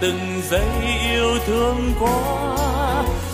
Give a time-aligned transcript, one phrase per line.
[0.00, 0.68] từng giây
[1.10, 2.56] yêu thương quá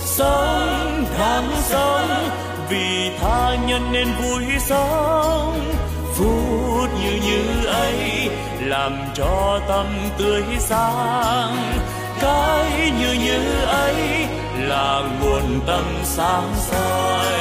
[0.00, 2.30] sống đáng sống
[2.68, 5.72] vì tha nhân nên vui sống.
[6.14, 8.30] Phút như như ấy
[8.60, 9.86] làm cho tâm
[10.18, 11.78] tươi sáng.
[12.20, 14.26] Cái như như ấy
[14.58, 17.32] là nguồn tâm sáng soi.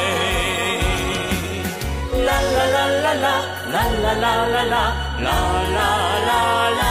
[2.11, 6.90] La la la la la la la la la la la la la la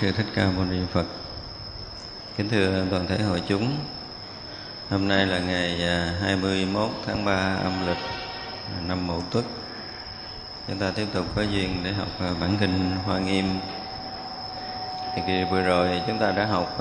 [0.00, 1.04] sư thích ca mâu ni phật.
[2.36, 3.76] Kính thưa toàn thể hội chúng,
[4.90, 7.96] hôm nay là ngày à, 21 tháng 3 âm lịch
[8.76, 9.44] à, năm mậu tuất.
[10.68, 13.60] Chúng ta tiếp tục có duyên để học à, bản kinh hoa nghiêm.
[15.14, 16.78] Thì kỳ vừa rồi chúng ta đã học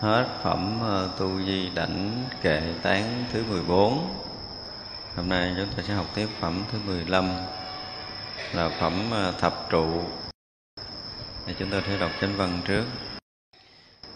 [0.00, 0.80] hết phẩm
[1.18, 4.14] tu di đảnh kệ tán thứ 14
[5.16, 7.30] hôm nay chúng ta sẽ học tiếp phẩm thứ 15
[8.52, 10.02] là phẩm thập trụ
[11.48, 12.84] thì chúng tôi sẽ đọc chánh văn trước.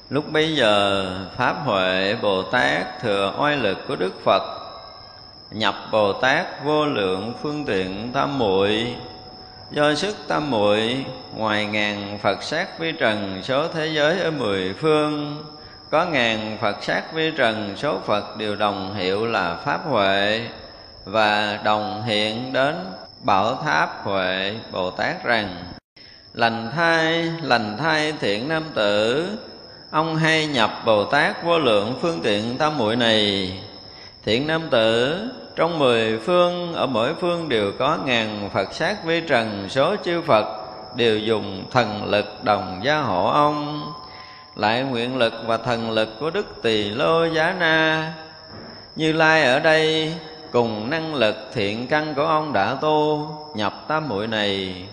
[0.09, 4.43] Lúc bấy giờ, pháp huệ bồ tát thừa oai lực của đức phật,
[5.51, 8.95] nhập bồ tát vô lượng phương tiện tam muội.
[9.71, 11.05] Do sức tam muội
[11.37, 15.45] ngoài ngàn phật sát vi trần số thế giới ở mười phương,
[15.91, 20.47] có ngàn phật sát vi trần số phật đều đồng hiệu là pháp huệ
[21.05, 22.75] và đồng hiện đến
[23.21, 25.57] bảo tháp huệ bồ tát rằng
[26.35, 29.27] lành thai lành thai thiện nam tử.
[29.91, 33.53] Ông hay nhập bồ tát vô lượng phương tiện tam muội này.
[34.25, 35.19] Thiện nam tử,
[35.57, 40.23] trong mười phương, ở mỗi phương đều có ngàn phật sát vi trần số chư
[40.23, 40.47] phật,
[40.97, 43.93] đều dùng thần lực đồng gia hộ ông.
[44.57, 48.13] Lại nguyện lực và thần lực của đức tỳ lô giá na.
[48.97, 50.15] Như lai ở đây,
[50.53, 54.85] cùng năng lực thiện căn của ông đã tu, nhập tam muội này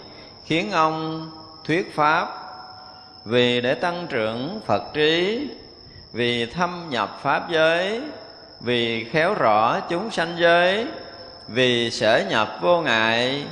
[0.49, 1.29] khiến ông
[1.63, 2.27] thuyết pháp.
[3.25, 5.47] Vì để tăng trưởng phật trí,
[6.13, 8.01] vì thâm nhập pháp giới,
[8.61, 10.87] vì khéo rõ chúng sanh giới,
[11.47, 13.45] vì sở nhập vô ngại,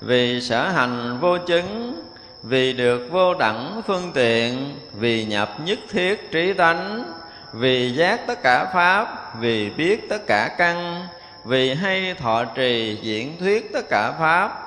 [0.00, 2.02] vì sở hành vô chứng,
[2.42, 7.04] vì được vô đẳng phương tiện, vì nhập nhất thiết trí tánh,
[7.52, 11.06] vì giác tất cả pháp, vì biết tất cả căn,
[11.44, 14.62] vì hay thọ trì diễn thuyết tất cả pháp,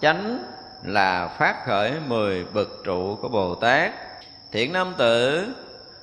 [0.00, 0.53] chánh
[0.84, 3.92] là phát khởi mười bậc trụ của Bồ Tát.
[4.52, 5.46] Thiện nam tử,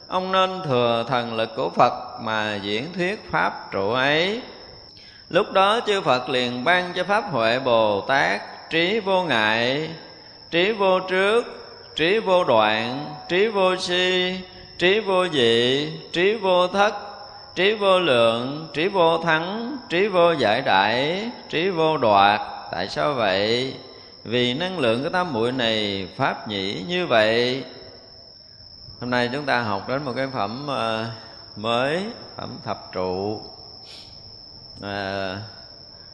[0.07, 4.41] ông nên thừa thần lực của Phật mà diễn thuyết pháp trụ ấy.
[5.29, 9.89] Lúc đó chư Phật liền ban cho Pháp Huệ Bồ Tát trí vô ngại,
[10.51, 11.45] trí vô trước,
[11.95, 14.35] trí vô đoạn, trí vô si,
[14.77, 16.93] trí vô dị, trí vô thất,
[17.55, 22.41] trí vô lượng, trí vô thắng, trí vô giải đại, trí vô đoạt.
[22.71, 23.73] Tại sao vậy?
[24.23, 27.63] Vì năng lượng của tam muội này pháp nhĩ như vậy
[29.01, 31.09] hôm nay chúng ta học đến một cái phẩm ờ,
[31.55, 33.41] mới phẩm thập trụ.
[34.81, 35.37] À,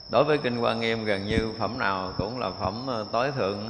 [0.09, 3.69] đối với kinh quan nghiêm gần như phẩm nào cũng là phẩm ờ, tối thượng.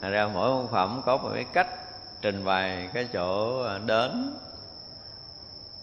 [0.00, 1.68] Thành ra mỗi một phẩm có một cái cách
[2.22, 4.34] trình bày cái chỗ đến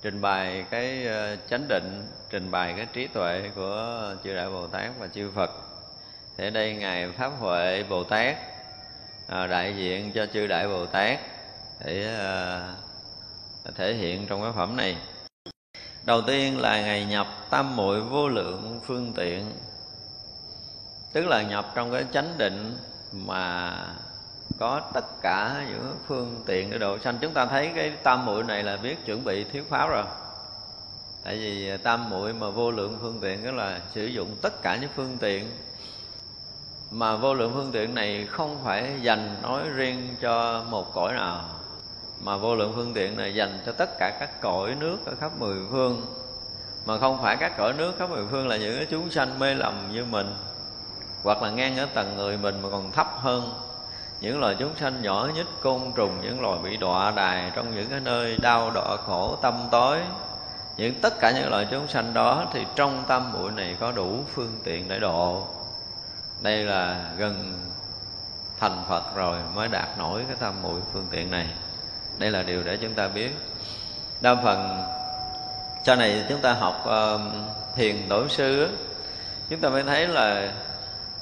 [0.01, 1.07] trình bày cái
[1.50, 5.66] chánh định trình bày cái trí tuệ của chư đại bồ tát và chư phật
[6.38, 8.38] thì ở đây ngài pháp huệ bồ tát
[9.27, 11.20] à, đại diện cho chư đại bồ tát
[11.86, 12.62] để à,
[13.75, 14.98] thể hiện trong cái phẩm này.
[16.03, 19.51] Đầu tiên là ngày nhập tam muội vô lượng phương tiện
[21.13, 22.77] tức là nhập trong cái chánh định
[23.12, 23.77] mà
[24.60, 27.17] có tất cả những phương tiện để độ sanh.
[27.22, 30.06] Chúng ta thấy cái tam muội này là biết chuẩn bị thuyết pháp rồi.
[31.24, 34.75] Tại vì tam muội mà vô lượng phương tiện đó là sử dụng tất cả
[34.75, 35.51] những phương tiện
[36.91, 41.41] mà vô lượng phương tiện này không phải dành nói riêng cho một cõi nào,
[42.24, 45.32] mà vô lượng phương tiện này dành cho tất cả các cõi nước ở khắp
[45.39, 46.01] mười phương.
[46.86, 49.89] Mà không phải các cõi nước khắp mười phương là những chúng sanh mê lầm
[49.91, 50.36] như mình,
[51.24, 53.53] hoặc là ngang ở tầng người mình mà còn thấp hơn.
[54.22, 57.89] Những loài chúng sanh nhỏ nhất, côn trùng, những loài bị đọa đài trong những
[57.89, 60.00] cái nơi đau đọa khổ, tâm tối,
[60.77, 64.20] những tất cả những loài chúng sanh đó thì trong tâm muội này có đủ
[64.34, 65.48] phương tiện để độ
[66.41, 67.63] đây là gần
[68.60, 71.48] thành phật rồi mới đạt nổi cái tâm muội phương tiện này.
[72.17, 73.29] Đây là điều để chúng ta biết.
[74.22, 74.84] Đa phần
[75.84, 77.22] sau này chúng ta học uh,
[77.75, 78.77] thiền tổ sư
[79.50, 80.51] chúng ta mới thấy là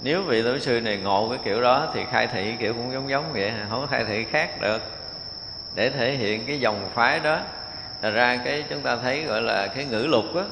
[0.01, 3.09] nếu vị tổ sư này ngộ cái kiểu đó thì khai thị kiểu cũng giống
[3.09, 4.81] giống vậy không có khai thị khác được.
[5.75, 7.39] Để thể hiện cái dòng phái đó
[8.01, 10.43] Thật ra cái chúng ta thấy gọi là cái ngữ lục á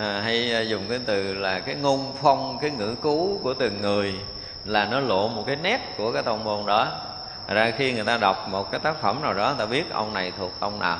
[0.00, 3.82] à, hay ờ, dùng cái từ là cái ngôn phong cái ngữ cú của từng
[3.82, 4.14] người
[4.64, 6.88] là nó lộ một cái nét của cái tông môn đó.
[7.48, 9.90] Thật ra khi người ta đọc một cái tác phẩm nào đó người ta biết
[9.90, 10.98] ông này thuộc ông nào.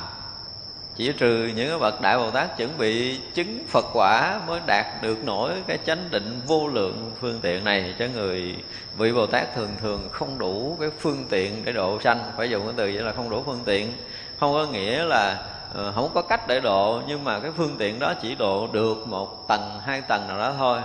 [0.95, 4.85] Chỉ trừ những cái bậc đại bồ tát chuẩn bị chứng phật quả mới đạt
[5.01, 8.55] được nổi cái chánh định vô lượng phương tiện này cho người
[8.97, 12.19] vị bồ tát thường thường không đủ cái phương tiện để độ sanh.
[12.37, 13.93] Phải dùng cái từ vậy là không đủ phương tiện.
[14.39, 15.43] Không có nghĩa là
[15.73, 19.07] Ờ, không có cách để độ, nhưng mà cái phương tiện đó chỉ độ được
[19.07, 20.79] một tầng, hai tầng nào đó thôi.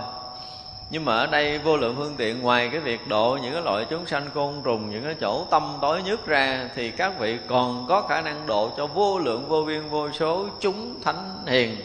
[0.89, 3.85] Nhưng mà ở đây vô lượng phương tiện, ngoài cái việc độ những cái loại
[3.89, 7.85] chúng sanh côn trùng, những cái chỗ tâm tối nhất ra, thì các vị còn
[7.89, 11.77] có khả năng độ cho vô lượng, vô biên, vô số chúng thánh hiền,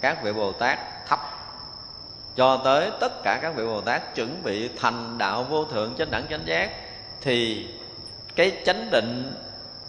[0.00, 1.20] các vị bồ tát thấp.
[2.36, 6.10] Cho tới tất cả các vị bồ tát chuẩn bị thành đạo vô thượng chánh
[6.10, 6.70] đẳng chánh giác,
[7.20, 7.66] thì
[8.36, 9.34] cái chánh định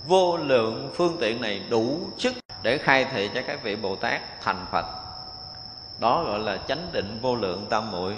[0.07, 4.41] vô lượng phương tiện này đủ sức để khai thị cho các vị bồ tát
[4.41, 4.85] thành phật.
[5.99, 8.15] Đó gọi là chánh định vô lượng tam muội.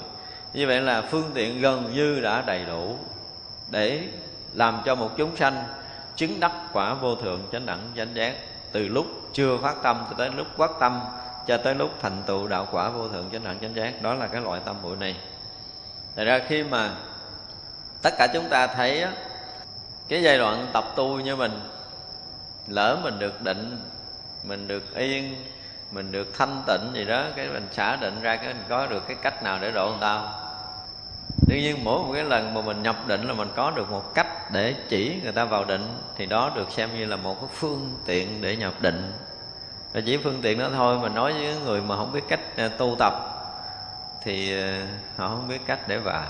[0.54, 2.98] Như vậy là phương tiện gần như đã đầy đủ
[3.70, 4.02] để
[4.54, 5.64] làm cho một chúng sanh
[6.16, 8.36] chứng đắc quả vô thượng chánh đẳng chánh giác
[8.72, 11.02] từ lúc chưa phát tâm cho tới lúc phát tâm
[11.48, 14.02] cho tới lúc thành tựu đạo quả vô thượng chánh đẳng chánh giác.
[14.02, 15.16] Đó là cái loại tâm muội này.
[16.16, 16.92] Thật ra khi mà
[18.02, 19.12] tất cả chúng ta thấy á,
[20.12, 21.60] cái giai đoạn tập tu như mình,
[22.68, 23.78] lỡ mình được định,
[24.44, 25.36] mình được yên,
[25.92, 29.08] mình được thanh tịnh gì đó, cái mình xả định ra, cái mình có được
[29.08, 30.24] cái cách nào để độ người ta
[31.48, 34.14] đương nhiên mỗi một cái lần mà mình nhập định là mình có được một
[34.14, 37.50] cách để chỉ người ta vào định, thì đó được xem như là một cái
[37.54, 39.14] phương tiện để nhập định.
[39.94, 42.70] Và chỉ phương tiện đó thôi, mà nói với người mà không biết cách à,
[42.78, 43.14] tu tập,
[44.24, 44.88] thì à,
[45.18, 46.26] họ không biết cách để vào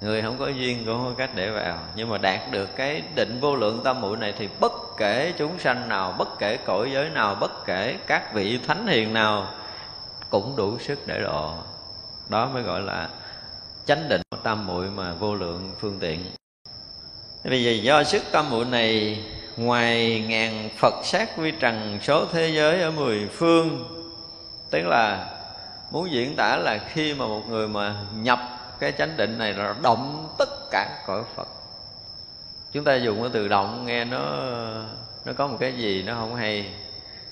[0.00, 1.78] người không có duyên cũng không có cách để vào.
[1.94, 5.58] Nhưng mà đạt được cái định vô lượng tâm muội này thì bất kể chúng
[5.58, 9.46] sanh nào, bất kể cõi giới nào, bất kể các vị thánh hiền nào
[10.30, 11.54] cũng đủ sức để độ.
[12.28, 13.08] Đó mới gọi là
[13.86, 16.24] chánh định tâm muội mà vô lượng phương tiện.
[17.44, 19.18] Bây giờ do sức tâm muội này,
[19.56, 23.84] ngoài ngàn phật sát vi trần số thế giới ở mười phương,
[24.70, 25.26] tức là
[25.90, 28.38] muốn diễn tả là khi mà một người mà nhập
[28.80, 31.48] cái chánh định này là động tất cả cõi phật.
[32.72, 34.20] Chúng ta dùng cái từ động, nghe nó
[35.24, 36.74] nó có một cái gì nó không hay.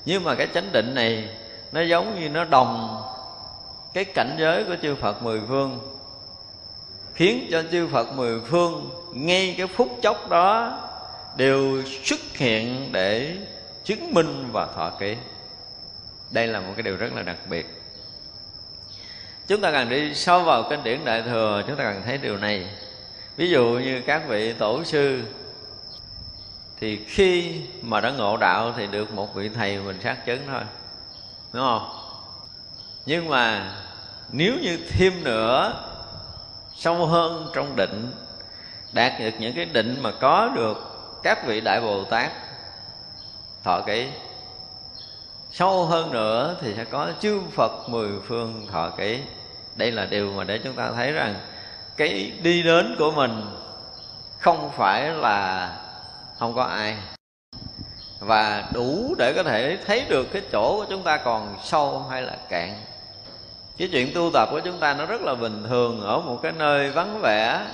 [0.05, 1.29] Nhưng mà cái chánh định này,
[1.73, 3.03] nó giống như nó đồng
[3.95, 5.97] cái cảnh giới của chư Phật mười phương,
[7.15, 10.81] khiến cho chư Phật mười phương ngay cái phút chốc đó
[11.37, 13.37] đều xuất hiện để
[13.85, 15.17] chứng minh và thọ ký
[16.31, 17.67] đây là một cái điều rất là đặc biệt
[19.47, 22.37] chúng ta cần đi sâu vào kinh điển đại thừa, chúng ta cần thấy điều
[22.37, 22.69] này.
[23.37, 25.23] Ví dụ như các vị tổ sư,
[26.81, 30.62] thì khi mà đã ngộ đạo thì được một vị thầy mình xác chứng thôi,
[31.53, 31.88] đúng không?
[33.07, 33.73] Nhưng mà
[34.33, 35.83] nếu như thêm nữa,
[36.75, 38.12] sâu hơn trong định,
[38.93, 40.76] đạt được những cái định mà có được
[41.23, 42.33] các vị đại bồ tát,
[43.65, 44.09] thọ ký
[45.59, 49.21] sâu hơn nữa thì sẽ có chư phật mười phương thọ ký
[49.77, 51.35] đây là điều mà để chúng ta thấy rằng
[51.97, 53.43] cái đi đến của mình
[54.39, 55.71] không phải là
[56.39, 56.97] không có ai.
[58.21, 62.23] Và đủ để có thể thấy được cái chỗ của chúng ta còn sâu hay
[62.23, 62.75] là cạn.
[63.79, 66.53] Cái chuyện tu tập của chúng ta nó rất là bình thường ở một cái
[66.53, 67.67] nơi vắng vẻ.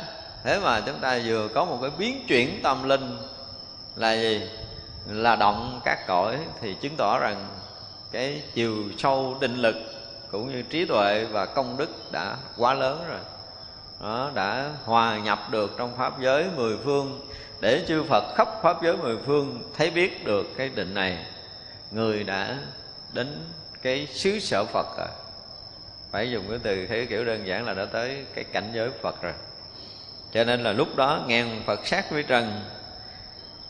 [0.45, 3.19] Thế mà chúng ta vừa có một cái biến chuyển tâm linh
[3.97, 4.51] là gì?
[5.07, 7.47] Là động các cõi thì chứng tỏ rằng
[8.13, 9.77] cái chiều sâu định lực
[10.31, 13.21] cũng như trí tuệ và công đức đã quá lớn rồi.
[14.01, 17.21] Đó, đã hòa nhập được trong pháp giới mười phương.
[17.61, 21.27] Để chư Phật khắp pháp giới mười phương thấy biết được cái định này
[21.91, 22.59] người đã
[23.13, 23.45] đến
[23.83, 25.09] cái xứ sở Phật rồi.
[26.11, 29.23] Phải dùng cái từ thế kiểu đơn giản là đã tới cái cảnh giới Phật
[29.23, 29.33] rồi.
[30.33, 32.61] Cho nên là lúc đó ngàn Phật sát với trần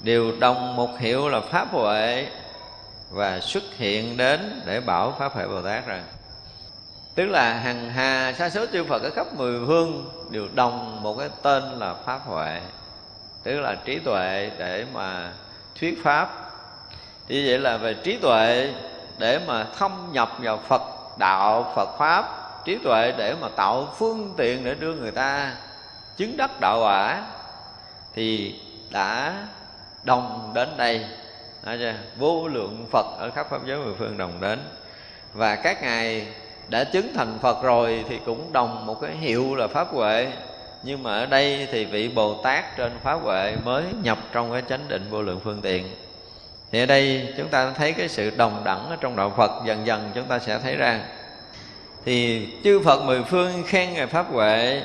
[0.00, 2.26] đều đồng một hiệu là pháp huệ
[3.12, 6.00] và xuất hiện đến để bảo pháp huệ Bồ Tát rồi
[7.14, 11.14] tức là hằng hà sa số chư phật ở khắp mười phương đều đồng một
[11.18, 12.60] cái tên là pháp huệ,
[13.42, 15.32] tức là trí tuệ để mà
[15.80, 16.50] thuyết pháp.
[17.28, 18.74] Như vậy là về trí tuệ
[19.18, 20.82] để mà thâm nhập vào phật
[21.18, 22.24] đạo, phật pháp,
[22.64, 25.52] trí tuệ để mà tạo phương tiện để đưa người ta
[26.16, 27.22] chứng đắc đạo quả,
[28.14, 28.60] thì
[28.90, 29.34] đã
[30.04, 31.06] đồng đến đây
[32.18, 34.58] vô lượng phật ở khắp pháp giới mười phương đồng đến.
[35.34, 36.26] Và các ngài
[36.68, 40.32] đã chứng thành phật rồi thì cũng đồng một cái hiệu là pháp huệ.
[40.82, 44.62] Nhưng mà ở đây thì vị bồ tát trên pháp huệ mới nhập trong cái
[44.68, 45.88] chánh định vô lượng phương tiện.
[46.72, 49.86] Thì ở đây chúng ta thấy cái sự đồng đẳng ở trong đạo phật dần
[49.86, 51.00] dần chúng ta sẽ thấy ra.
[52.04, 54.82] Thì chư phật mười phương khen ngài pháp huệ.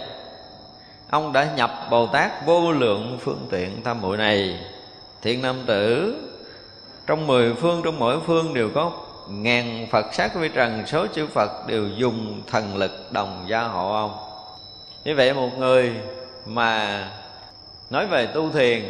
[1.10, 4.60] Ông đã nhập bồ tát vô lượng phương tiện tam muội này.
[5.22, 6.16] Thiện nam tử
[7.08, 8.92] trong mười phương, trong mỗi phương đều có
[9.30, 13.94] ngàn phật sát vi trần, số chư phật đều dùng thần lực đồng gia hộ
[13.94, 14.18] ông.
[15.04, 15.94] Như vậy một người
[16.46, 17.04] mà
[17.90, 18.84] nói về tu thiền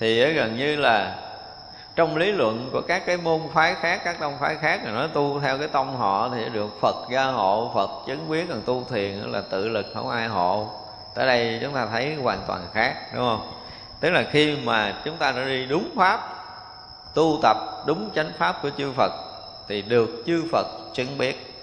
[0.00, 1.16] thì gần như là
[1.96, 5.08] trong lý luận của các cái môn phái khác, các tông phái khác là nói
[5.12, 8.84] tu theo cái tông họ thì được phật gia hộ, phật chứng quyết, còn tu
[8.90, 10.68] thiền là tự lực, không ai hộ.
[11.14, 13.52] Tới đây chúng ta thấy hoàn toàn khác, đúng không?
[14.00, 16.35] Tức là khi mà chúng ta đã đi đúng pháp
[17.16, 19.12] tu tập đúng chánh pháp của chư phật
[19.68, 21.54] thì được chư phật chứng biết.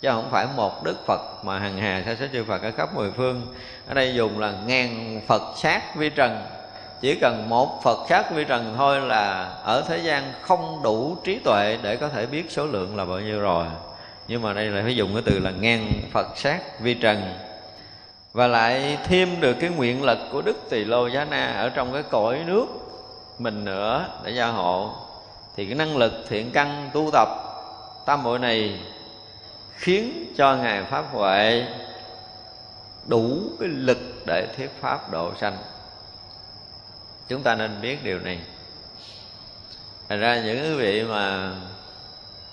[0.00, 2.94] Chứ không phải một đức phật mà hằng hà sẽ số chư phật ở khắp
[2.94, 3.42] mười phương.
[3.88, 6.42] Ở đây dùng là ngàn phật sát vi trần.
[7.00, 11.38] Chỉ cần một phật sát vi trần thôi là ở thế gian không đủ trí
[11.38, 13.66] tuệ để có thể biết số lượng là bao nhiêu rồi.
[14.28, 17.34] Nhưng mà đây là phải dùng cái từ là ngàn phật sát vi trần.
[18.32, 21.92] Và lại thêm được cái nguyện lực của đức tỳ lô giá na ở trong
[21.92, 22.66] cái cõi nước
[23.38, 24.92] mình nữa để gia hộ,
[25.56, 27.28] thì cái năng lực thiện căn tu tập
[28.06, 28.80] tam muội này
[29.72, 31.66] khiến cho ngài pháp huệ
[33.06, 35.58] đủ cái lực để thuyết pháp độ sanh.
[37.28, 38.40] Chúng ta nên biết điều này.
[40.08, 41.52] Thành ra những vị mà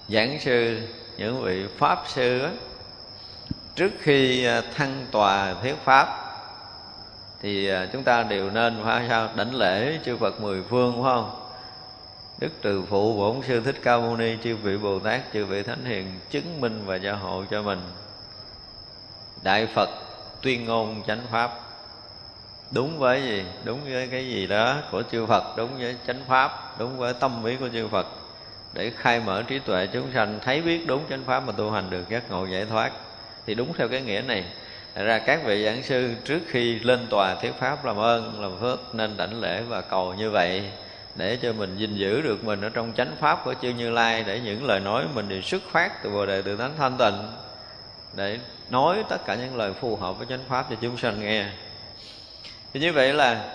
[0.09, 0.79] giảng sư,
[1.17, 2.47] những vị pháp sư
[3.75, 6.22] trước khi à, thăng tòa thuyết pháp
[7.43, 9.29] thì à, chúng ta đều nên phải sao?
[9.35, 11.49] Đảnh lễ chư Phật mười phương, phải không?
[12.39, 15.63] Đức Từ Phụ Bổn Sư Thích Ca Mâu Ni, Chư vị Bồ Tát, Chư vị
[15.63, 17.81] Thánh Hiền, Chứng minh và gia hộ cho mình.
[19.43, 19.89] Đại Phật
[20.41, 21.59] tuyên ngôn chánh Pháp.
[22.71, 23.43] Đúng với gì?
[23.63, 27.45] Đúng với cái gì đó của chư Phật, Đúng với chánh Pháp, Đúng với tâm
[27.45, 28.07] ý của chư Phật.
[28.73, 31.89] Để khai mở trí tuệ chúng sanh, Thấy biết đúng chánh Pháp mà tu hành
[31.89, 32.91] được, giác ngộ giải thoát.
[33.45, 34.45] Thì đúng theo cái nghĩa này.
[34.95, 38.59] Thật ra các vị giảng sư trước khi lên tòa thuyết pháp làm ơn, làm
[38.59, 40.63] phước nên đảnh lễ và cầu như vậy
[41.15, 44.23] để cho mình gìn giữ được mình ở trong chánh pháp của chư Như Lai,
[44.27, 47.31] để những lời nói mình đều xuất phát từ Bồ đề từ thánh thanh tịnh,
[48.13, 51.45] để nói tất cả những lời phù hợp với chánh pháp cho chúng sanh nghe.
[52.73, 53.45] Thì như vậy là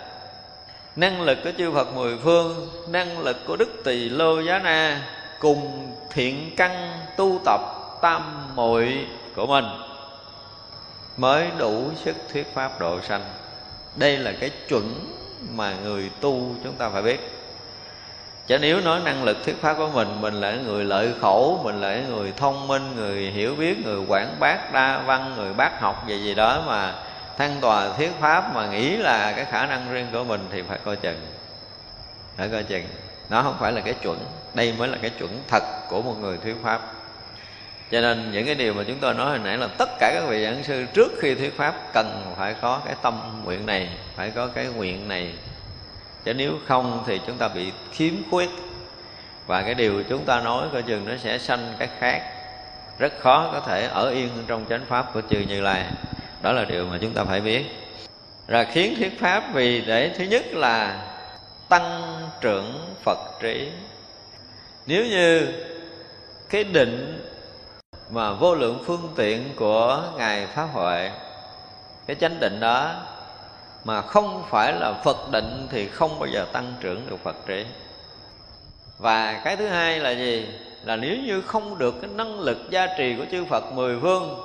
[0.96, 5.00] năng lực của chư Phật mười phương, năng lực của Đức Tỳ Lô Giá Na
[5.38, 7.60] cùng thiện căn tu tập
[8.02, 8.22] tam
[8.54, 9.64] muội của mình
[11.18, 13.24] mới đủ sức thuyết pháp độ sanh.
[13.96, 15.14] Đây là cái chuẩn
[15.54, 17.32] mà người tu chúng ta phải biết.
[18.46, 21.80] Chứ nếu nói năng lực thuyết pháp của mình mình là người lợi khổ, mình
[21.80, 26.04] là người thông minh, người hiểu biết, người quảng bác đa văn, người bác học
[26.08, 26.94] gì gì đó mà
[27.38, 30.78] thăng tòa thuyết pháp mà nghĩ là cái khả năng riêng của mình thì phải
[30.84, 31.20] coi chừng.
[32.36, 32.84] Phải coi chừng.
[33.28, 34.18] Nó không phải là cái chuẩn.
[34.54, 36.80] Đây mới là cái chuẩn thật của một người thuyết pháp
[37.90, 40.28] cho nên những cái điều mà chúng tôi nói hồi nãy là tất cả các
[40.28, 44.30] vị giảng sư trước khi thuyết pháp cần phải có cái tâm nguyện này, phải
[44.30, 45.32] có cái nguyện này.
[46.24, 48.48] Chứ nếu không thì chúng ta bị khiếm khuyết.
[49.46, 52.22] Và cái điều chúng ta nói coi chừng nó sẽ sanh cái khác.
[52.98, 55.84] Rất khó có thể ở yên trong chánh pháp của chư như lai.
[56.42, 57.64] Đó là điều mà chúng ta phải biết.
[58.46, 61.06] Là khiến thuyết pháp vì để thứ nhất là
[61.68, 63.68] tăng trưởng phật trí.
[64.86, 65.46] Nếu như
[66.48, 67.24] cái định
[68.10, 71.10] mà vô lượng phương tiện của ngài pháp huệ.
[72.06, 72.94] Cái chánh định đó
[73.84, 77.64] mà không phải là phật định thì không bao giờ tăng trưởng được phật trí.
[78.98, 80.48] Và cái thứ hai là gì?
[80.84, 84.40] Là nếu như không được cái năng lực gia trì của chư phật mười phương,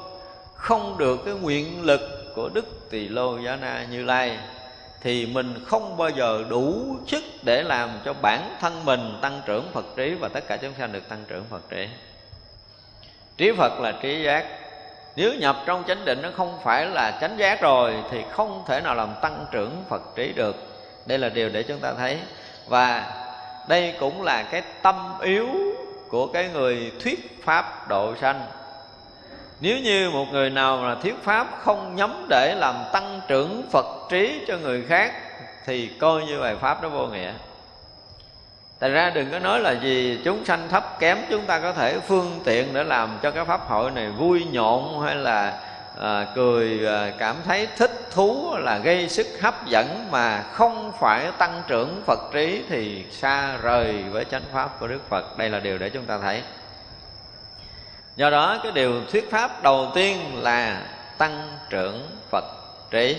[0.55, 2.01] không được cái nguyện lực
[2.35, 4.37] của đức tỳ lô giá na như lai,
[5.01, 9.71] thì mình không bao giờ đủ sức để làm cho bản thân mình tăng trưởng
[9.73, 11.87] phật trí và tất cả chúng sanh được tăng trưởng phật trí
[13.37, 14.45] trí phật là trí giác.
[15.15, 18.81] Nếu nhập trong chánh định nó không phải là chánh giác rồi, thì không thể
[18.81, 20.55] nào làm tăng trưởng phật trí được.
[21.05, 22.19] Đây là điều để chúng ta thấy.
[22.67, 23.11] Và
[23.67, 25.47] đây cũng là cái tâm yếu
[26.09, 28.45] của cái người thuyết pháp độ sanh.
[29.59, 33.85] Nếu như một người nào mà thuyết pháp không nhắm để làm tăng trưởng phật
[34.09, 35.13] trí cho người khác,
[35.65, 37.33] thì coi như bài pháp đó vô nghĩa.
[38.83, 41.99] Thành ra đừng có nói là gì chúng sanh thấp kém Chúng ta có thể
[41.99, 45.59] phương tiện để làm cho cái pháp hội này vui nhộn Hay là
[46.01, 51.31] à, cười à, cảm thấy thích thú là gây sức hấp dẫn Mà không phải
[51.37, 55.37] tăng trưởng Phật trí Thì xa rời với chánh pháp của Đức Phật.
[55.37, 56.41] Đây là điều để chúng ta thấy.
[58.15, 60.81] Do đó cái điều thuyết pháp đầu tiên là
[61.17, 62.45] tăng trưởng Phật
[62.91, 63.17] trí.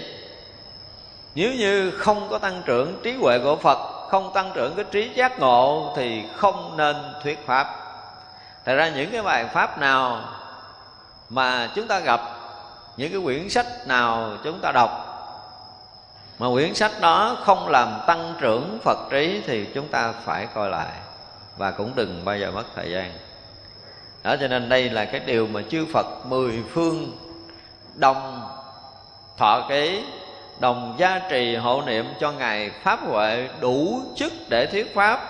[1.35, 5.15] Nếu như không có tăng trưởng trí huệ của Phật không tăng trưởng cái trí
[5.15, 7.77] giác ngộ thì không nên thuyết pháp.
[8.65, 10.21] Thật ra những cái bài pháp nào
[11.29, 12.21] mà chúng ta gặp,
[12.97, 15.01] những cái quyển sách nào chúng ta đọc,
[16.39, 20.71] mà quyển sách đó không làm tăng trưởng phật trí thì chúng ta phải coi
[20.71, 20.93] lại
[21.57, 23.13] và cũng đừng bao giờ mất thời gian.
[24.23, 27.13] Đó, cho nên đây là cái điều mà chư phật mười phương
[27.95, 28.49] đồng
[29.37, 30.05] thọ ký
[30.59, 35.29] đồng gia trì hộ niệm cho ngài pháp huệ đủ chức để thuyết pháp,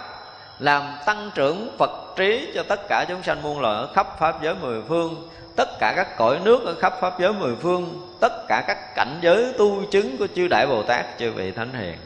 [0.59, 4.43] làm tăng trưởng phật trí cho tất cả chúng sanh muôn loài ở khắp pháp
[4.43, 8.49] giới mười phương, tất cả các cõi nước ở khắp pháp giới mười phương, tất
[8.49, 11.97] cả các cảnh giới tu chứng của chư đại bồ tát chư vị thánh hiền.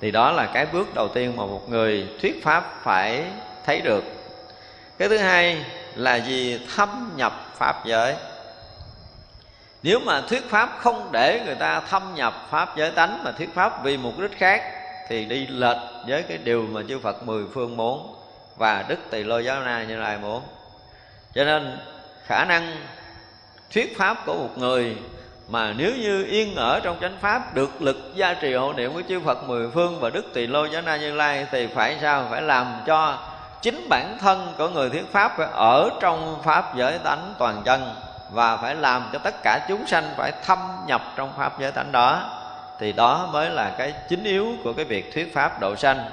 [0.00, 3.24] Thì đó là cái bước đầu tiên mà một người thuyết pháp phải
[3.66, 4.04] thấy được.
[4.98, 5.64] Cái thứ hai
[5.94, 6.60] là gì?
[6.76, 8.14] Thâm nhập pháp giới
[9.82, 13.54] nếu mà thuyết pháp không để người ta thâm nhập pháp giới tánh mà thuyết
[13.54, 14.62] pháp vì mục đích khác,
[15.08, 18.14] thì đi lệch với cái điều mà chư Phật mười phương muốn
[18.56, 20.42] và Đức Tỳ Lô Giáo Na như lai muốn.
[21.34, 21.78] Cho nên,
[22.26, 22.76] khả năng
[23.74, 24.96] thuyết pháp của một người
[25.48, 29.02] mà nếu như yên ở trong chánh pháp, được lực gia trì hộ niệm của
[29.08, 32.26] chư Phật mười phương và Đức Tỳ Lô Giáo Na Như Lai, thì phải sao?
[32.30, 33.18] Phải làm cho
[33.62, 37.94] chính bản thân của người thuyết pháp phải ở trong pháp giới tánh toàn chân
[38.30, 41.92] và phải làm cho tất cả chúng sanh phải thâm nhập trong pháp giới tánh
[41.92, 42.22] đó,
[42.78, 46.10] thì đó mới là cái chính yếu của cái việc thuyết pháp độ sanh.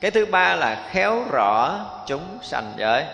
[0.00, 3.04] Cái thứ ba là khéo rõ chúng sanh giới.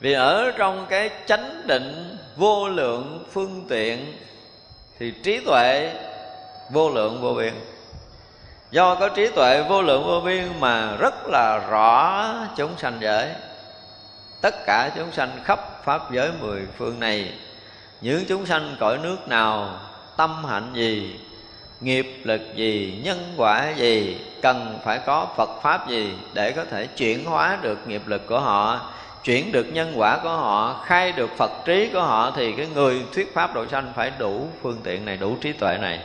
[0.00, 4.18] Vì ở trong cái chánh định vô lượng phương tiện,
[4.98, 5.92] thì trí tuệ
[6.70, 7.54] vô lượng vô biên.
[8.70, 12.24] Do có trí tuệ vô lượng vô biên mà rất là rõ
[12.56, 13.28] chúng sanh giới
[14.40, 17.32] tất cả chúng sanh khắp pháp giới mười phương này,
[18.00, 19.80] những chúng sanh cõi nước nào,
[20.16, 21.16] tâm hạnh gì,
[21.80, 26.86] nghiệp lực gì, nhân quả gì, cần phải có phật pháp gì để có thể
[26.86, 28.90] chuyển hóa được nghiệp lực của họ,
[29.24, 33.02] chuyển được nhân quả của họ, khai được phật trí của họ thì cái người
[33.14, 36.00] thuyết pháp độ sanh phải đủ phương tiện này, đủ trí tuệ này.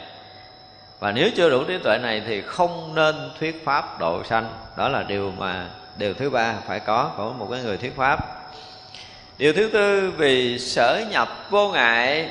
[0.99, 4.49] Và nếu chưa đủ trí tuệ này thì không nên thuyết pháp độ sanh.
[4.77, 8.19] Đó là điều mà điều thứ ba, phải có của một cái người thuyết pháp.
[9.37, 12.29] Điều thứ tư, vì sở nhập vô ngại.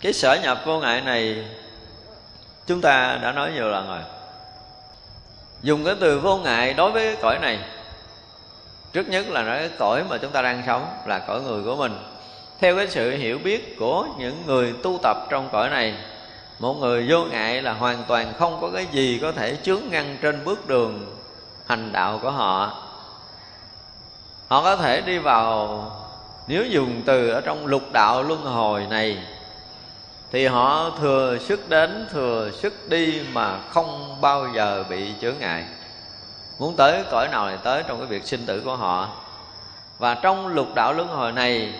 [0.00, 1.44] Cái sở nhập vô ngại này,
[2.66, 4.00] chúng ta đã nói nhiều lần rồi.
[5.62, 7.58] Dùng cái từ vô ngại đối với cái cõi này,
[8.92, 11.76] trước nhất là nói cái cõi mà chúng ta đang sống, là cõi người của
[11.76, 11.92] mình.
[12.60, 15.94] Theo cái sự hiểu biết của những người tu tập trong cõi này,
[16.58, 20.16] một người vô ngại là hoàn toàn không có cái gì có thể chướng ngăn
[20.22, 21.17] trên bước đường
[21.68, 22.72] hành đạo của họ.
[24.48, 25.84] Họ có thể đi vào,
[26.46, 29.18] nếu dùng từ ở trong lục đạo luân hồi này,
[30.32, 35.64] thì họ thừa sức đến, thừa sức đi mà không bao giờ bị chướng ngại.
[36.58, 39.08] Muốn tới cõi nào thì tới trong cái việc sinh tử của họ.
[39.98, 41.74] Và trong lục đạo luân hồi này,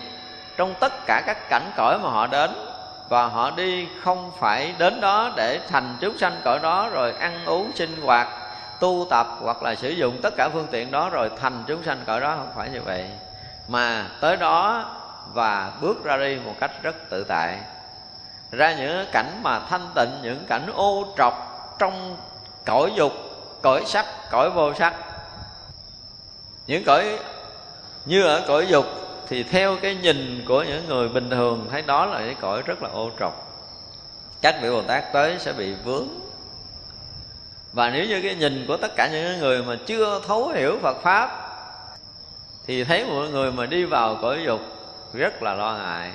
[0.57, 2.51] trong tất cả các cảnh cõi mà họ đến,
[3.09, 7.45] và họ đi không phải đến đó để thành chúng sanh cõi đó rồi ăn
[7.45, 8.27] uống sinh hoạt
[8.79, 12.03] tu tập hoặc là sử dụng tất cả phương tiện đó rồi thành chúng sanh
[12.05, 13.09] cõi đó, không phải như vậy.
[13.67, 14.85] Mà tới đó
[15.33, 17.59] và bước ra đi một cách rất tự tại.
[18.51, 21.33] Ra những cảnh mà thanh tịnh, những cảnh ô trọc
[21.79, 22.17] trong
[22.65, 23.13] cõi dục,
[23.61, 24.93] cõi sắc, cõi vô sắc.
[26.67, 27.19] Những cõi,
[28.05, 28.85] như ở cõi dục
[29.27, 32.83] thì theo cái nhìn của những người bình thường, thấy đó là cái cõi rất
[32.83, 33.45] là ô trọc.
[34.41, 36.07] Các vị bồ tát tới sẽ bị vướng
[37.73, 40.97] và nếu như cái nhìn của tất cả những người mà chưa thấu hiểu phật
[41.03, 41.49] pháp,
[42.67, 44.61] thì thấy mọi người mà đi vào cõi dục
[45.13, 46.11] rất là lo ngại.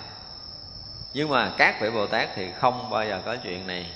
[1.15, 3.87] Nhưng mà các vị bồ tát thì không bao giờ có chuyện này.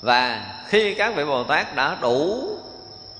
[0.00, 2.50] Và khi các vị bồ tát đã đủ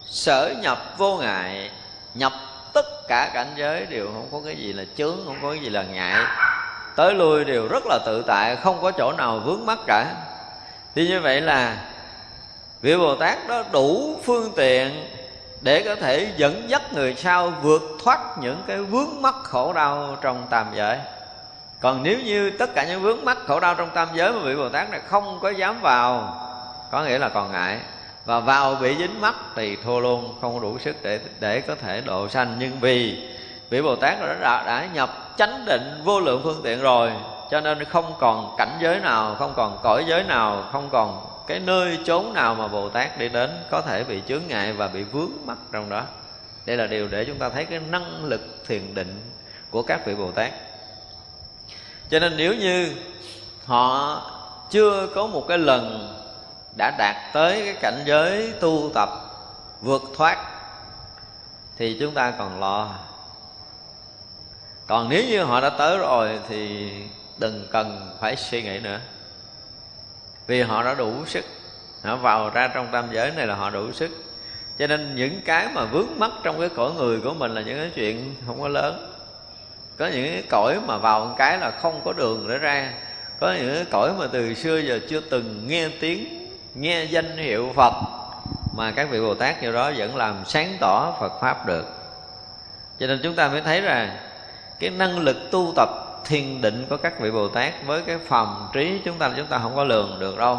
[0.04, 1.70] sở nhập vô ngại,
[2.14, 2.32] nhập
[2.72, 5.68] tất cả cảnh giới, đều không có cái gì là chướng, không có cái gì
[5.68, 6.24] là ngại.
[6.96, 10.14] Tới lui đều rất là tự tại, không có chỗ nào vướng mắc cả.
[10.94, 11.76] Thì như vậy là
[12.80, 15.04] vị bồ tát đó đủ phương tiện
[15.60, 20.16] để có thể dẫn dắt người sau vượt thoát những cái vướng mắc khổ đau
[20.20, 20.98] trong tam giới.
[21.80, 24.56] Còn nếu như tất cả những vướng mắc khổ đau trong tam giới mà vị
[24.56, 26.34] bồ tát này không có dám vào
[26.90, 27.78] có nghĩa là còn ngại.
[28.24, 32.00] Và vào bị dính mắt thì thua luôn không đủ sức để để có thể
[32.00, 32.56] độ sanh.
[32.58, 33.28] Nhưng vì
[33.70, 37.12] vị bồ tát đã, đã, đã nhập chánh định vô lượng phương tiện rồi
[37.50, 41.60] cho nên không còn cảnh giới nào không còn cõi giới nào không còn cái
[41.60, 45.02] nơi chốn nào mà bồ tát đi đến có thể bị chướng ngại và bị
[45.02, 46.04] vướng mắc trong đó.
[46.66, 49.20] Đây là điều để chúng ta thấy cái năng lực thiền định
[49.70, 50.52] của các vị bồ tát.
[52.10, 52.94] Cho nên nếu như
[53.64, 54.22] họ
[54.70, 56.14] chưa có một cái lần
[56.78, 59.08] đã đạt tới cái cảnh giới tu tập,
[59.80, 60.38] vượt thoát,
[61.76, 62.94] thì chúng ta còn lo.
[64.86, 66.90] Còn nếu như họ đã tới rồi thì
[67.38, 68.98] đừng cần phải suy nghĩ nữa
[70.48, 71.44] vì họ đã đủ sức.
[72.02, 74.10] Họ vào ra trong tam giới này là họ đủ sức.
[74.78, 77.78] Cho nên những cái mà vướng mắc trong cái cõi người của mình là những
[77.78, 79.14] cái chuyện không có lớn.
[79.98, 82.92] Có những cái cõi mà vào một cái là không có đường để ra.
[83.40, 87.72] Có những cái cõi mà từ xưa giờ chưa từng nghe tiếng, nghe danh hiệu
[87.74, 87.94] phật,
[88.76, 91.84] mà các vị bồ tát như đó vẫn làm sáng tỏ phật pháp được.
[93.00, 94.16] Cho nên chúng ta mới thấy rằng
[94.80, 95.88] cái năng lực tu tập
[96.24, 99.58] thiên định của các vị bồ tát với cái phòng trí chúng ta chúng ta
[99.58, 100.58] không có lường được đâu.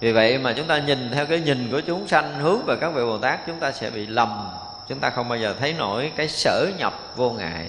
[0.00, 2.88] Vì vậy mà chúng ta nhìn theo cái nhìn của chúng sanh hướng về các
[2.88, 4.48] vị bồ tát chúng ta sẽ bị lầm.
[4.88, 7.66] Chúng ta không bao giờ thấy nổi cái sở nhập vô ngại.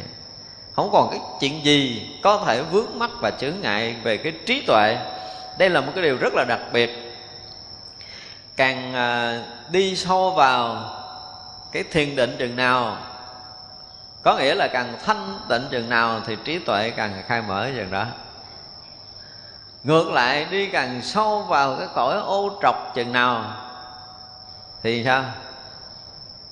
[0.75, 4.61] Không còn cái chuyện gì có thể vướng mắc và chướng ngại về cái trí
[4.67, 4.97] tuệ.
[5.57, 7.15] Đây là một cái điều rất là đặc biệt.
[8.55, 10.89] Càng à, đi sâu vào
[11.71, 12.97] cái thiền định chừng nào
[14.27, 17.91] có nghĩa là càng thanh tịnh chừng nào thì trí tuệ càng khai mở chừng
[17.91, 18.05] đó.
[19.83, 23.53] Ngược lại, đi càng sâu vào cái cõi ô trọc chừng nào
[24.83, 25.23] thì sao?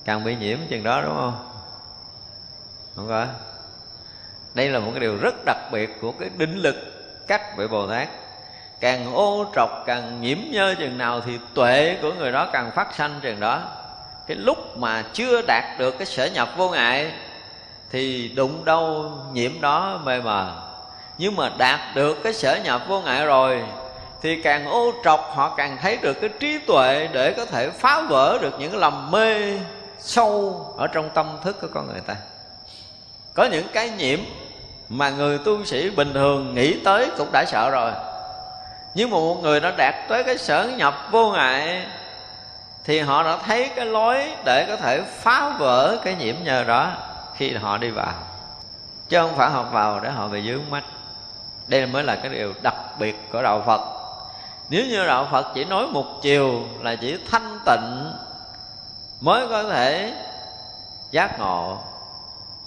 [0.05, 1.49] Càng bị nhiễm chừng đó, đúng không?
[2.95, 3.25] Không có
[4.53, 6.75] đây là một cái điều rất đặc biệt của cái định lực
[7.27, 8.07] các vị bồ tát.
[8.79, 12.95] Càng ô trọc, càng nhiễm nhơ chừng nào thì tuệ của người đó càng phát
[12.95, 13.61] sanh chừng đó.
[14.27, 17.11] Cái lúc mà chưa đạt được cái sở nhập vô ngại
[17.95, 20.51] thì đụng đâu nhiễm đó mê mờ.
[21.17, 23.63] Nhưng mà đạt được cái sở nhập vô ngại rồi,
[24.21, 28.01] thì càng ô trọc họ càng thấy được cái trí tuệ để có thể phá
[28.01, 29.59] vỡ được những lầm mê
[29.99, 32.15] sâu ở trong tâm thức của con người ta.
[33.33, 34.19] Có những cái nhiễm
[34.89, 37.91] mà người tu sĩ bình thường nghĩ tới cũng đã sợ rồi.
[38.95, 41.85] Nhưng mà một người đã đạt tới cái sở nhập vô ngại,
[42.83, 46.91] thì họ đã thấy cái lối để có thể phá vỡ cái nhiễm nhờ đó
[47.37, 48.13] khi họ đi vào.
[49.09, 50.83] Chứ không phải họ vào để họ bị dướng mắt
[51.67, 53.81] đây mới là cái điều đặc biệt của đạo phật.
[54.69, 58.11] Nếu như đạo phật chỉ nói một chiều là chỉ thanh tịnh,
[59.21, 60.13] mới có thể
[61.11, 61.77] giác ngộ,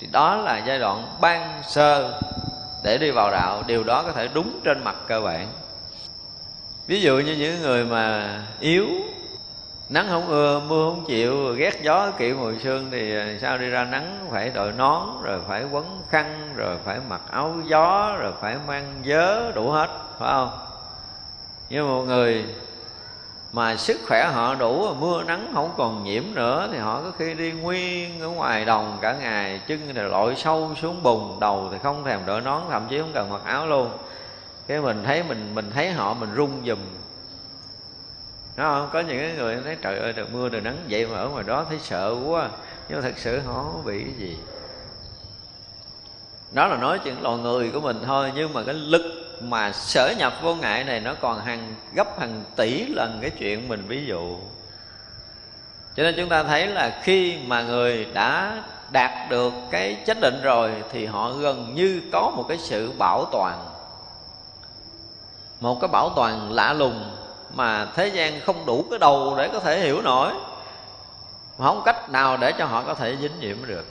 [0.00, 2.20] thì đó là giai đoạn ban sơ
[2.82, 3.62] để đi vào đạo.
[3.66, 5.48] Điều đó có thể đúng trên mặt cơ bản.
[6.86, 8.88] Ví dụ như những người mà yếu
[9.88, 13.68] nắng không ưa, mưa không chịu, ghét gió kỵ mùi sương thì à, sao đi
[13.68, 14.26] ra nắng?
[14.30, 18.84] Phải đội nón, rồi phải quấn khăn, rồi phải mặc áo gió, rồi phải mang
[19.04, 20.58] vớ đủ hết, phải không?
[21.70, 22.44] Nhưng một người
[23.52, 27.34] mà sức khỏe họ đủ mưa nắng không còn nhiễm nữa, thì họ có khi
[27.34, 31.78] đi nguyên ở ngoài đồng cả ngày, chân thì lội sâu xuống bùn, đầu thì
[31.82, 33.90] không thèm đội nón, thậm chí không cần mặc áo luôn.
[34.66, 36.78] Cái mình thấy mình mình thấy họ, mình run giùm
[38.58, 38.88] Đúng không?
[38.92, 41.66] Có những người thấy, trời ơi, trời, mưa trời nắng vậy mà ở ngoài đó
[41.68, 42.48] thấy sợ quá.
[42.88, 44.36] Nhưng mà thật sự họ không bị cái gì.
[46.52, 49.02] Đó là nói chuyện loài người của mình thôi, Nhưng mà cái lực
[49.40, 53.68] mà sở nhập vô ngại này Nó còn hàng, gấp hàng tỷ lần cái chuyện
[53.68, 54.36] mình ví dụ.
[55.96, 60.40] Cho nên chúng ta thấy là khi mà người đã đạt được cái chánh định
[60.42, 63.64] rồi Thì họ gần như có một cái sự bảo toàn.
[65.60, 67.17] Một cái bảo toàn lạ lùng
[67.54, 70.32] mà thế gian không đủ cái đầu để có thể hiểu nổi.
[71.58, 73.86] Mà không cách nào để cho họ có thể dính nhiễm được.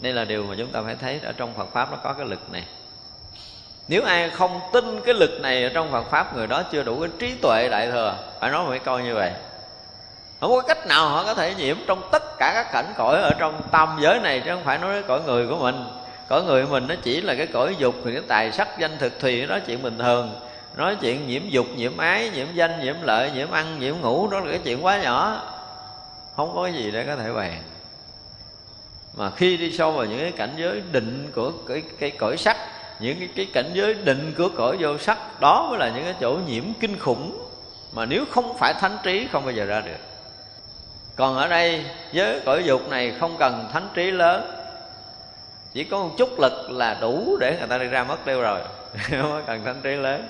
[0.00, 2.26] Đây là điều mà chúng ta phải thấy ở trong Phật pháp nó có cái
[2.26, 2.64] lực này.
[3.88, 7.00] Nếu ai không tin cái lực này ở trong Phật pháp, người đó chưa đủ
[7.00, 8.16] cái trí tuệ đại thừa.
[8.40, 9.32] Phải nói một cái câu như vậy.
[10.40, 13.30] Không có cách nào họ có thể nhiễm trong tất cả các cảnh cõi ở
[13.38, 15.84] trong tam giới này, chứ không phải nói cõi người của mình.
[16.28, 18.98] Cõi người của mình nó chỉ là cái cõi dục, thì cái tài sắc, danh
[18.98, 20.40] thực, thùy, đó chuyện bình thường
[20.76, 24.40] nói chuyện nhiễm dục nhiễm ái nhiễm danh nhiễm lợi nhiễm ăn nhiễm ngủ đó
[24.40, 25.42] là cái chuyện quá nhỏ.
[26.36, 27.62] Không có gì để có thể bàn.
[29.16, 32.56] Mà khi đi sâu vào những cái cảnh giới định của cái, cái cõi sắc
[33.00, 36.14] những cái, cái cảnh giới định của cõi vô sắc đó mới là những cái
[36.20, 37.48] chỗ nhiễm kinh khủng
[37.92, 39.98] mà nếu không phải thánh trí không bao giờ ra được.
[41.16, 41.84] Còn ở đây
[42.14, 44.52] với cõi dục này không cần thánh trí lớn.
[45.72, 48.60] Chỉ có một chút lực là đủ để người ta đi ra mất tiêu rồi
[49.10, 50.28] không cần thánh trí lớn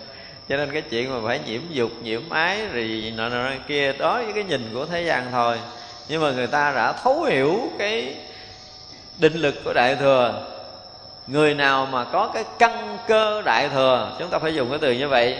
[0.49, 4.23] cho nên cái chuyện mà phải nhiễm dục, nhiễm ái rồi nọ nọ kia đó
[4.23, 5.59] với cái nhìn của thế gian thôi.
[6.09, 8.17] Nhưng mà người ta đã thấu hiểu cái
[9.19, 10.47] định lực của đại thừa.
[11.27, 14.93] Người nào mà có cái căn cơ đại thừa, chúng ta phải dùng cái từ
[14.93, 15.39] như vậy,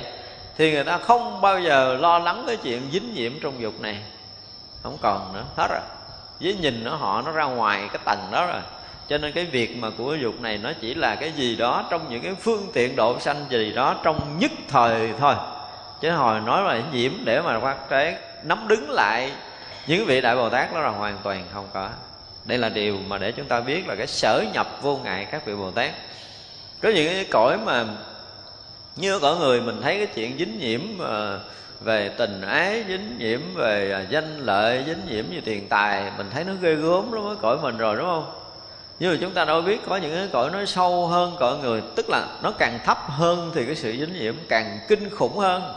[0.59, 3.99] thì người ta không bao giờ lo lắng cái chuyện dính nhiễm trong dục này.
[4.83, 5.81] Không còn nữa, hết rồi.
[6.41, 8.61] Với nhìn nó, họ nó ra ngoài cái tầng đó rồi
[9.09, 12.07] cho nên cái việc mà của dục này nó chỉ là cái gì đó trong
[12.11, 15.35] những cái phương tiện độ sanh gì đó trong nhất thời thôi.
[16.01, 19.33] Chứ hồi nói là nhiễm để mà phát trái nắm đứng lại
[19.87, 21.89] những vị đại bồ tát đó là hoàn toàn không có.
[22.45, 25.47] Đây là điều mà để chúng ta biết là cái sở nhập vô ngại các
[25.47, 25.91] vị bồ tát.
[26.83, 27.85] Có những cái cõi mà
[28.97, 31.41] như cõi người mình thấy cái chuyện dính nhiễm ờ,
[31.81, 36.27] về tình ái, dính nhiễm về ờ, danh lợi, dính nhiễm về tiền tài, mình
[36.31, 38.46] thấy nó ghê gớm lắm cõi mình rồi, đúng không?
[38.99, 41.83] Nhưng mà chúng ta đâu biết có những cái cõi nó sâu hơn cõi người.
[41.97, 45.77] Tức là nó càng thấp hơn thì cái sự dính nhiễm càng kinh khủng hơn.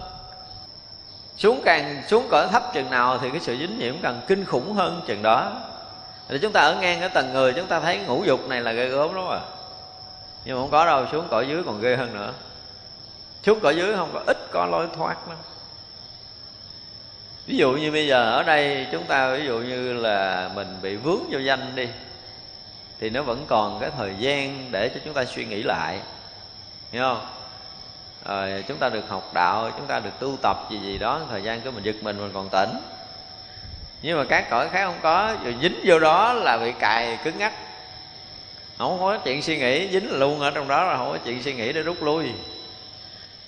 [1.38, 4.74] Xuống càng, xuống cõi thấp chừng nào thì cái sự dính nhiễm càng kinh khủng
[4.74, 5.52] hơn chừng đó.
[6.30, 8.72] Thì chúng ta ở ngang cái tầng người, chúng ta thấy ngũ dục này là
[8.72, 9.40] ghê gớm lắm à.
[10.46, 12.34] Nhưng mà không có đâu, xuống cõi dưới còn ghê hơn nữa.
[13.44, 15.38] Xuống cõi dưới không có, ít có lối thoát lắm.
[17.46, 20.96] Ví dụ như bây giờ ở đây chúng ta, ví dụ như là mình bị
[20.96, 21.88] vướng vô danh đi
[23.00, 26.00] thì nó vẫn còn cái thời gian để cho chúng ta suy nghĩ lại.
[26.92, 27.26] Hiểu không?
[28.26, 31.44] Rồi chúng ta được học đạo, chúng ta được tu tập gì gì đó, thời
[31.44, 32.70] gian của mình giật mình mình còn tỉnh.
[34.02, 37.38] Nhưng mà các cõi khác không có, rồi dính vô đó là bị cài cứng
[37.38, 37.54] ngắc.
[38.78, 41.54] Không có chuyện suy nghĩ, dính luôn ở trong đó là không có chuyện suy
[41.54, 42.32] nghĩ để rút lui.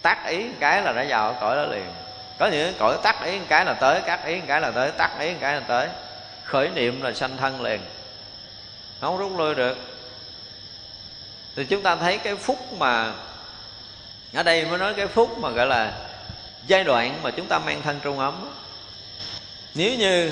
[0.02, 1.86] Tắt ý cái là đã vào cõi đó liền.
[2.40, 5.34] Có những cõi tắt ý cái là tới cắt ý cái là tới, tắt ý
[5.40, 5.88] cái là tới.
[6.44, 7.82] Khởi niệm là sanh thân liền
[9.02, 9.78] không rút lui được.
[11.56, 13.14] Thì chúng ta thấy cái phúc mà,
[14.34, 15.94] ở đây mới nói cái phúc mà gọi là
[16.68, 18.50] giai đoạn mà chúng ta mang thân trung ấm.
[19.74, 20.32] Nếu như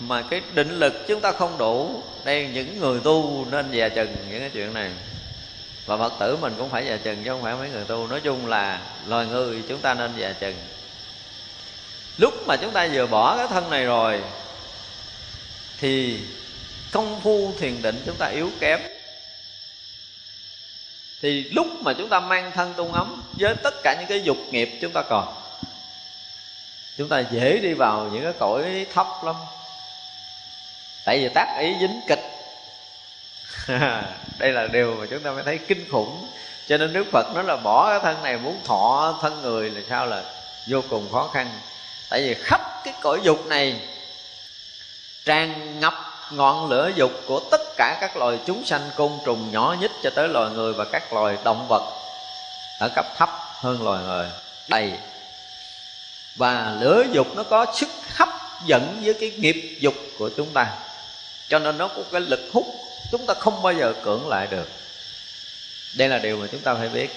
[0.00, 4.16] mà cái định lực chúng ta không đủ, đây những người tu nên dè chừng
[4.30, 4.90] những cái chuyện này.
[5.86, 8.06] Và phật tử mình cũng phải dè chừng chứ không phải mấy người tu.
[8.06, 10.56] Nói chung là loài người chúng ta nên dè chừng.
[12.18, 14.20] Lúc mà chúng ta vừa bỏ cái thân này rồi,
[15.80, 16.20] thì
[16.90, 18.80] công phu thiền định chúng ta yếu kém.
[21.22, 24.36] Thì lúc mà chúng ta mang thân tung ấm với tất cả những cái dục
[24.50, 25.34] nghiệp chúng ta còn,
[26.98, 29.36] chúng ta dễ đi vào những cái cõi thấp lắm.
[31.04, 32.22] Tại vì tác ý dính kịch.
[34.38, 36.28] Đây là điều mà chúng ta mới thấy kinh khủng.
[36.68, 39.80] Cho nên đức phật nói là bỏ cái thân này muốn thọ thân người là
[39.88, 40.24] sao là
[40.68, 41.50] vô cùng khó khăn.
[42.10, 43.80] Tại vì khắp cái cõi dục này
[45.24, 45.94] tràn ngập
[46.30, 50.10] ngọn lửa dục của tất cả các loài chúng sanh côn trùng nhỏ nhất cho
[50.10, 51.92] tới loài người và các loài động vật
[52.80, 54.26] ở cấp thấp hơn loài người.
[54.68, 54.92] Đầy
[56.36, 58.28] và lửa dục nó có sức hấp
[58.66, 60.66] dẫn với cái nghiệp dục của chúng ta.
[61.48, 62.66] Cho nên nó có cái lực hút,
[63.12, 64.68] chúng ta không bao giờ cưỡng lại được.
[65.96, 67.10] Đây là điều mà chúng ta phải biết.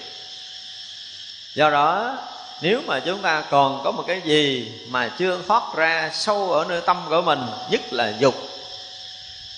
[1.54, 2.18] Do đó,
[2.62, 6.64] nếu mà chúng ta còn có một cái gì mà chưa thoát ra sâu ở
[6.68, 7.40] nơi tâm của mình,
[7.70, 8.49] nhất là dục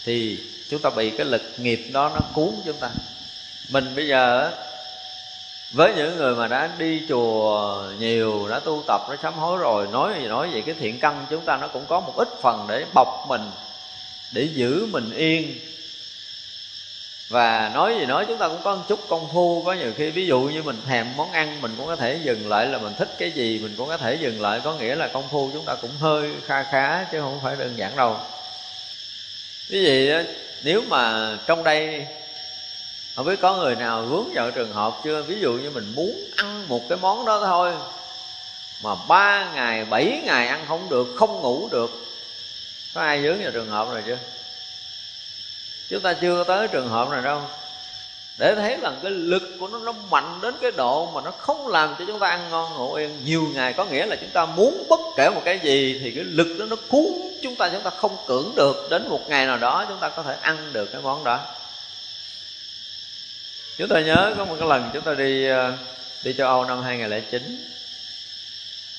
[0.04, 0.38] thì
[0.70, 2.90] chúng ta bị cái lực nghiệp đó nó cuốn chúng ta.
[3.68, 4.52] Mình bây giờ
[5.72, 9.86] với những người mà đã đi chùa nhiều, đã tu tập, đã sám hối rồi,
[9.92, 12.66] nói gì nói vậy cái thiện căn, chúng ta nó cũng có một ít phần
[12.68, 13.50] để bọc mình,
[14.32, 15.58] để giữ mình yên.
[17.28, 20.10] Và nói gì nói chúng ta cũng có một chút công phu, có nhiều khi
[20.10, 22.92] ví dụ như mình thèm món ăn, mình cũng có thể dừng lại là mình
[22.98, 25.64] thích cái gì, mình cũng có thể dừng lại, có nghĩa là công phu chúng
[25.64, 28.16] ta cũng hơi kha khá chứ không phải đơn giản đâu
[29.72, 30.12] cái gì
[30.62, 32.06] nếu mà trong đây
[33.16, 35.22] không biết có người nào vướng vào trường hợp chưa?
[35.22, 37.72] Ví dụ như mình muốn ăn một cái món đó thôi,
[38.82, 41.90] mà ba ngày, bảy ngày ăn không được, không ngủ được,
[42.94, 44.18] có ai vướng vào trường hợp này chưa?
[45.88, 47.40] Chúng ta chưa tới trường hợp này đâu
[48.38, 51.68] để thấy rằng cái lực của nó nó mạnh đến cái độ mà nó không
[51.68, 53.20] làm cho chúng ta ăn ngon ngủ yên.
[53.24, 56.24] Nhiều ngày có nghĩa là chúng ta muốn bất kể một cái gì thì cái
[56.24, 57.06] lực đó nó cuốn
[57.42, 58.88] chúng ta chúng ta không cưỡng được.
[58.90, 61.40] Đến một ngày nào đó chúng ta có thể ăn được cái món đó.
[63.78, 65.72] Chúng ta nhớ có một cái lần chúng ta đi ờ,
[66.22, 67.72] đi châu Âu năm 2009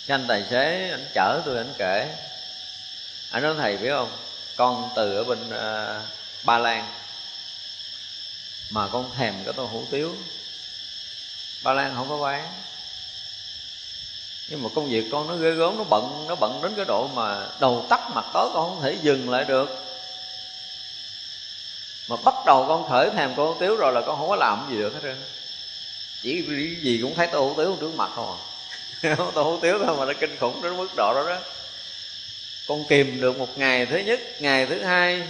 [0.08, 2.16] cái anh tài xế anh chở tôi anh kể.
[3.32, 4.12] Anh nói thầy biết không?
[4.56, 6.02] Con từ ở bên uh,
[6.44, 6.86] Ba Lan
[8.74, 10.16] mà con thèm cái tô hủ tiếu.
[11.62, 12.50] Ba Lan không có bán.
[14.50, 17.08] Nhưng mà công việc con nó ghê gớm, nó bận nó bận đến cái độ
[17.08, 19.70] mà đầu tắt mặt tối con không thể dừng lại được.
[22.08, 24.68] Mà bắt đầu con khởi thèm tô hủ tiếu rồi là con không có làm
[24.70, 25.24] gì được hết trơn
[26.22, 26.46] chỉ
[26.82, 28.38] gì cũng thấy tô hủ tiếu trước mặt không
[29.02, 31.40] à tô hủ tiếu thôi mà nó kinh khủng đến mức độ đó đó.
[32.68, 35.28] Con kìm được một ngày thứ nhất, ngày thứ hai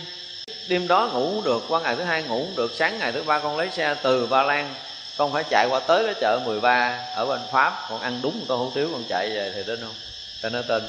[0.67, 3.23] đêm đó ngủ không được, qua ngày thứ hai ngủ không được, sáng ngày thứ
[3.23, 4.73] ba con lấy xe từ ba lan,
[5.17, 8.47] con phải chạy qua tới cái chợ 13 ở bên pháp, con ăn đúng con
[8.47, 9.95] không hủ tiếu con chạy về thì tin không?
[10.41, 10.83] Ta nó tin.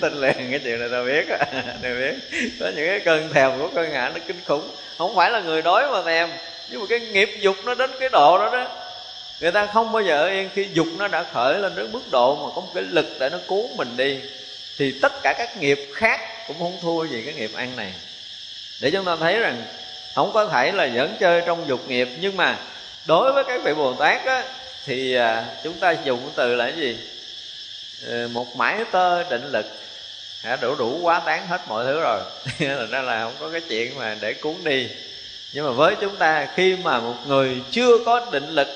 [0.00, 1.26] Tin liền, cái chuyện này ta biết
[1.82, 2.14] ta biết.
[2.60, 4.68] Có những cái cơn thèm của con ngã nó kinh khủng.
[4.98, 6.28] Không phải là người đói mà thèm,
[6.70, 8.66] nhưng mà cái nghiệp dục nó đến cái độ đó đó.
[9.40, 12.34] Người ta không bao giờ yên khi dục nó đã khởi lên đến mức độ
[12.34, 14.20] mà có một cái lực để nó cuốn mình đi,
[14.78, 17.92] thì tất cả các nghiệp khác cũng không thua gì cái nghiệp ăn này
[18.82, 19.64] để chúng ta thấy rằng
[20.14, 22.58] không có thể là dẫn chơi trong dục nghiệp nhưng mà
[23.04, 24.44] đối với các vị bồ tát á,
[24.86, 26.98] thì à, chúng ta dùng từ là cái gì?
[28.06, 29.66] Ừ, một mãi tơ định lực.
[30.44, 32.20] Đã đủ đủ quá tán hết mọi thứ rồi.
[32.58, 34.90] Thành ra là không có cái chuyện mà để cuốn đi.
[35.52, 38.68] Nhưng mà với chúng ta khi mà một người chưa có định lực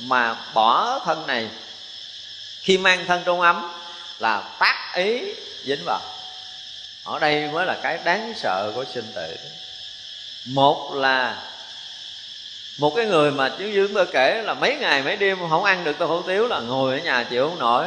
[0.00, 1.48] mà bỏ thân này
[2.60, 3.70] khi mang thân trong ấm
[4.18, 5.22] là tác ý
[5.64, 6.17] dính vào
[7.08, 9.36] ở đây mới là cái đáng sợ của sinh tử.
[10.46, 11.42] Một là
[12.78, 15.64] một cái người mà chứ dương chúng tôi kể là mấy ngày mấy đêm không
[15.64, 17.86] ăn được tô hủ tiếu là ngồi ở nhà chịu không nổi.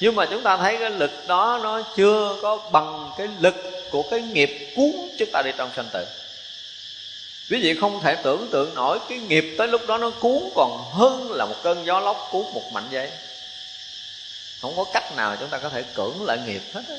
[0.00, 3.54] Nhưng mà chúng ta thấy cái lực đó nó chưa có bằng cái lực
[3.90, 6.06] của cái nghiệp cuốn chúng ta đi trong sanh tử.
[7.50, 10.84] Quý vị không thể tưởng tượng nổi cái nghiệp tới lúc đó nó cuốn còn
[10.92, 13.10] hơn là một cơn gió lốc cuốn một mảnh giấy.
[14.60, 16.96] Không có cách nào chúng ta có thể cưỡng lại nghiệp hết á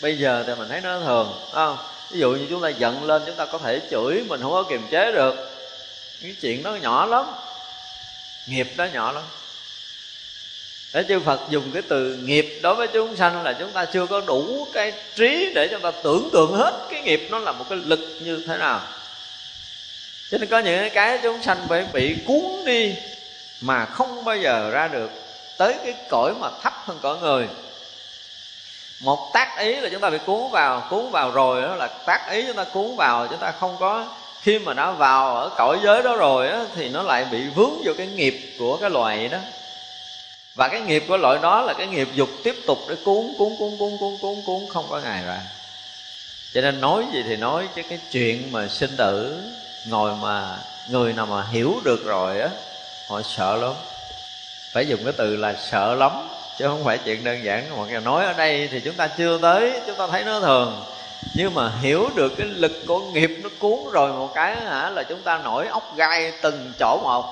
[0.00, 1.78] bây giờ thì mình thấy nó thường không?
[2.10, 4.62] Ví dụ như chúng ta giận lên, chúng ta có thể chửi mình, không có
[4.62, 5.34] kiềm chế được.
[6.22, 7.26] Cái chuyện đó nhỏ lắm.
[8.46, 9.24] Nghiệp đó nhỏ lắm.
[10.92, 14.06] Để chư Phật dùng cái từ nghiệp đối với chúng sanh là chúng ta chưa
[14.06, 17.64] có đủ cái trí để chúng ta tưởng tượng hết cái nghiệp nó là một
[17.68, 18.80] cái lực như thế nào.
[20.30, 22.94] Cho nên có những cái chúng sanh phải bị cuốn đi
[23.60, 25.10] mà không bao giờ ra được
[25.58, 27.48] tới cái cõi mà thấp hơn cõi người
[29.00, 32.30] một tác ý là chúng ta bị cuốn vào cuốn vào rồi đó là tác
[32.30, 34.06] ý chúng ta cuốn vào chúng ta không có
[34.42, 37.82] khi mà nó vào ở cõi giới đó rồi đó, thì nó lại bị vướng
[37.84, 39.38] vô cái nghiệp của cái loại đó.
[40.54, 43.48] Và cái nghiệp của loại đó là cái nghiệp dục tiếp tục để cuốn cuốn
[43.58, 45.40] cuốn cuốn cuốn cuốn cuốn không có ngày ra.
[46.54, 49.42] Cho nên nói gì thì nói chứ cái chuyện mà sinh tử
[49.86, 50.56] ngồi mà
[50.88, 52.48] người nào mà hiểu được rồi á
[53.08, 53.72] họ sợ lắm.
[54.72, 56.28] Phải dùng cái từ là sợ lắm
[56.60, 57.78] chứ không phải chuyện đơn giản.
[57.78, 60.84] Mà giờ nói ở đây thì chúng ta chưa tới, chúng ta thấy nó thường.
[61.34, 65.02] Nhưng mà hiểu được cái lực của nghiệp nó cuốn rồi một cái hả, là
[65.02, 67.24] chúng ta nổi ốc gai từng chỗ một.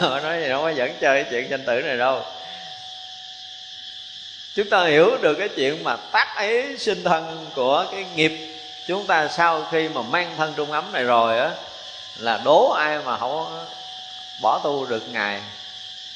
[0.22, 2.20] Nói gì đâu có dẫn chơi cái chuyện danh tử này đâu.
[4.54, 8.32] Chúng ta hiểu được cái chuyện mà tác ấy sinh thân của cái nghiệp
[8.86, 11.50] chúng ta sau khi mà mang thân trung ấm này rồi á,
[12.18, 13.66] là đố ai mà không
[14.42, 15.40] bỏ tu được ngày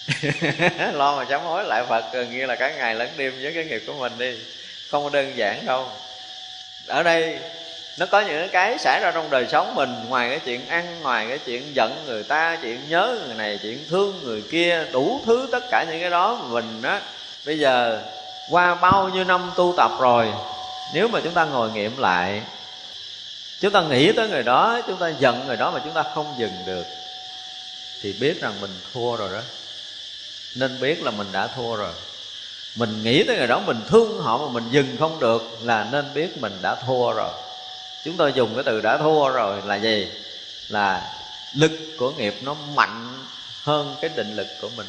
[0.93, 3.65] lo mà sám hối, lại phật gần như là cả ngày lẫn đêm với cái
[3.65, 4.39] nghiệp của mình đi.
[4.91, 5.89] Không đơn giản đâu.
[6.87, 7.39] Ở đây,
[7.99, 11.27] nó có những cái xảy ra trong đời sống mình, ngoài cái chuyện ăn, ngoài
[11.29, 15.49] cái chuyện giận người ta, chuyện nhớ người này, chuyện thương người kia, đủ thứ
[15.53, 17.01] tất cả những cái đó mình á,
[17.47, 18.03] bây giờ
[18.51, 20.33] qua bao nhiêu năm tu tập rồi,
[20.95, 22.43] nếu mà chúng ta ngồi nghiệm lại,
[23.61, 26.35] chúng ta nghĩ tới người đó, chúng ta giận người đó mà chúng ta không
[26.39, 26.87] dừng được,
[28.03, 29.41] thì biết rằng mình thua rồi đó
[30.57, 31.93] nên biết là mình đã thua rồi.
[32.75, 36.15] Mình nghĩ tới người đó mình thương họ mà mình dừng không được là nên
[36.15, 37.33] biết mình đã thua rồi.
[38.05, 40.13] Chúng tôi dùng cái từ đã thua rồi là gì?
[40.69, 41.13] Là
[41.55, 43.27] lực của nghiệp nó mạnh
[43.63, 44.87] hơn cái định lực của mình.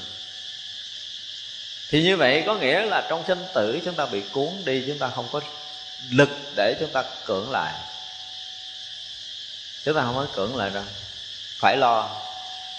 [1.89, 4.99] Thì như vậy có nghĩa là trong sinh tử chúng ta bị cuốn đi, chúng
[4.99, 5.41] ta không có
[6.11, 7.73] lực để chúng ta cưỡng lại.
[9.85, 10.83] Chúng ta không có cưỡng lại đâu.
[11.59, 12.26] Phải lo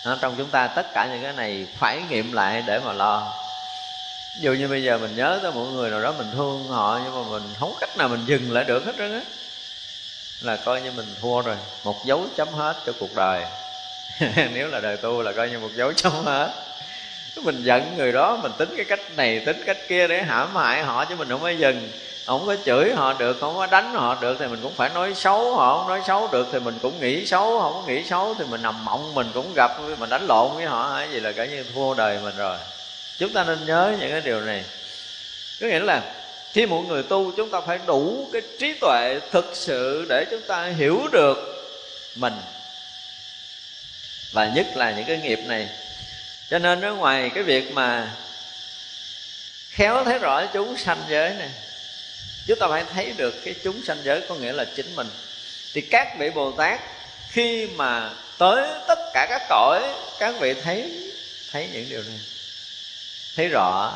[0.09, 3.33] nó trong chúng ta tất cả những cái này phải nghiệm lại để mà lo.
[4.41, 7.15] Dù như bây giờ mình nhớ tới một người nào đó mình thương họ, nhưng
[7.15, 9.21] mà mình không cách nào mình dừng lại được hết trơn á.
[10.41, 11.57] Là coi như mình thua rồi.
[11.85, 13.45] Một dấu chấm hết cho cuộc đời.
[14.55, 16.53] Nếu là đời tu là coi như một dấu chấm hết.
[17.43, 20.83] Mình giận người đó, mình tính cái cách này, tính cách kia để hãm hại
[20.83, 21.91] họ chứ mình không có dừng
[22.29, 25.15] không có chửi họ được, không có đánh họ được thì mình cũng phải nói
[25.15, 25.79] xấu họ.
[25.79, 28.63] Không nói xấu được thì mình cũng nghĩ xấu, không có nghĩ xấu thì mình
[28.63, 30.95] nằm mộng, mình cũng gặp, mình đánh lộn với họ.
[30.95, 32.59] Hay gì là cả như thua đời mình rồi.
[33.19, 34.65] Chúng ta nên nhớ những cái điều này.
[35.61, 36.03] Có nghĩa là
[36.53, 40.43] khi một người tu, chúng ta phải đủ cái trí tuệ thực sự để chúng
[40.49, 41.39] ta hiểu được
[42.17, 42.35] mình.
[44.33, 45.69] Và nhất là những cái nghiệp này.
[46.51, 48.11] Cho nên ở ngoài cái việc mà
[49.71, 51.51] khéo thấy rõ chúng sanh giới này
[52.49, 55.07] chúng ta phải thấy được cái chúng sanh giới có nghĩa là chính mình.
[55.75, 56.81] Thì các vị bồ tát,
[57.31, 59.83] khi mà tới tất cả các cõi,
[60.19, 60.91] các vị thấy
[61.53, 62.19] thấy những điều này,
[63.37, 63.93] thấy rõ.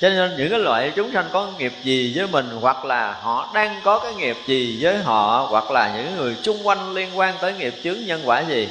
[0.00, 3.50] Cho nên những cái loại chúng sanh có nghiệp gì với mình, hoặc là họ
[3.54, 7.36] đang có cái nghiệp gì với họ, hoặc là những người chung quanh liên quan
[7.40, 8.68] tới nghiệp chướng nhân quả gì,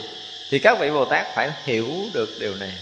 [0.49, 2.73] thì các vị bồ tát phải hiểu được điều này.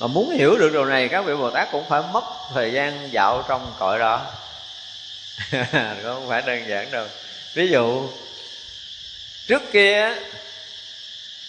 [0.00, 3.12] Mà muốn hiểu được điều này, các vị bồ tát cũng phải mất thời gian
[3.12, 4.26] dạo trong cõi đó.
[6.02, 7.06] không phải đơn giản đâu.
[7.54, 8.08] Ví dụ,
[9.46, 10.14] trước kia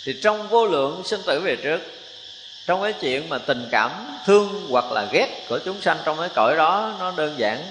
[0.05, 1.81] thì trong vô lượng sinh tử về trước,
[2.65, 6.29] trong cái chuyện mà tình cảm thương hoặc là ghét của chúng sanh trong cái
[6.35, 7.63] cõi đó, nó đơn giản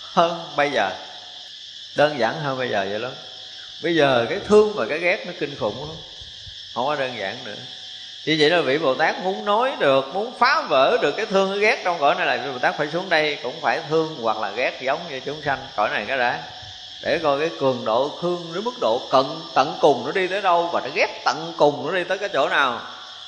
[0.00, 0.90] hơn bây giờ.
[1.96, 3.12] Đơn giản hơn bây giờ vậy lắm.
[3.82, 5.96] Bây giờ cái thương và cái ghét nó kinh khủng lắm.
[6.74, 7.54] Không có đơn giản nữa
[8.24, 11.50] như vậy là vị bồ tát muốn nói được, muốn phá vỡ được cái thương,
[11.50, 14.16] cái ghét trong cõi này là vị bồ tát phải xuống đây, cũng phải thương
[14.22, 16.38] hoặc là ghét giống như chúng sanh cõi này cái đã.
[17.02, 20.42] Để coi cái cường độ thương đến mức độ cận, tận cùng nó đi tới
[20.42, 22.80] đâu và nó ghét tận cùng nó đi tới cái chỗ nào.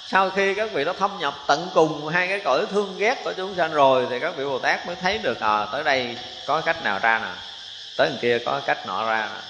[0.06, 3.32] Sau khi các vị nó thâm nhập tận cùng hai cái cõi thương ghét của
[3.32, 6.16] chúng sanh rồi thì các vị bồ tát mới thấy được à tới đây
[6.46, 7.30] có cách nào ra nè,
[7.96, 9.40] tới đằng kia có cách nọ ra nè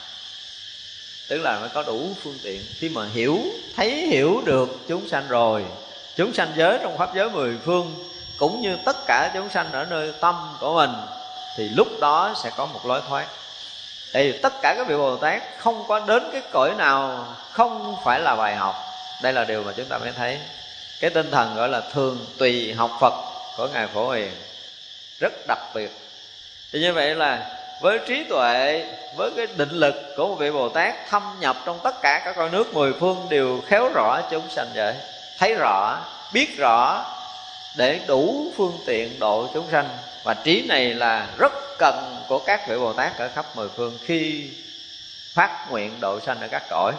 [1.28, 2.62] tức là nó có đủ phương tiện.
[2.78, 3.38] Khi mà hiểu,
[3.76, 5.64] thấy hiểu được chúng sanh rồi,
[6.16, 7.94] chúng sanh giới trong pháp giới mười phương,
[8.36, 10.90] cũng như tất cả chúng sanh ở nơi tâm của mình,
[11.56, 13.26] thì lúc đó sẽ có một lối thoát.
[14.12, 18.20] Thì tất cả các vị bồ tát không có đến cái cõi nào, không phải
[18.20, 18.74] là bài học.
[19.22, 20.38] Đây là điều mà chúng ta mới thấy.
[21.00, 23.14] Cái tinh thần gọi là thường tùy học phật
[23.56, 24.32] của ngài phổ hiền,
[25.20, 25.90] rất đặc biệt.
[26.72, 28.84] Thì như vậy là với trí tuệ,
[29.16, 32.36] với cái định lực của một vị bồ tát thâm nhập trong tất cả các
[32.36, 34.94] con nước mười phương đều khéo rõ chúng sanh vậy.
[35.38, 35.98] Thấy rõ,
[36.32, 37.04] biết rõ
[37.76, 39.88] để đủ phương tiện độ chúng sanh.
[40.24, 43.98] Và trí này là rất cần của các vị bồ tát ở khắp mười phương
[44.04, 44.50] khi
[45.34, 46.92] phát nguyện độ sanh ở các cõi.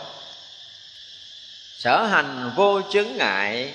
[1.77, 3.73] Sở hành vô chứng ngại,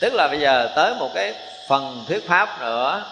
[0.00, 1.34] tức là bây giờ tới một cái
[1.68, 3.04] phần thuyết pháp nữa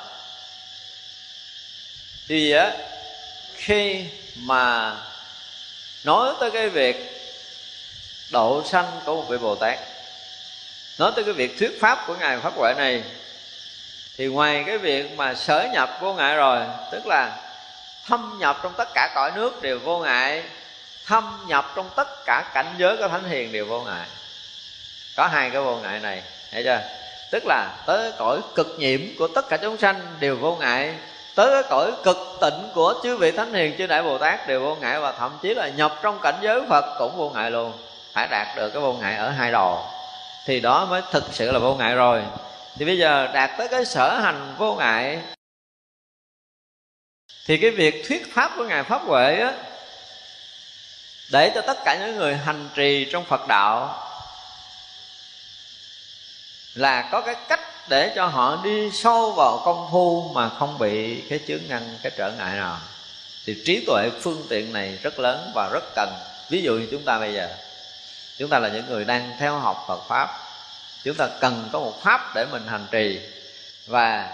[2.29, 2.73] thì, á,
[3.55, 4.05] khi
[4.37, 4.95] mà
[6.05, 7.13] nói tới cái việc
[8.31, 9.79] độ sanh của một vị bồ tát
[10.99, 13.03] nói tới cái việc thuyết pháp của ngài pháp huệ này,
[14.17, 16.61] thì ngoài cái việc mà sở nhập vô ngại rồi,
[16.93, 17.39] tức là
[18.07, 20.43] thâm nhập trong tất cả cõi nước đều vô ngại,
[21.07, 24.07] thâm nhập trong tất cả cảnh giới của thánh hiền đều vô ngại.
[25.17, 26.23] Có hai cái vô ngại này,
[26.53, 26.81] thấy chưa?
[27.31, 30.95] Tức là tới cõi cực nhiễm của tất cả chúng sanh đều vô ngại
[31.37, 34.61] tới cái cõi cực tịnh của chư vị thánh hiền, chư đại bồ tát đều
[34.61, 37.73] vô ngại và thậm chí là nhập trong cảnh giới phật cũng vô ngại luôn.
[38.13, 39.85] Phải đạt được cái vô ngại ở hai đồ,
[40.47, 42.23] thì đó mới thực sự là vô ngại rồi.
[42.77, 45.23] Thì bây giờ đạt tới cái sở hành vô ngại,
[47.47, 49.53] thì cái việc thuyết pháp của ngài pháp huệ á,
[51.33, 54.03] để cho tất cả những người hành trì trong phật đạo
[56.75, 61.21] là có cái cách để cho họ đi sâu vào công phu mà không bị
[61.31, 62.77] cái chướng ngăn, cái trở ngại nào.
[63.47, 66.15] Thì trí tuệ phương tiện này rất lớn và rất cần.
[66.49, 67.49] Ví dụ như chúng ta bây giờ,
[68.39, 70.39] chúng ta là những người đang theo học Phật pháp.
[71.05, 73.21] Chúng ta cần có một pháp để mình hành trì.
[73.87, 74.31] Và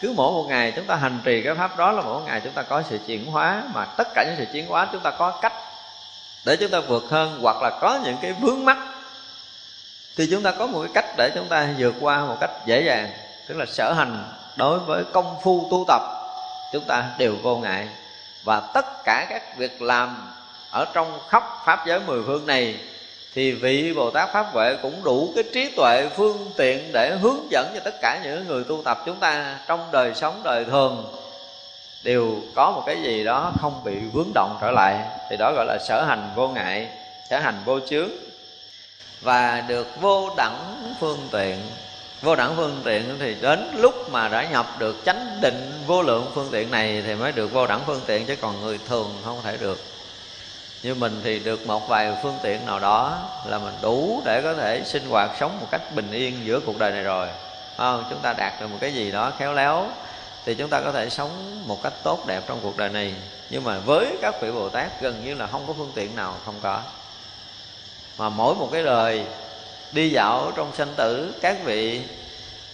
[0.00, 2.52] cứ mỗi một ngày chúng ta hành trì cái pháp đó là mỗi ngày chúng
[2.52, 5.38] ta có sự chuyển hóa, mà tất cả những sự chuyển hóa chúng ta có
[5.42, 5.52] cách
[6.44, 8.78] để chúng ta vượt hơn hoặc là có những cái vướng mắc
[10.16, 12.82] thì chúng ta có một cái cách để chúng ta vượt qua một cách dễ
[12.82, 13.10] dàng,
[13.48, 14.24] tức là sở hành
[14.56, 16.02] đối với công phu tu tập,
[16.72, 17.88] chúng ta đều vô ngại.
[18.44, 20.32] Và tất cả các việc làm
[20.70, 22.76] ở trong khắp pháp giới mười phương này,
[23.34, 27.50] thì vị Bồ Tát Pháp Vệ cũng đủ cái trí tuệ phương tiện để hướng
[27.50, 31.14] dẫn cho tất cả những người tu tập chúng ta trong đời sống đời thường.
[32.02, 34.98] Đều có một cái gì đó không bị vướng động trở lại,
[35.30, 36.88] thì đó gọi là sở hành vô ngại,
[37.30, 38.08] sở hành vô chướng
[39.20, 41.58] và được vô đẳng phương tiện.
[42.22, 46.30] Vô đẳng phương tiện thì đến lúc mà đã nhập được chánh định vô lượng
[46.34, 49.42] phương tiện này thì mới được vô đẳng phương tiện, chứ còn người thường không
[49.42, 49.84] thể được.
[50.82, 54.54] Như mình thì được một vài phương tiện nào đó là mình đủ để có
[54.54, 57.28] thể sinh hoạt sống một cách bình yên giữa cuộc đời này rồi.
[57.76, 58.04] Không?
[58.10, 59.86] Chúng ta đạt được một cái gì đó khéo léo
[60.44, 63.14] thì chúng ta có thể sống một cách tốt đẹp trong cuộc đời này.
[63.50, 66.34] Nhưng mà với các vị bồ tát gần như là không có phương tiện nào
[66.44, 66.80] không có
[68.18, 69.24] mà mỗi một cái đời
[69.92, 72.00] đi dạo trong sanh tử, các vị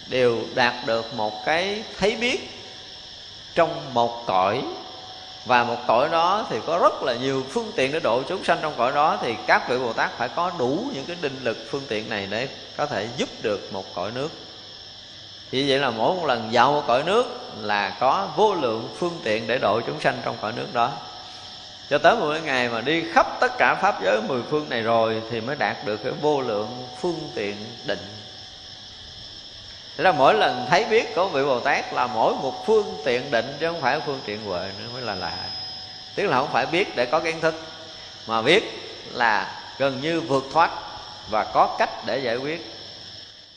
[0.07, 2.49] đều đạt được một cái thấy biết
[3.55, 4.63] trong một cõi.
[5.45, 8.57] Và một cõi đó thì có rất là nhiều phương tiện để độ chúng sanh
[8.61, 11.57] trong cõi đó, thì các vị bồ tát phải có đủ những cái định lực
[11.69, 14.29] phương tiện này để có thể giúp được một cõi nước.
[15.51, 17.25] Thì vậy là mỗi một lần dạo một cõi nước
[17.61, 20.91] là có vô lượng phương tiện để độ chúng sanh trong cõi nước đó
[21.89, 25.21] cho tới một ngày mà đi khắp tất cả pháp giới mười phương này rồi
[25.31, 27.55] thì mới đạt được cái vô lượng phương tiện
[27.85, 27.99] định.
[29.97, 33.31] Thế là mỗi lần thấy biết của vị Bồ Tát là mỗi một phương tiện
[33.31, 35.37] định chứ không phải phương tiện huệ nữa, mới là lạ.
[36.15, 37.55] Tức là không phải biết để có kiến thức,
[38.27, 38.63] Mà biết
[39.11, 40.71] là gần như vượt thoát
[41.29, 42.73] và có cách để giải quyết.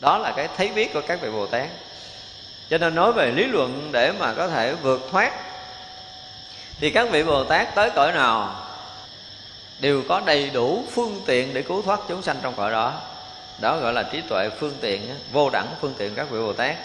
[0.01, 1.69] Đó là cái thấy biết của các vị Bồ Tát.
[2.71, 5.33] Cho nên nói về lý luận để mà có thể vượt thoát
[6.81, 8.67] thì các vị Bồ Tát tới cõi nào
[9.81, 13.03] Đều có đầy đủ phương tiện để cứu thoát chúng sanh trong cõi đó.
[13.61, 16.77] Đó gọi là trí tuệ phương tiện, vô đẳng phương tiện các vị bồ tát.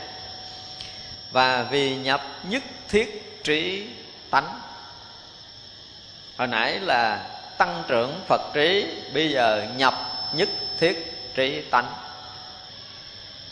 [1.31, 3.87] Và vì nhập nhất thiết trí
[4.29, 4.59] tánh.
[6.37, 7.27] Hồi nãy là
[7.57, 9.93] tăng trưởng phật trí, bây giờ nhập
[10.33, 11.87] nhất thiết trí tánh.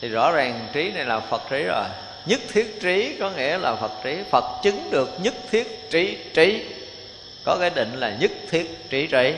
[0.02, 1.86] Thì rõ ràng trí này là phật trí rồi
[2.26, 4.18] nhất thiết trí có nghĩa là phật trí.
[4.32, 6.66] Phật chứng được nhất thiết trí trí.
[7.46, 9.34] Có cái định là nhất thiết trí trí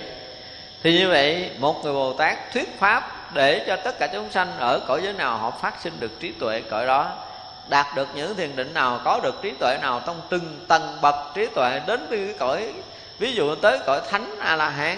[0.83, 4.57] thì như vậy, một người bồ tát thuyết pháp để cho tất cả chúng sanh
[4.57, 7.11] ở cõi giới nào họ phát sinh được trí tuệ cõi đó,
[7.69, 11.15] đạt được những thiền định nào, có được trí tuệ nào trong từng tầng bậc
[11.35, 12.73] trí tuệ đến với cái cõi,
[13.19, 14.97] ví dụ tới cõi thánh a la hán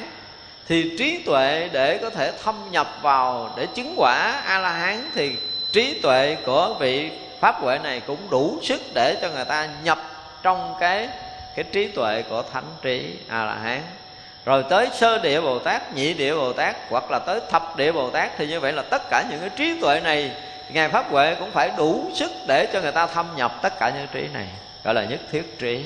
[0.68, 5.10] thì trí tuệ để có thể thâm nhập vào, để chứng quả a la hán
[5.16, 5.36] thì
[5.72, 7.12] trí tuệ của vị
[7.44, 10.00] pháp huệ này cũng đủ sức để cho người ta nhập
[10.44, 11.10] trong cái
[11.56, 13.82] cái trí tuệ của thánh trí a la hán
[14.46, 17.92] rồi tới sơ địa bồ tát, nhị địa bồ tát, hoặc là tới thập địa
[17.92, 20.32] bồ tát thì như vậy là tất cả những cái trí tuệ này,
[20.72, 23.90] ngài pháp huệ cũng phải đủ sức để cho người ta thâm nhập tất cả
[23.90, 24.48] những trí này,
[24.84, 25.86] gọi là nhất thiết trí.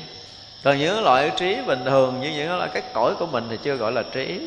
[0.63, 3.75] Còn những loại trí bình thường như những loại cái cõi của mình thì chưa
[3.75, 4.39] gọi là trí.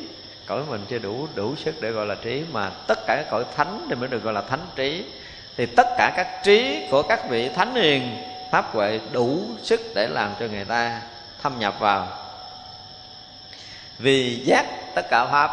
[0.46, 3.44] Cõi mình chưa đủ đủ sức để gọi là trí, mà tất cả các cõi
[3.56, 5.04] thánh thì mới được gọi là thánh trí
[5.61, 10.08] thì tất cả các trí của các vị thánh hiền pháp huệ đủ sức để
[10.08, 11.00] làm cho người ta
[11.42, 12.08] thâm nhập vào.
[13.98, 15.50] Vì giác tất cả pháp.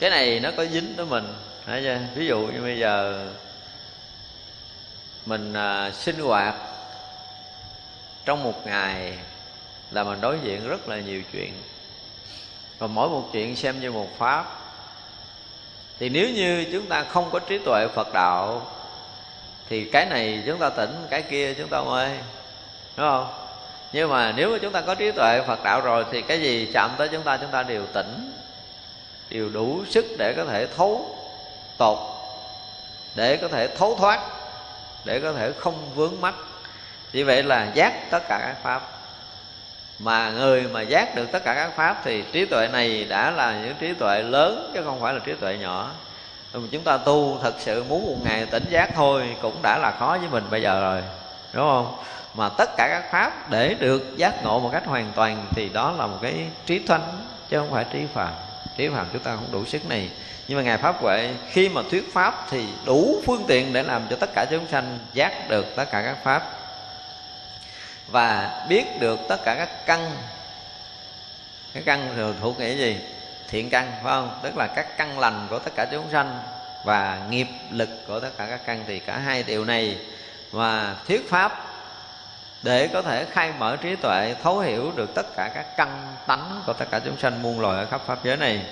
[0.00, 1.34] Cái này nó có dính tới mình.
[1.66, 1.98] Thấy chưa?
[2.14, 3.26] ví dụ như bây giờ
[5.26, 6.54] mình à, sinh hoạt
[8.24, 9.18] trong một ngày
[9.90, 11.52] là mình đối diện rất là nhiều chuyện.
[12.78, 14.67] Và mỗi một chuyện xem như một pháp
[15.98, 18.62] thì nếu như chúng ta không có trí tuệ phật đạo,
[19.68, 22.08] thì cái này chúng ta tỉnh, cái kia chúng ta mê.
[22.96, 23.32] Đúng không?
[23.92, 26.70] Nhưng mà nếu mà chúng ta có trí tuệ phật đạo rồi, thì cái gì
[26.74, 28.32] chạm tới chúng ta chúng ta đều tỉnh,
[29.30, 31.16] đều đủ sức để có thể thấu
[31.78, 31.98] tột,
[33.14, 34.20] để có thể thấu thoát,
[35.04, 36.34] để có thể không vướng mắc.
[37.12, 38.97] Vì vậy là giác tất cả các pháp
[39.98, 43.60] mà người mà giác được tất cả các pháp thì trí tuệ này đã là
[43.64, 45.90] những trí tuệ lớn, chứ không phải là trí tuệ nhỏ.
[46.52, 50.18] Chúng ta tu thật sự muốn một ngày tỉnh giác thôi cũng đã là khó
[50.20, 51.02] với mình bây giờ rồi,
[51.52, 51.96] đúng không?
[52.34, 55.94] Mà tất cả các pháp để được giác ngộ một cách hoàn toàn thì đó
[55.98, 56.34] là một cái
[56.66, 57.02] trí thánh,
[57.48, 58.32] chứ không phải trí phạm.
[58.76, 60.10] trí phạm chúng ta không đủ sức này.
[60.48, 64.02] Nhưng mà ngài pháp huệ, khi mà thuyết pháp thì đủ phương tiện để làm
[64.10, 66.42] cho tất cả chúng sanh giác được tất cả các pháp
[68.10, 70.10] và biết được tất cả các căn.
[71.74, 72.98] Cái căn thường thuộc nghĩa gì?
[73.48, 74.40] Thiện căn, phải không?
[74.42, 76.40] Tức là các căn lành của tất cả chúng sanh
[76.84, 78.84] và nghiệp lực của tất cả các căn.
[78.86, 79.98] Thì cả hai điều này
[80.52, 81.64] mà thuyết pháp
[82.62, 86.62] để có thể khai mở trí tuệ, thấu hiểu được tất cả các căn tánh
[86.66, 88.66] của tất cả chúng sanh muôn loài ở khắp pháp giới này.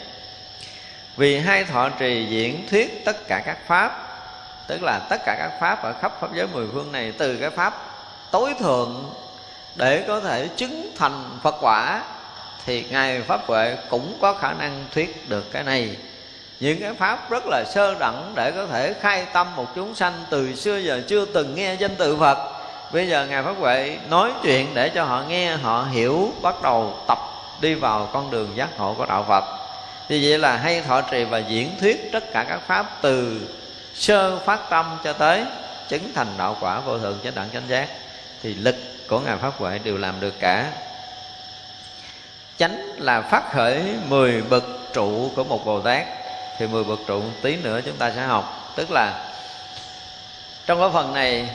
[1.17, 4.03] Vì hai thọ trì diễn thuyết tất cả các pháp,
[4.67, 7.51] tức là tất cả các pháp ở khắp pháp giới mười phương này, từ cái
[7.51, 7.75] pháp
[8.31, 9.15] tối thượng
[9.77, 12.03] để có thể chứng thành phật quả,
[12.67, 15.97] thì ngài pháp huệ cũng có khả năng thuyết được cái này.
[16.61, 20.13] Những cái pháp rất là sơ đẳng để có thể khai tâm một chúng sanh
[20.31, 22.39] từ xưa giờ chưa từng nghe danh từ phật.
[22.93, 26.95] Bây giờ ngài pháp huệ nói chuyện để cho họ nghe, họ hiểu, bắt đầu
[27.09, 27.19] tập
[27.61, 29.45] đi vào con đường giác ngộ của đạo phật.
[30.09, 33.41] Thì vậy là hay thọ trì và diễn thuyết tất cả các pháp từ
[33.95, 35.45] sơ phát tâm cho tới
[35.89, 37.89] chứng thành đạo quả vô thượng chánh đẳng chánh giác
[38.43, 38.77] thì lực
[39.09, 40.73] của ngài pháp huệ đều làm được cả.
[42.59, 46.07] Chánh là phát khởi 10 bậc trụ của một bồ tát.
[46.59, 48.73] Thì 10 bậc trụ tí nữa chúng ta sẽ học.
[48.77, 49.25] Tức là,
[50.67, 51.49] trong cái phần này,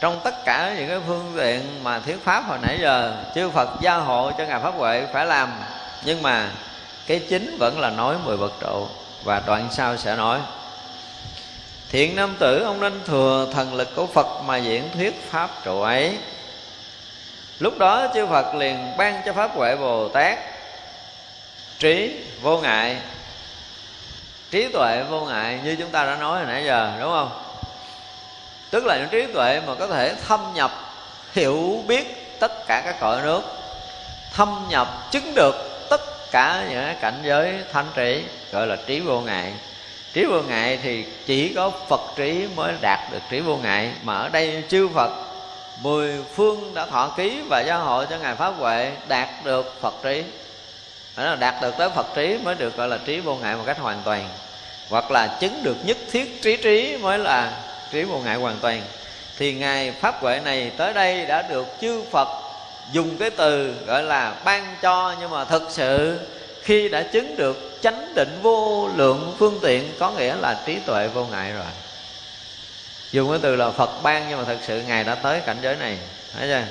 [0.00, 3.68] trong tất cả những cái phương tiện mà thuyết pháp hồi nãy giờ, chư Phật
[3.80, 5.52] gia hộ cho ngài pháp huệ phải làm.
[6.04, 6.50] Nhưng mà
[7.06, 8.86] cái chính vẫn là nói mười bậc trụ.
[9.24, 10.40] Và đoạn sau sẽ nói
[11.90, 15.82] thiện nam tử, ông nên thừa thần lực của Phật mà diễn thuyết pháp trụ
[15.82, 16.18] ấy.
[17.58, 20.38] Lúc đó, chư Phật liền ban cho pháp huệ Bồ Tát
[21.78, 22.96] trí vô ngại.
[24.50, 27.42] Trí tuệ vô ngại như chúng ta đã nói hồi nãy giờ, đúng không?
[28.70, 30.70] Tức là những trí tuệ mà có thể thâm nhập,
[31.32, 33.42] hiểu biết tất cả các cõi nước,
[34.32, 39.20] thâm nhập, chứng được tất cả những cảnh giới thanh trí, gọi là trí vô
[39.20, 39.52] ngại
[40.12, 43.92] trí vô ngại thì chỉ có phật trí mới đạt được trí vô ngại.
[44.02, 45.10] Mà ở đây chư phật,
[45.82, 49.94] mười phương đã thọ ký và gia hộ cho ngài pháp huệ, đạt được phật
[50.02, 50.22] trí.
[51.16, 53.62] Đó là đạt được tới phật trí mới được gọi là trí vô ngại một
[53.66, 54.28] cách hoàn toàn.
[54.88, 57.52] Hoặc là chứng được nhất thiết trí trí mới là
[57.92, 58.82] trí vô ngại hoàn toàn.
[59.38, 62.28] Thì ngài pháp huệ này tới đây đã được chư phật
[62.92, 65.14] dùng cái từ gọi là ban cho.
[65.20, 66.18] Nhưng mà thực sự
[66.62, 71.08] khi đã chứng được chánh định vô lượng phương tiện, có nghĩa là trí tuệ
[71.08, 71.64] vô ngại rồi.
[73.12, 75.76] Dùng cái từ là phật ban, nhưng mà thật sự ngài đã tới cảnh giới
[75.76, 75.98] này.
[76.38, 76.62] Thấy chưa?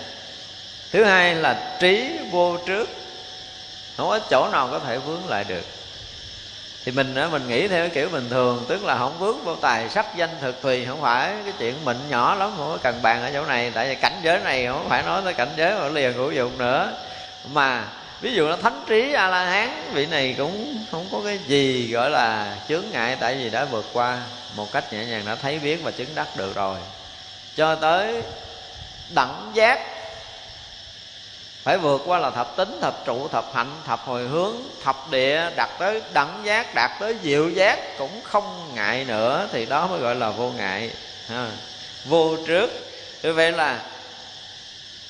[0.91, 2.89] Thứ hai là trí vô trước.
[3.97, 5.63] Không có chỗ nào có thể vướng lại được.
[6.85, 9.89] Thì mình mình nghĩ theo cái kiểu bình thường, tức là không vướng vô tài
[9.89, 13.21] sắc danh thực tùy không phải cái chuyện mịn nhỏ lắm, không có cần bàn
[13.21, 13.71] ở chỗ này.
[13.75, 16.57] Tại vì cảnh giới này không phải nói tới cảnh giới mà liền hữu dụng
[16.57, 16.93] nữa.
[17.45, 17.83] Mà
[18.21, 21.91] ví dụ nó thánh trí a la hán vị này cũng không có cái gì
[21.91, 24.21] gọi là chướng ngại, tại vì đã vượt qua
[24.55, 26.77] một cách nhẹ nhàng, đã thấy biết và chứng đắc được rồi
[27.55, 28.21] cho tới
[29.09, 29.79] đẳng giác,
[31.63, 35.49] phải vượt qua là thập tính, thập trụ, thập hạnh, thập hồi hướng, thập địa,
[35.55, 39.99] đạt tới đẳng giác, đạt tới diệu giác cũng không ngại nữa, thì đó mới
[39.99, 40.91] gọi là vô ngại,
[41.29, 41.51] ha.
[42.05, 42.69] vô trước
[43.23, 43.79] như vậy là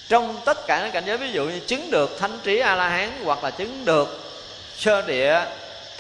[0.10, 2.89] trong tất cả những cảnh giới, ví dụ như chứng được thánh trí a la
[2.89, 4.32] hán hoặc là chứng được
[4.78, 5.41] sơ địa,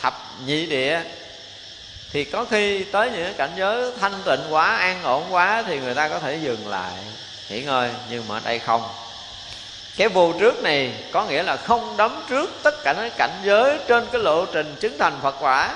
[0.01, 0.13] thập
[0.45, 1.01] nhị địa,
[2.11, 5.93] thì có khi tới những cảnh giới thanh tịnh quá, an ổn quá thì người
[5.93, 6.93] ta có thể dừng lại.
[7.49, 8.89] Nghỉ ngơi nhưng mà ở đây không?
[9.97, 13.77] Cái vô trước này có nghĩa là không đấm trước tất cả những cảnh giới
[13.87, 15.75] trên cái lộ trình chứng thành phật quả.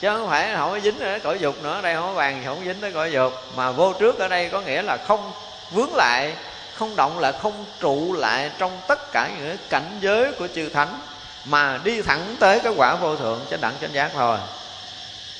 [0.00, 1.80] Chứ không phải không có dính ở cõi dục nữa.
[1.82, 3.32] Đây không có bàn thì không dính tới cõi dục.
[3.56, 5.32] Mà vô trước ở đây có nghĩa là không
[5.70, 6.32] vướng lại
[6.74, 11.00] không động lại không trụ lại trong tất cả những cảnh giới của chư thánh,
[11.44, 14.38] mà đi thẳng tới cái quả vô thượng chánh đẳng chánh giác thôi.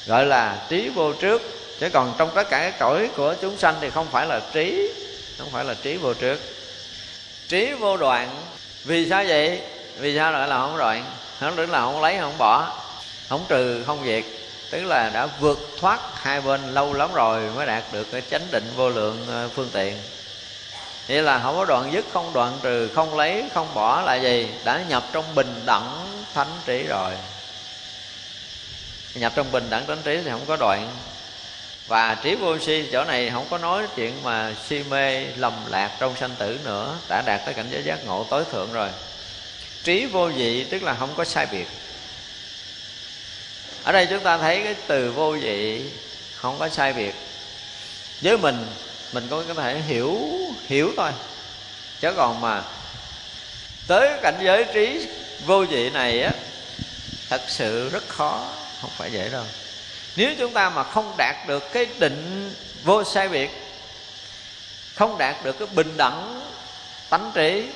[0.06, 1.42] Gọi là trí vô trước.
[1.80, 4.92] Chứ còn trong tất cả cái cõi của chúng sanh thì không phải là trí,
[5.38, 6.40] không phải là trí vô trước.
[7.48, 8.28] Trí vô đoạn.
[8.84, 9.60] Vì sao vậy?
[9.98, 11.04] Vì sao lại là không đoạn
[11.40, 12.72] không tức là không lấy, không bỏ,
[13.28, 14.24] không trừ, không diệt.
[14.70, 18.46] Tức là đã vượt thoát hai bên lâu lắm rồi mới đạt được cái chánh
[18.50, 19.98] định vô lượng ờ, phương tiện
[21.08, 24.48] vậy là không có đoạn dứt, không đoạn trừ, không lấy, không bỏ là gì?
[24.64, 27.12] Đã nhập trong bình đẳng thánh trí rồi.
[29.14, 30.88] Nhập trong bình đẳng thánh trí thì không có đoạn.
[31.86, 35.90] Và trí vô si, chỗ này không có nói chuyện mà si mê, lầm lạc
[36.00, 36.94] trong sanh tử nữa.
[37.08, 38.88] Đã đạt tới cảnh giới giác ngộ tối thượng rồi.
[39.84, 41.66] Trí vô dị, tức là không có sai biệt.
[43.84, 45.82] Ở đây chúng ta thấy cái từ vô dị
[46.34, 47.14] không có sai biệt.
[48.20, 48.66] Với mình
[49.14, 50.18] mình có thể hiểu
[50.66, 51.10] hiểu thôi.
[52.00, 52.62] Chứ còn mà
[53.86, 55.06] tới cảnh giới trí
[55.46, 56.32] vô dị này á,
[57.30, 58.48] thật sự rất khó,
[58.80, 59.44] không phải dễ đâu.
[60.16, 62.54] Nếu chúng ta mà không đạt được cái định
[62.84, 63.50] vô sai biệt,
[64.94, 66.40] không đạt được cái bình đẳng
[67.10, 67.68] tánh trí,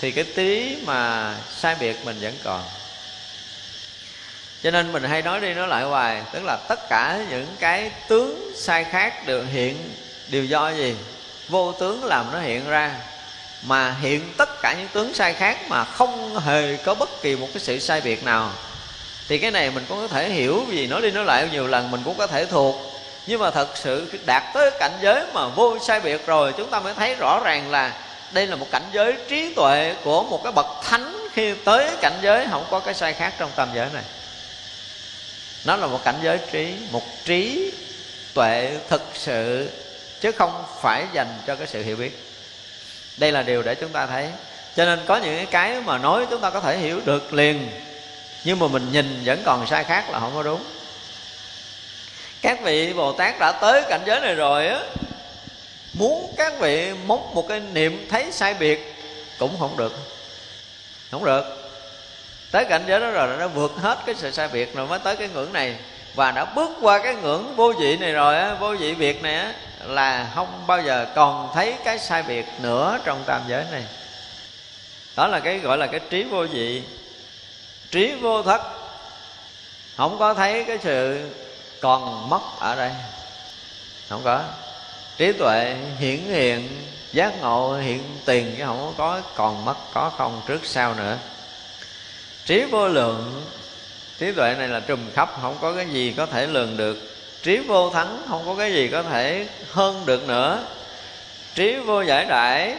[0.00, 2.64] thì cái tí mà sai biệt mình vẫn còn.
[4.62, 7.90] Cho nên mình hay nói đi nói lại hoài, tức là tất cả những cái
[8.08, 9.90] tướng sai khác được hiện
[10.28, 10.96] đều do gì?
[11.48, 12.94] Vô tướng làm nó hiện ra,
[13.62, 17.48] mà hiện tất cả những tướng sai khác mà không hề có bất kỳ một
[17.54, 18.50] cái sự sai biệt nào.
[19.28, 21.90] Thì cái này mình cũng có thể hiểu, vì nói đi nói lại nhiều lần
[21.90, 22.76] mình cũng có thể thuộc.
[23.26, 26.80] Nhưng mà thật sự đạt tới cảnh giới mà vô sai biệt rồi, chúng ta
[26.80, 27.92] mới thấy rõ ràng là
[28.32, 32.18] đây là một cảnh giới trí tuệ của một cái bậc thánh khi tới cảnh
[32.22, 34.02] giới không có cái sai khác trong tam giới này.
[35.64, 37.72] Nó là một cảnh giới trí, một trí
[38.34, 39.70] tuệ thực sự
[40.20, 42.22] chứ không phải dành cho cái sự hiểu biết.
[43.16, 44.28] Đây là điều để chúng ta thấy.
[44.76, 47.68] Cho nên có những cái mà nói chúng ta có thể hiểu được liền,
[48.44, 50.64] nhưng mà mình nhìn vẫn còn sai khác là không có đúng.
[52.42, 54.80] Các vị bồ tát đã tới cảnh giới này rồi á,
[55.92, 58.94] muốn các vị móc một cái niệm thấy sai biệt
[59.38, 59.92] cũng không được.
[61.10, 61.72] Không được.
[62.50, 65.16] Tới cảnh giới đó rồi, nó vượt hết cái sự sai biệt rồi mới tới
[65.16, 65.74] cái ngưỡng này.
[66.14, 69.34] Và đã bước qua cái ngưỡng vô vị này rồi á, vô vị biệt này
[69.34, 69.52] á
[69.88, 73.84] là không bao giờ còn thấy cái sai biệt nữa trong tam giới này.
[75.16, 76.82] Đó là cái gọi là cái trí vô dị,
[77.90, 78.62] trí vô thất
[79.96, 81.30] không có thấy cái sự
[81.80, 82.90] còn mất ở đây.
[84.08, 84.42] Không có.
[85.16, 86.68] Trí tuệ hiển hiện
[87.12, 91.18] giác ngộ hiện tiền chứ không có còn mất có không trước sau nữa.
[92.44, 93.44] Trí vô lượng
[94.18, 97.15] trí tuệ này là trùm khắp không có cái gì có thể lường được
[97.46, 100.64] trí vô thắng không có cái gì có thể hơn được nữa.
[101.54, 102.74] Trí vô giải đại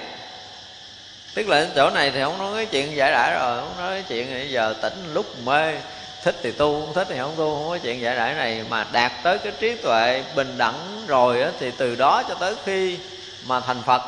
[1.34, 4.04] tức là chỗ này thì không nói cái chuyện giải đãi rồi không nói cái
[4.08, 5.76] chuyện bây giờ tỉnh lúc mê
[6.24, 8.86] thích thì tu không thích thì không tu không có chuyện giải đãi này mà
[8.92, 12.98] đạt tới cái trí tuệ bình đẳng rồi á, thì từ đó cho tới khi
[13.46, 14.02] mà thành phật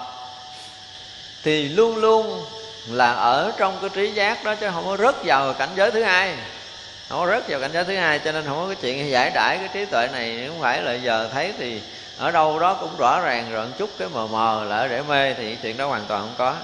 [1.43, 2.45] thì luôn luôn
[2.87, 6.03] là ở trong cái trí giác đó chứ không có rớt vào cảnh giới thứ
[6.03, 6.35] hai
[7.09, 9.31] không có rớt vào cảnh giới thứ hai, cho nên không có cái chuyện giải
[9.35, 10.43] đãi cái trí tuệ này.
[10.47, 11.81] Không phải là giờ thấy thì
[12.17, 15.33] ở đâu đó cũng rõ ràng rồi, một chút cái mờ mờ lỡ để mê
[15.33, 16.55] thì chuyện đó hoàn toàn không có.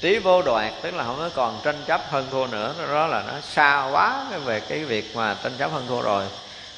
[0.00, 3.22] Trí vô đoạt, tức là không có còn tranh chấp hơn thua nữa đó là
[3.26, 6.24] nó xa quá về cái việc mà tranh chấp hơn thua rồi.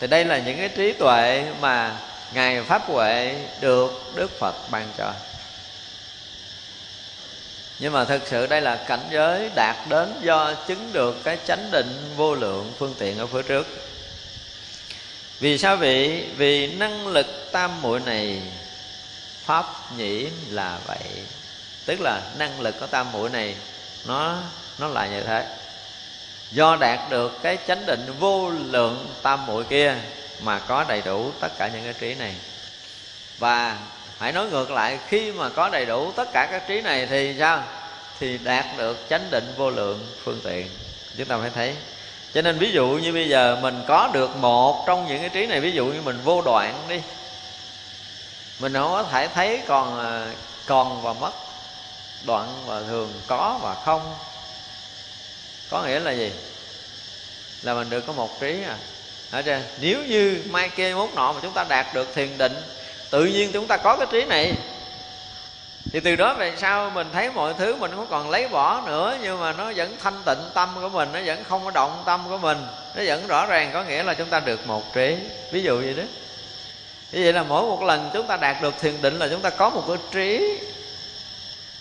[0.00, 1.92] Thì đây là những cái trí tuệ mà
[2.34, 5.12] ngài pháp huệ được đức phật ban cho
[7.80, 11.70] nhưng mà thực sự đây là cảnh giới đạt đến do chứng được cái chánh
[11.70, 13.66] định vô lượng phương tiện ở phía trước.
[15.40, 15.76] Vì sao?
[15.76, 18.42] Vậy vì năng lực tam muội này
[19.44, 19.66] pháp
[19.96, 21.24] nhĩ là vậy.
[21.86, 23.54] Tức là năng lực của tam muội này
[24.06, 24.36] nó
[24.78, 25.46] nó là như thế.
[26.50, 29.96] Do đạt được cái chánh định vô lượng tam muội kia
[30.42, 32.34] mà có đầy đủ tất cả những cái trí này.
[33.38, 33.78] Và
[34.20, 37.36] hãy nói ngược lại, khi mà có đầy đủ tất cả các trí này thì
[37.38, 37.62] sao?
[38.20, 40.68] Thì đạt được chánh định vô lượng phương tiện.
[41.16, 41.76] Chúng ta phải thấy.
[42.34, 45.46] Cho nên ví dụ như bây giờ mình có được một trong những cái trí
[45.46, 47.00] này, ví dụ như mình vô đoạn đi.
[48.58, 50.26] Mình không có thể thấy còn à,
[50.66, 51.32] còn và mất.
[52.26, 54.14] Đoạn và thường có và không.
[55.70, 56.32] Có nghĩa là gì?
[57.62, 58.76] Là mình được có một trí à.
[59.30, 62.62] Ở trên Nếu như mai kia mốt nọ mà chúng ta đạt được thiền định
[63.10, 64.54] Tự nhiên chúng ta có cái trí này.
[65.92, 69.16] Thì từ đó về sau mình thấy mọi thứ mình không còn lấy bỏ nữa,
[69.22, 72.20] nhưng mà nó vẫn thanh tịnh tâm của mình, nó vẫn không có động tâm
[72.28, 72.58] của mình,
[72.96, 75.16] nó vẫn rõ ràng, có nghĩa là chúng ta được một trí.
[75.52, 76.02] Ví dụ vậy đó.
[77.12, 79.50] Như vậy là mỗi một lần chúng ta đạt được thiền định là chúng ta
[79.50, 80.58] có một cái trí.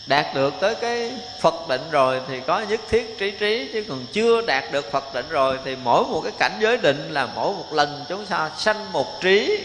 [0.05, 1.11] Đạt được tới cái
[1.41, 5.13] phật định rồi thì có nhất thiết trí trí, chứ còn chưa đạt được phật
[5.13, 8.51] định rồi thì mỗi một cái cảnh giới định là mỗi một lần chúng ta
[8.57, 9.59] sanh một trí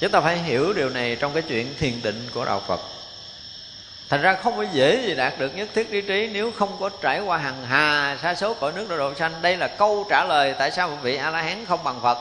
[0.00, 2.80] chúng ta phải hiểu điều này trong cái chuyện thiền định của đạo phật.
[4.08, 6.88] Thành ra không có dễ gì đạt được nhất thiết trí trí nếu không có
[6.88, 9.42] trải qua hằng hà, sa số cõi nước độ độ sanh.
[9.42, 12.18] Đây là câu trả lời tại sao một vị a la hán không bằng phật.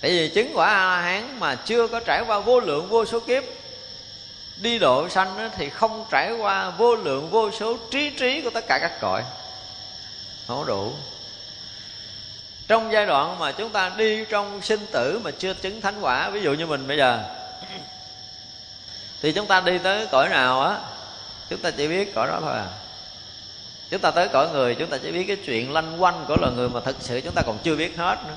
[0.00, 3.04] Tại vì chứng quả a la hán mà chưa có trải qua vô lượng vô
[3.04, 3.44] số kiếp
[4.56, 8.64] đi độ sanh thì không trải qua vô lượng vô số trí trí của tất
[8.68, 9.22] cả các cõi.
[10.46, 10.92] Không đủ
[12.68, 16.30] trong giai đoạn mà chúng ta đi trong sinh tử mà chưa chứng thánh quả,
[16.30, 17.20] ví dụ như mình bây giờ,
[19.22, 20.78] thì chúng ta đi tới cõi nào á,
[21.50, 22.66] chúng ta chỉ biết cõi đó thôi à.
[23.90, 26.52] Chúng ta tới cõi người, chúng ta chỉ biết cái chuyện lanh quanh của loài
[26.52, 28.34] người mà thực sự chúng ta còn chưa biết hết nữa.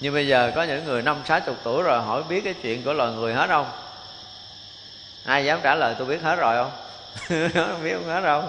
[0.00, 2.82] Như bây giờ có những người năm, sáu chục tuổi rồi, hỏi biết cái chuyện
[2.84, 3.70] của loài người hết không?
[5.24, 6.72] Ai dám trả lời, tôi biết hết rồi không?
[7.54, 8.44] Không biết không hết đâu.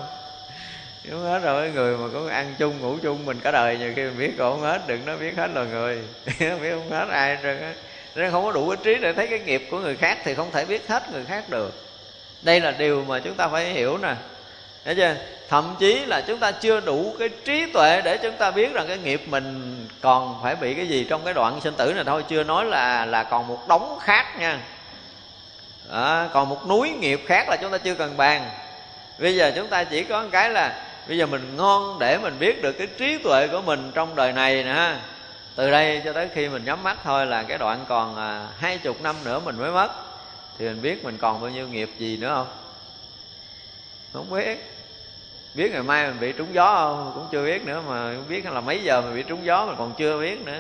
[1.12, 4.04] Đúng hết rồi người mà có ăn chung ngủ chung mình cả đời nhiều khi
[4.04, 6.02] mình biết còn không hết đừng nói biết hết là người.
[6.40, 7.74] Biết không hết ai trơn á
[8.16, 10.66] nên không có đủ trí để thấy cái nghiệp của người khác thì không thể
[10.66, 11.74] biết hết người khác được.
[12.42, 14.16] Đây là điều mà chúng ta phải hiểu nè.
[14.86, 15.16] Thấy chưa?
[15.50, 18.88] Thậm chí là chúng ta chưa đủ cái trí tuệ để chúng ta biết rằng
[18.88, 22.24] cái nghiệp mình còn phải bị cái gì trong cái đoạn sinh tử này thôi.
[22.28, 24.60] Chưa nói là là còn một đống khác nha.
[25.92, 28.50] À, Còn một núi nghiệp khác là chúng ta chưa cần bàn.
[29.20, 32.40] Bây giờ chúng ta chỉ có một cái là Bây giờ mình ngon để mình
[32.40, 34.96] biết được cái trí tuệ của mình trong đời này nè.
[35.56, 38.78] Từ đây cho tới khi mình nhắm mắt thôi là cái đoạn còn à, hai
[38.78, 39.90] chục năm nữa mình mới mất.
[40.58, 42.48] Thì mình biết mình còn bao nhiêu nghiệp gì nữa không?
[44.14, 44.72] Không biết.
[45.56, 47.12] Biết ngày mai mình bị trúng gió không?
[47.16, 49.76] Cũng chưa biết nữa mà không biết là mấy giờ mình bị trúng gió mình
[49.78, 50.60] còn chưa biết nữa.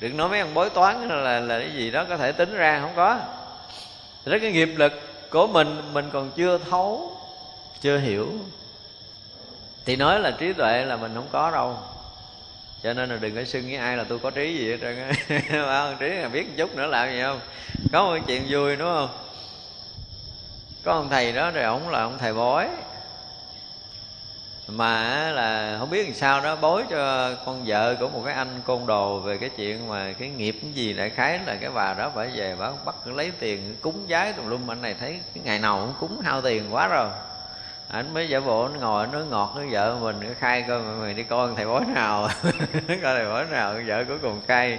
[0.00, 2.80] Đừng nói mấy ông bói toán là là cái gì đó có thể tính ra
[2.80, 3.18] không có.
[4.24, 4.92] Rất cái nghiệp lực
[5.30, 7.16] của mình mình còn chưa thấu,
[7.80, 8.28] chưa hiểu
[9.90, 11.76] thì nói là trí tuệ là mình không có đâu.
[12.82, 14.98] Cho nên là đừng có xưng với ai là tôi có trí gì hết trơn
[14.98, 15.94] á.
[16.00, 17.40] Trí là biết một chút nữa làm gì không?
[17.92, 19.08] Có một chuyện vui đúng không?
[20.84, 22.68] Có ông thầy đó rồi ổng là ông thầy bói.
[24.68, 28.60] Mà là không biết làm sao đó bối cho con vợ của một cái anh
[28.66, 31.94] côn đồ về cái chuyện mà cái nghiệp cái gì đại khái là cái bà
[31.94, 34.70] đó phải về bà bắt lấy tiền cúng giái tùm lum.
[34.70, 37.10] Anh này thấy cái ngày nào cũng cúng hao tiền quá rồi
[37.90, 40.96] ảnh mới giả bộ, anh ngồi nói ngọt với vợ mình nó khai coi mọi
[40.96, 42.28] người đi coi thầy bói nào.
[42.88, 44.78] Coi thầy bói nào vợ cuối cùng khai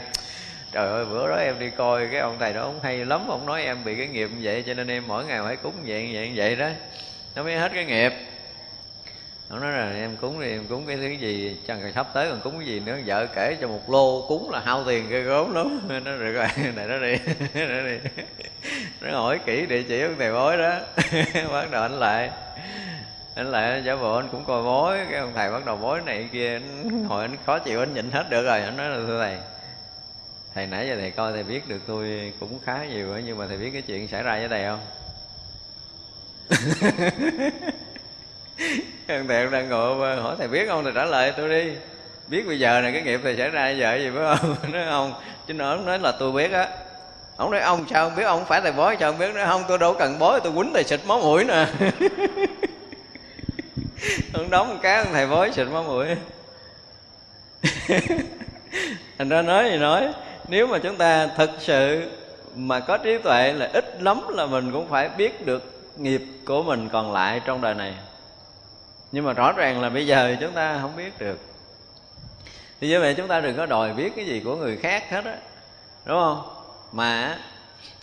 [0.72, 3.45] trời ơi, bữa đó em đi coi, cái ông thầy đó ông hay lắm, ông
[3.45, 6.09] nói em bị cái nghiệp như vậy, cho nên em mỗi ngày phải cúng vậy
[6.14, 6.70] vậy vậy đó.
[7.36, 8.14] Nó mới hết cái nghiệp.
[9.49, 12.41] Ông nói là em cúng thì em cúng cái thứ gì chẳng sắp tới còn
[12.41, 12.97] cúng cái gì nữa.
[13.05, 15.80] Vợ kể cho một lô cúng là hao tiền cái gốm lắm.
[15.88, 17.18] Nó được rồi này nó đi
[17.53, 17.97] nó đi.
[19.01, 20.74] Nó hỏi kỹ địa chỉ của thầy bói đó.
[21.51, 22.30] Bắt đầu anh lại
[23.36, 26.29] anh lại giả bộ anh cũng coi bói cái ông thầy bắt đầu bói này
[26.32, 28.61] kia, anh anh khó chịu, anh nhịn hết được rồi.
[28.61, 29.38] Anh nói là, thưa thầy
[30.55, 33.47] thầy nãy giờ thầy coi thầy biết được tôi cũng khá nhiều ấy nhưng mà
[33.47, 34.79] thầy biết cái chuyện xảy ra với thầy không?
[39.07, 40.84] Thằng thầy đang ngồi hỏi thầy biết không?
[40.84, 41.71] Thầy trả lời, tôi đi,
[42.27, 44.55] biết bây giờ này cái nghiệp thầy xảy ra giờ gì phải không?
[44.73, 45.13] Nói không
[45.47, 46.67] chứ nó nói là tôi biết á.
[47.38, 48.23] Ông nói, ông sao không biết?
[48.23, 50.73] Ông phải thầy bói sao không biết nói không, tôi đâu cần bói tôi quýnh
[50.73, 51.67] thầy xịt máu mũi nè.
[54.34, 56.08] ông đóng một cái ông thầy bói xịt máu mũi.
[59.18, 60.14] Thành ra nói gì nói,
[60.47, 62.10] nếu mà chúng ta thực sự
[62.56, 66.64] mà có trí tuệ là ít lắm là mình cũng phải biết được nghiệp của
[66.64, 67.93] mình còn lại trong đời này.
[69.12, 71.39] Nhưng mà rõ ràng là bây giờ chúng ta không biết được.
[72.82, 75.26] Thì như vậy chúng ta đừng có đòi biết cái gì của người khác hết
[75.26, 75.36] á,
[76.06, 76.41] đúng không?
[76.91, 77.38] Mà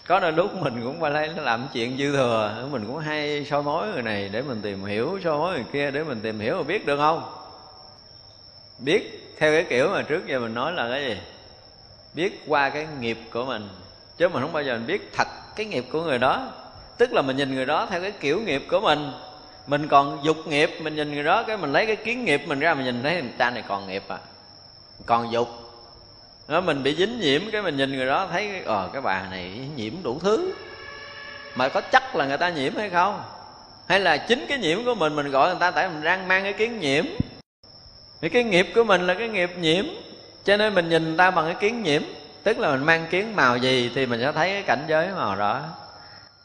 [0.08, 2.68] có đôi lúc mình cũng phải lấy làm chuyện dư thừa.
[2.72, 5.90] Mình cũng hay soi mối người này để mình tìm hiểu, soi mối người kia
[5.90, 7.22] để mình tìm hiểu và biết được không?
[8.78, 11.16] Biết theo cái kiểu mà trước giờ mình nói là cái gì?
[12.14, 13.68] Biết qua cái nghiệp của mình.
[14.16, 16.52] Chứ mình không bao giờ mình biết thật cái nghiệp của người đó.
[16.98, 19.12] Tức là mình nhìn người đó theo cái kiểu nghiệp của mình.
[19.66, 22.60] Mình còn dục nghiệp, mình nhìn người đó cái mình lấy cái kiến nghiệp mình
[22.60, 24.18] ra mình nhìn thấy người ta này còn nghiệp à.
[25.06, 25.67] Còn dục
[26.48, 29.60] đó, mình bị dính nhiễm cái mình nhìn người đó thấy ờ cái bà này
[29.76, 30.52] nhiễm đủ thứ.
[31.54, 33.22] Mà có chắc là người ta nhiễm hay không?
[33.88, 36.42] Hay là chính cái nhiễm của mình mình gọi người ta tại mình đang mang
[36.42, 37.04] cái kiến nhiễm?
[38.20, 39.84] Vì cái nghiệp của mình là cái nghiệp nhiễm.
[40.44, 42.02] Cho nên mình nhìn người ta bằng cái kiến nhiễm.
[42.42, 45.36] Tức là mình mang kiến màu gì thì mình sẽ thấy cái cảnh giới màu
[45.36, 45.62] đó.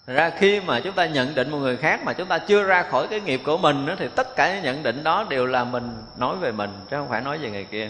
[0.07, 2.83] Ra khi mà chúng ta nhận định một người khác mà chúng ta chưa ra
[2.83, 5.63] khỏi cái nghiệp của mình đó, thì tất cả những nhận định đó đều là
[5.63, 7.89] mình nói về mình chứ không phải nói về người kia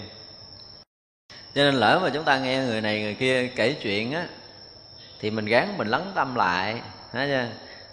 [1.55, 4.25] cho nên lỡ mà chúng ta nghe người này người kia kể chuyện á
[5.19, 6.81] thì mình gán mình lắng tâm lại
[7.11, 7.47] thấy chưa?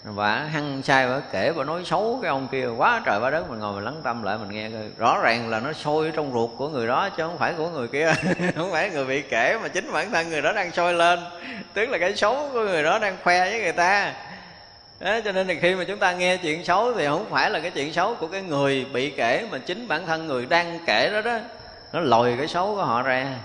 [0.05, 3.51] Và hăng sai và kể và nói xấu cái ông kia quá trời quá đất
[3.51, 4.83] mình ngồi mình lắng tâm lại mình nghe coi.
[4.99, 7.89] Rõ ràng là nó sôi trong ruột của người đó chứ không phải của người
[7.89, 8.15] kia
[8.57, 11.21] không phải người bị kể mà chính bản thân người đó đang sôi lên.
[11.75, 14.15] Tức là cái xấu của người đó đang khoe với người ta.
[15.01, 17.61] Đó, cho nên là khi mà chúng ta nghe chuyện xấu thì không phải là
[17.61, 21.11] cái chuyện xấu của cái người bị kể mà chính bản thân người đang kể
[21.13, 21.39] đó đó
[21.93, 23.39] nó lòi cái xấu của họ ra.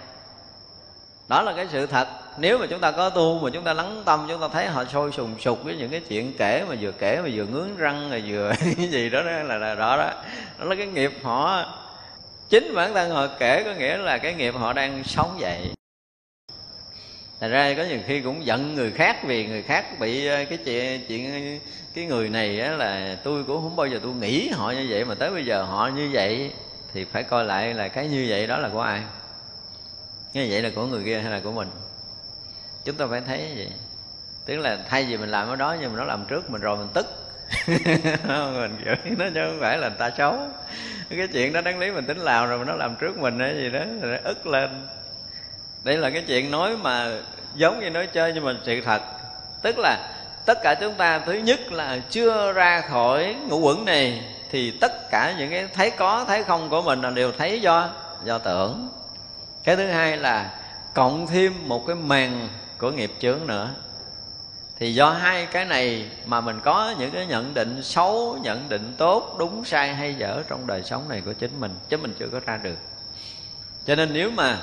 [1.27, 2.07] Đó là cái sự thật.
[2.37, 4.85] Nếu mà chúng ta có tu mà chúng ta lắng tâm chúng ta thấy họ
[4.85, 8.09] sôi sùng sục với những cái chuyện kể mà vừa kể mà vừa ngướng răng
[8.09, 10.11] rồi vừa cái gì đó, đó là, là đó đó.
[10.59, 11.65] Đó là cái nghiệp họ.
[12.49, 15.71] Chính bản thân họ kể có nghĩa là cái nghiệp họ đang sống vậy
[17.39, 20.57] Thật ra có nhiều khi cũng giận người khác vì người khác bị ờ, cái
[20.65, 21.59] chuyện, chuyện
[21.95, 25.15] cái người này là tôi cũng không bao giờ tôi nghĩ họ như vậy mà
[25.15, 26.51] tới bây giờ họ như vậy
[26.95, 29.01] thì phải coi lại là cái như vậy đó là của ai?
[30.33, 31.67] Như vậy là của người kia hay là của mình?
[32.85, 33.69] Chúng ta phải thấy vậy.
[34.45, 36.77] Tức là thay vì mình làm cái đó, nhưng mà nó làm trước mình rồi
[36.77, 37.05] mình tức.
[38.53, 40.37] Mình kiểu, nó chứ không phải là người ta xấu.
[41.09, 43.55] Cái chuyện đó đáng lý mình tính làm rồi mà nó làm trước mình hay
[43.55, 44.87] gì đó, rồi nó ức lên.
[45.83, 47.11] Đây là cái chuyện nói mà
[47.55, 49.01] giống như nói chơi, nhưng mà sự thật.
[49.61, 49.97] Tức là
[50.45, 55.09] tất cả chúng ta, thứ nhất là chưa ra khỏi ngũ quẩn này thì tất
[55.11, 57.89] cả những cái thấy có, thấy không của mình là đều thấy do
[58.23, 58.89] do tưởng.
[59.63, 60.59] Cái thứ hai là
[60.93, 63.69] cộng thêm một cái màn của nghiệp chướng nữa.
[64.79, 68.93] Thì do hai cái này mà mình có những cái nhận định xấu, nhận định
[68.97, 72.27] tốt, đúng, sai, hay dở trong đời sống này của chính mình, chứ mình chưa
[72.31, 72.77] có ra được.
[73.85, 74.57] Cho nên nếu mà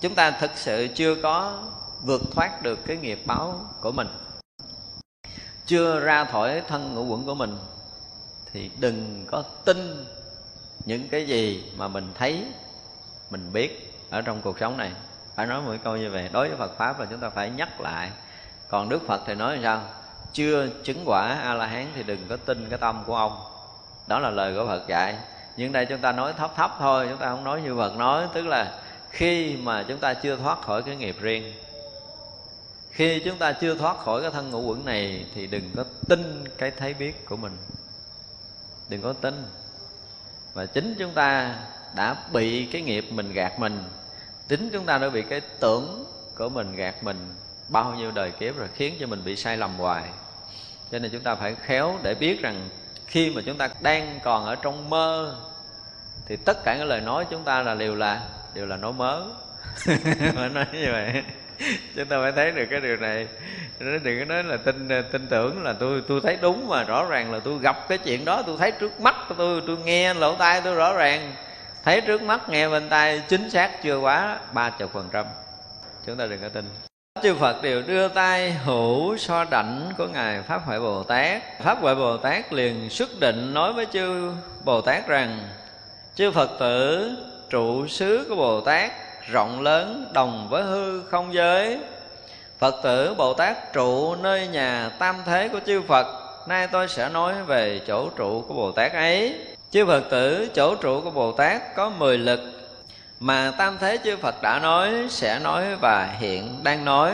[0.00, 1.62] chúng ta thực sự chưa có
[2.02, 4.08] vượt thoát được cái nghiệp báo của mình,
[5.66, 7.58] chưa ra khỏi thân ngũ quẩn của mình
[8.54, 10.06] thì đừng có tin
[10.84, 12.44] những cái gì mà mình thấy,
[13.30, 14.92] mình biết ở trong cuộc sống này.
[15.34, 17.80] Phải nói một câu như vậy, đối với Phật pháp là chúng ta phải nhắc
[17.80, 18.10] lại.
[18.68, 19.82] Còn Đức Phật thì nói sao?
[20.32, 23.40] Chưa chứng quả a la hán thì đừng có tin cái tâm của ông.
[24.06, 25.16] Đó là lời của Phật dạy.
[25.56, 28.26] Nhưng đây chúng ta nói thấp thấp thôi, chúng ta không nói như Phật nói.
[28.34, 28.78] Tức là
[29.10, 31.52] khi mà chúng ta chưa thoát khỏi cái nghiệp riêng,
[32.90, 36.44] khi chúng ta chưa thoát khỏi cái thân ngũ quẩn này thì đừng có tin
[36.58, 37.56] cái thấy biết của mình
[38.88, 39.44] đừng có tin.
[40.54, 41.54] Và chính chúng ta
[41.94, 43.82] đã bị cái nghiệp mình gạt mình.
[44.48, 46.04] Chính chúng ta đã bị cái tưởng
[46.34, 47.34] của mình gạt mình
[47.68, 50.04] bao nhiêu đời kiếp rồi khiến cho mình bị sai lầm hoài.
[50.90, 52.68] Cho nên chúng ta phải khéo để biết rằng
[53.06, 55.36] khi mà chúng ta đang còn ở trong mơ,
[56.26, 59.22] thì tất cả những lời nói chúng ta là đều là đều là nói mớ.
[59.76, 61.22] Phải nói như vậy
[61.96, 63.26] chúng ta phải thấy được cái điều này.
[63.80, 67.04] Nó đừng có nói là tin tin tưởng là tôi tôi thấy đúng mà rõ
[67.04, 70.14] ràng là tôi gặp cái chuyện đó, tôi thấy trước mắt của tôi tôi nghe
[70.14, 71.32] lỗ tai tôi rõ ràng.
[71.84, 75.26] Thấy trước mắt, nghe bên tai, chính xác chưa quá ba chục phần trăm.
[76.06, 76.64] Chúng ta đừng có tin.
[77.22, 81.42] Chư Phật đều đưa tay hữu so đảnh của Ngài Pháp Huệ Bồ Tát.
[81.62, 84.32] Pháp Huệ Bồ Tát liền xuất định nói với chư
[84.64, 85.38] Bồ Tát rằng,
[86.14, 87.10] Chư Phật tử,
[87.50, 88.92] trụ xứ của Bồ Tát
[89.26, 91.78] rộng lớn, đồng với hư không giới.
[92.58, 96.06] Phật tử Bồ Tát trụ nơi nhà tam thế của chư Phật.
[96.48, 99.46] Nay tôi sẽ nói về chỗ trụ của Bồ Tát ấy.
[99.70, 102.40] Chư Phật tử, chỗ trụ của Bồ Tát có mười lực.
[103.20, 107.12] Mà tam thế chư Phật đã nói, sẽ nói và hiện đang nói.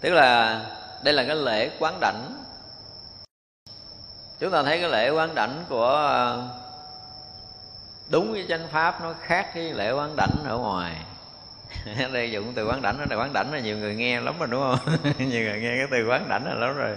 [0.00, 0.60] Tức là,
[1.02, 2.44] đây là cái lễ quán đảnh.
[4.40, 6.34] Chúng ta thấy cái lễ quán đảnh của
[8.08, 10.96] đúng với chánh pháp nó khác cái lễ quán đảnh ở ngoài.
[12.12, 14.48] Đây dùng từ quán đảnh ở đây quán đảnh là nhiều người nghe lắm rồi
[14.50, 14.96] đúng không?
[15.18, 16.96] Nhiều người nghe cái từ quán đảnh là lắm rồi.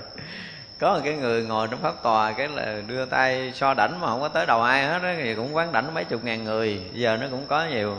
[0.79, 4.07] Có một cái người ngồi trong pháp tòa cái là đưa tay so đảnh mà
[4.07, 6.81] không có tới đầu ai hết đó, thì cũng quán đảnh mấy chục ngàn người.
[6.93, 7.95] Giờ nó cũng có nhiều.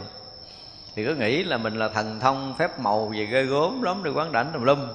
[0.94, 4.12] Thì cứ nghĩ là mình là thần thông phép màu gì ghê gốm lắm được
[4.16, 4.88] quán đảnh tùm lum.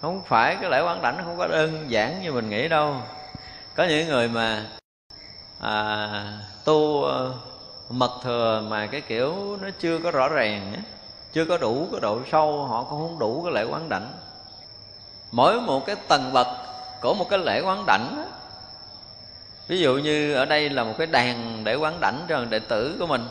[0.00, 2.96] Không phải cái lễ quán đảnh không có đơn giản như mình nghĩ đâu.
[3.74, 4.64] Có những người mà
[5.60, 7.34] à, tu ờ,
[7.90, 10.82] mật thừa mà cái kiểu nó chưa có rõ ràng
[11.32, 14.12] chưa có đủ cái độ sâu họ cũng không đủ cái lễ quán đảnh.
[15.32, 16.46] Mỗi một cái tầng bậc
[17.00, 18.28] của một cái lễ quán đảnh
[19.68, 22.96] ví dụ như ở đây là một cái đàn để quán đảnh cho đệ tử
[22.98, 23.28] của mình.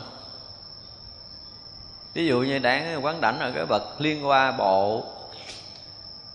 [2.14, 5.04] Ví dụ như đang quán đảnh ở cái bậc liên hoa bộ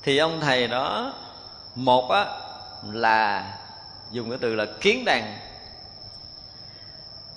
[0.04, 1.14] thì ông thầy đó
[1.76, 2.26] một á
[2.92, 3.54] là
[4.12, 5.38] dùng cái từ là kiến đàn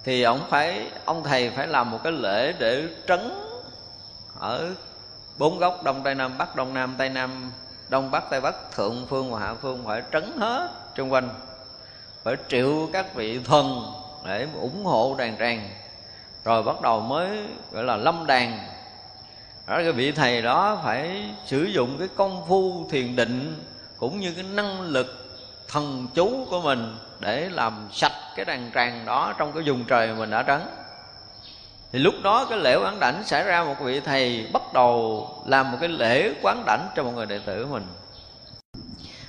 [0.06, 3.20] thì ông phải, ông thầy phải làm một cái lễ để trấn
[4.38, 4.68] ở
[5.38, 7.52] bốn góc đông tây nam bắc, đông nam tây nam,
[7.88, 11.28] đông bắc tây bắc, thượng phương và hạ phương phải trấn hết xung quanh,
[12.22, 13.92] phải triệu các vị thần
[14.24, 15.68] để ủng hộ đàn tràng
[16.44, 17.28] rồi bắt đầu mới
[17.70, 18.58] gọi là lâm đàn.
[19.66, 23.64] Đó cái vị thầy đó phải sử dụng cái công phu thiền định
[23.96, 25.38] cũng như cái năng lực
[25.68, 30.14] thần chú của mình để làm sạch cái đàn tràng đó trong cái vùng trời
[30.14, 30.60] mình đã trấn.
[31.92, 35.72] Thì lúc đó cái lễ quán đảnh xảy ra, một vị thầy bắt đầu làm
[35.72, 37.86] một cái lễ quán đảnh cho một người đệ tử mình.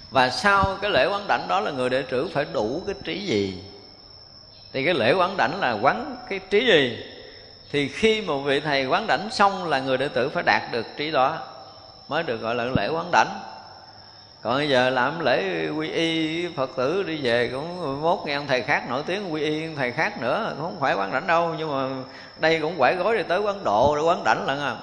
[0.09, 3.25] Và sau cái lễ quán đảnh đó là người đệ tử phải đủ cái trí
[3.25, 3.63] gì?
[4.73, 6.97] Thì cái lễ quán đảnh là quán cái trí gì?
[7.71, 10.85] Thì khi một vị thầy quán đảnh xong là người đệ tử phải đạt được
[10.97, 11.37] trí đó,
[12.07, 13.39] mới được gọi là lễ quán đảnh
[14.47, 18.47] còn bây giờ làm lễ quy y phật tử đi về cũng mốt nghe ông
[18.47, 21.71] thầy khác nổi tiếng quy y thầy khác nữa không phải quán đảnh đâu nhưng
[21.71, 22.03] mà
[22.39, 24.75] đây cũng quải gối đi tới quán độ để quán đảnh lận à.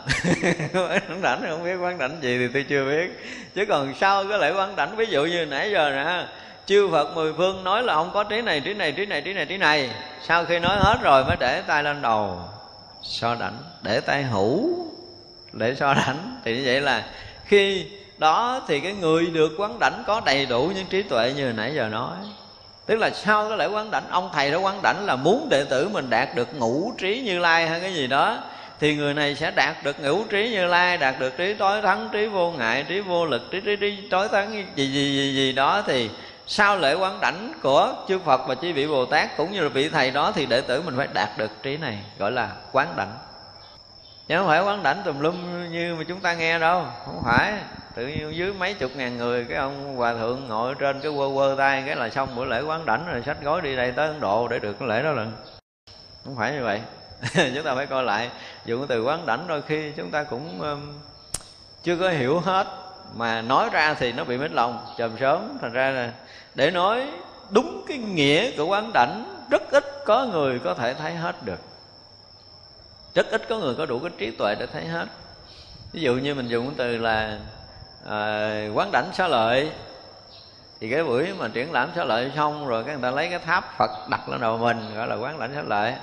[1.09, 3.20] Quán đảnh không biết quán đảnh gì thì tôi chưa biết.
[3.55, 6.27] Chứ còn sau cái lễ quán đảnh ví dụ như nãy giờ nè
[6.66, 9.32] chư Phật mười phương nói là ông có trí này, trí này, trí này, trí
[9.32, 9.91] này, trí này.
[10.23, 12.39] Sau khi nói hết rồi mới để tay lên đầu
[13.03, 14.86] So đảnh, để tay hữu
[15.53, 16.41] Để so đảnh.
[16.45, 17.05] Thì như vậy là
[17.45, 17.86] khi
[18.19, 21.73] đó thì cái người được quán đảnh có đầy đủ những trí tuệ như nãy
[21.74, 22.16] giờ nói.
[22.86, 25.65] Tức là sau cái lễ quán đảnh ông thầy đó quán đảnh là muốn đệ
[25.65, 28.39] tử mình đạt được ngũ trí như lai hay cái gì đó
[28.81, 32.09] thì người này sẽ đạt được ngũ trí như lai đạt được trí tối thắng
[32.12, 35.53] trí vô ngại trí vô lực trí trí, trí tối thắng gì gì gì gì
[35.53, 35.82] đó.
[35.86, 36.11] Thì
[36.47, 39.69] sau lễ quán đảnh của chư Phật và chư vị Bồ Tát cũng như là
[39.69, 42.89] vị thầy đó thì đệ tử mình phải đạt được trí này gọi là quán
[42.97, 43.12] đảnh
[44.29, 45.37] chứ không phải quán đảnh tùm lum
[45.73, 46.87] như mà chúng ta nghe đâu.
[47.07, 47.55] Không phải.
[47.95, 51.29] Tự nhiên dưới mấy chục ngàn người cái ông hòa thượng ngồi trên cái quơ
[51.35, 54.09] quơ tay cái là xong bữa lễ quán đảnh rồi sách gói đi đây tới
[54.09, 55.33] ấn độ để được cái lễ đó lần.
[56.25, 56.81] Không phải như vậy.
[57.55, 58.31] Chúng ta phải coi lại.
[58.65, 60.93] Dùng cái từ quán đảnh đôi khi chúng ta cũng um,
[61.83, 62.67] chưa có hiểu hết.
[63.15, 64.87] Mà nói ra thì nó bị mít lòng.
[64.99, 65.59] Chầm sớm.
[65.61, 66.13] Thành ra là
[66.55, 67.07] để nói
[67.51, 71.59] đúng cái nghĩa của quán đảnh rất ít có người có thể thấy hết được
[73.15, 75.07] rất ít có người có đủ cái trí tuệ để thấy hết.
[75.93, 77.39] Ví dụ như mình dùng cái từ là
[78.11, 79.70] à, quán đảnh xá lợi.
[80.81, 83.39] Thì cái buổi mà triển lãm xá lợi xong rồi cái người ta lấy cái
[83.39, 85.95] tháp phật đặt lên đầu mình gọi là quán đảnh xá lợi.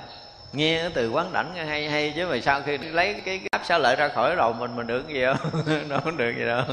[0.52, 3.78] Nghe cái từ quán đảnh hay hay chứ mà sau khi lấy cái tháp xá
[3.78, 6.64] lợi ra khỏi đầu mình mình được gì không nó không được gì đâu.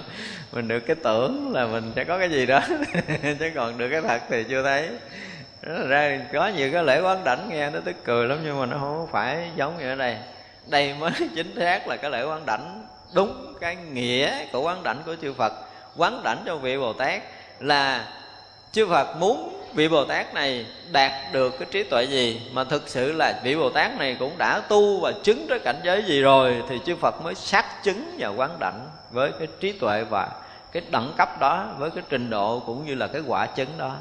[0.52, 2.62] Mình được cái tưởng là mình sẽ có cái gì đó.
[3.40, 4.90] Chứ còn được cái thật thì chưa thấy
[5.62, 8.78] ra có nhiều cái lễ quán đảnh nghe nó tức cười lắm, nhưng mà nó
[8.80, 10.18] không phải giống như ở đây.
[10.68, 14.98] Đây mới chính xác là cái lễ quán đảnh, đúng cái nghĩa của quán đảnh
[15.06, 15.54] của chư Phật.
[15.98, 17.22] Quán đảnh cho vị Bồ Tát
[17.60, 18.08] là
[18.72, 22.90] chư Phật muốn vị Bồ Tát này đạt được cái trí tuệ gì, mà thực
[22.90, 26.22] sự là vị Bồ Tát này cũng đã tu và chứng tới cảnh giới gì
[26.22, 30.30] rồi thì chư Phật mới xác chứng và quán đảnh với cái trí tuệ và
[30.72, 33.96] cái đẳng cấp đó, với cái trình độ cũng như là cái quả chứng đó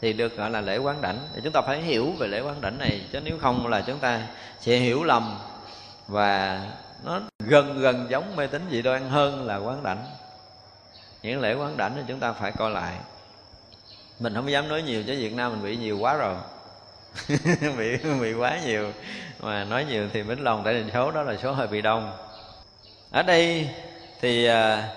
[0.00, 1.18] thì được gọi là lễ quán đảnh.
[1.34, 3.98] Thì chúng ta phải hiểu về lễ quán đảnh này chứ nếu không là chúng
[3.98, 4.22] ta
[4.60, 5.38] sẽ hiểu lầm
[6.08, 6.60] và
[7.04, 10.04] nó gần gần giống mê tín dị đoan hơn là quán đảnh.
[11.22, 12.94] Những lễ quán đảnh thì chúng ta phải coi lại.
[14.18, 16.34] Mình không dám nói nhiều chứ Việt Nam mình bị nhiều quá rồi.
[17.78, 18.92] Bị bị quá nhiều.
[19.40, 22.12] Mà nói nhiều thì mến lòng tại thành số đó là số hơi bị đông.
[23.10, 23.68] Ở đây
[24.20, 24.88] thì à,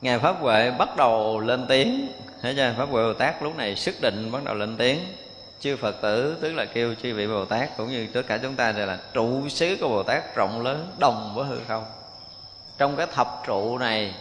[0.00, 2.08] ngài pháp huệ bắt đầu lên tiếng
[2.42, 4.98] thế cho pháp huệ bồ tát lúc này sức định bắt đầu lên tiếng.
[5.60, 8.54] Chư phật tử, tức là kêu chư vị bồ tát, cũng như tất cả chúng
[8.54, 11.84] ta đây là trụ xứ của bồ tát rộng lớn, đồng với hư không.
[12.78, 14.14] Trong cái thập trụ này,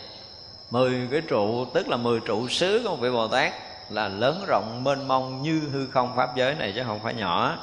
[0.72, 3.54] mười cái trụ, tức là mười trụ xứ của một vị bồ tát
[3.90, 7.58] là lớn rộng mênh mông như hư không pháp giới này chứ không phải nhỏ.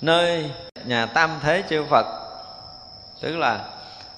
[0.00, 0.50] Nơi
[0.84, 2.06] nhà tam thế chư phật,
[3.20, 3.64] tức là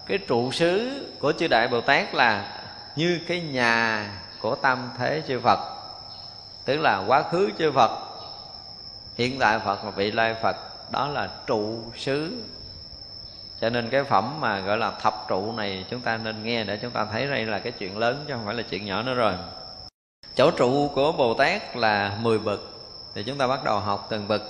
[0.07, 0.91] cái trụ xứ
[1.21, 2.61] của chư đại bồ tát là
[2.97, 4.07] như cái nhà
[4.41, 5.59] của tam thế chư phật.
[6.65, 7.91] Tức là quá khứ chư phật,
[9.19, 10.57] hiện tại phật và vị lai phật,
[10.91, 12.43] đó là trụ xứ.
[13.61, 16.79] Cho nên cái phẩm mà gọi là thập trụ này chúng ta nên nghe để
[16.83, 19.15] chúng ta thấy đây là cái chuyện lớn chứ không phải là chuyện nhỏ nữa
[19.15, 19.35] rồi.
[20.35, 22.61] Chỗ trụ của bồ tát là 10 bậc,
[23.15, 24.43] thì chúng ta bắt đầu học từng bậc.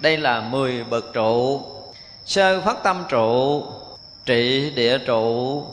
[0.00, 1.62] Đây là 10 bậc trụ,
[2.24, 3.62] sơ phát tâm trụ,
[4.26, 5.64] trị địa trụ,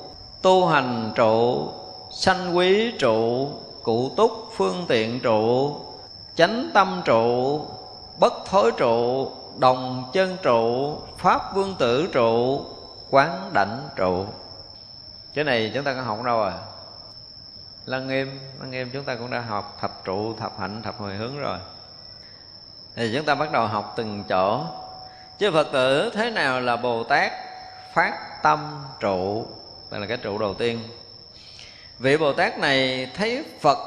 [0.42, 1.72] tu hành trụ
[2.20, 3.50] sanh quý trụ,
[3.84, 5.76] cụ túc phương tiện trụ,
[6.36, 7.62] chánh tâm trụ,
[8.20, 12.62] bất thối trụ, đồng chân trụ, pháp vương tử trụ,
[13.10, 14.26] quán đảnh trụ.
[15.34, 16.54] Cái này chúng ta có học đâu à?
[17.86, 21.16] Lăng nghiêm lăng nghiêm chúng ta cũng đã học thập trụ, thập hạnh, thập hồi
[21.16, 21.58] hướng rồi.
[22.96, 24.62] Thì chúng ta bắt đầu học từng chỗ.
[25.38, 27.32] Chứ phật tử, thế nào là bồ tát
[27.94, 29.46] phát tâm trụ?
[29.92, 30.80] Đây là cái trụ đầu tiên
[32.00, 33.78] vị bồ tát này thấy phật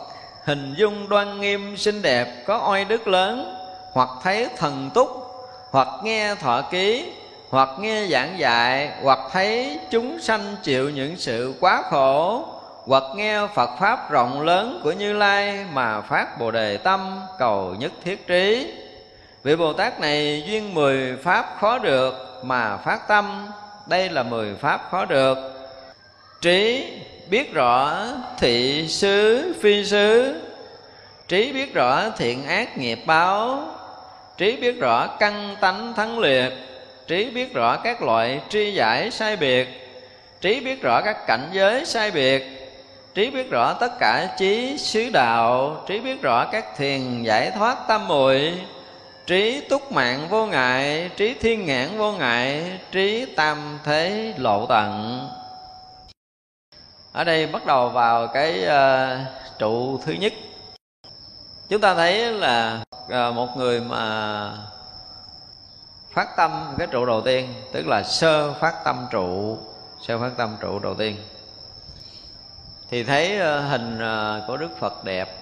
[0.44, 3.54] hình dung đoan nghiêm xinh đẹp có oai đức lớn
[3.92, 5.08] hoặc thấy thần túc
[5.70, 7.12] hoặc nghe thọ ký
[7.50, 12.44] hoặc nghe giảng dạy hoặc thấy chúng sanh chịu những sự quá khổ
[12.86, 17.74] hoặc nghe Phật pháp rộng lớn của Như Lai mà phát Bồ đề tâm cầu
[17.78, 18.74] nhất thiết trí.
[19.42, 23.46] Vị Bồ Tát này duyên mười pháp khó được mà phát tâm,
[23.86, 25.36] đây là mười pháp khó được.
[26.40, 26.86] Trí
[27.30, 28.06] biết rõ
[28.38, 30.40] thị xứ phi xứ,
[31.28, 33.62] trí biết rõ thiện ác nghiệp báo,
[34.36, 36.52] trí biết rõ căn tánh thắng liệt,
[37.06, 39.68] trí biết rõ các loại tri giải sai biệt,
[40.40, 42.60] trí biết rõ các cảnh giới sai biệt,
[43.14, 45.84] trí biết rõ tất cả trí xứ đạo.
[45.86, 48.52] Trí biết rõ các thiền giải thoát tâm muội.
[49.26, 55.20] Trí túc mạng vô ngại trí thiên nhãn vô ngại trí tam thế lộ tận
[57.12, 59.26] ở đây bắt đầu vào cái uh,
[59.58, 60.32] trụ thứ nhất.
[61.68, 64.52] Chúng ta thấy là uh, một người mà
[66.14, 69.58] phát tâm cái trụ đầu tiên tức là sơ phát tâm trụ
[70.06, 71.16] sơ phát tâm trụ đầu tiên.
[72.90, 75.36] Thì thấy uh, hình uh, của đức phật đẹp.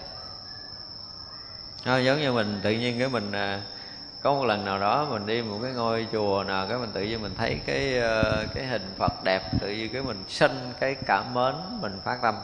[1.85, 3.78] À, giống như mình tự nhiên cái mình uh,
[4.23, 7.03] có một lần nào đó mình đi một cái ngôi chùa nào cái mình tự
[7.03, 10.95] nhiên mình thấy cái ờ, cái hình phật đẹp, tự nhiên cái mình sinh cái
[11.07, 12.35] cảm mến mình phát tâm.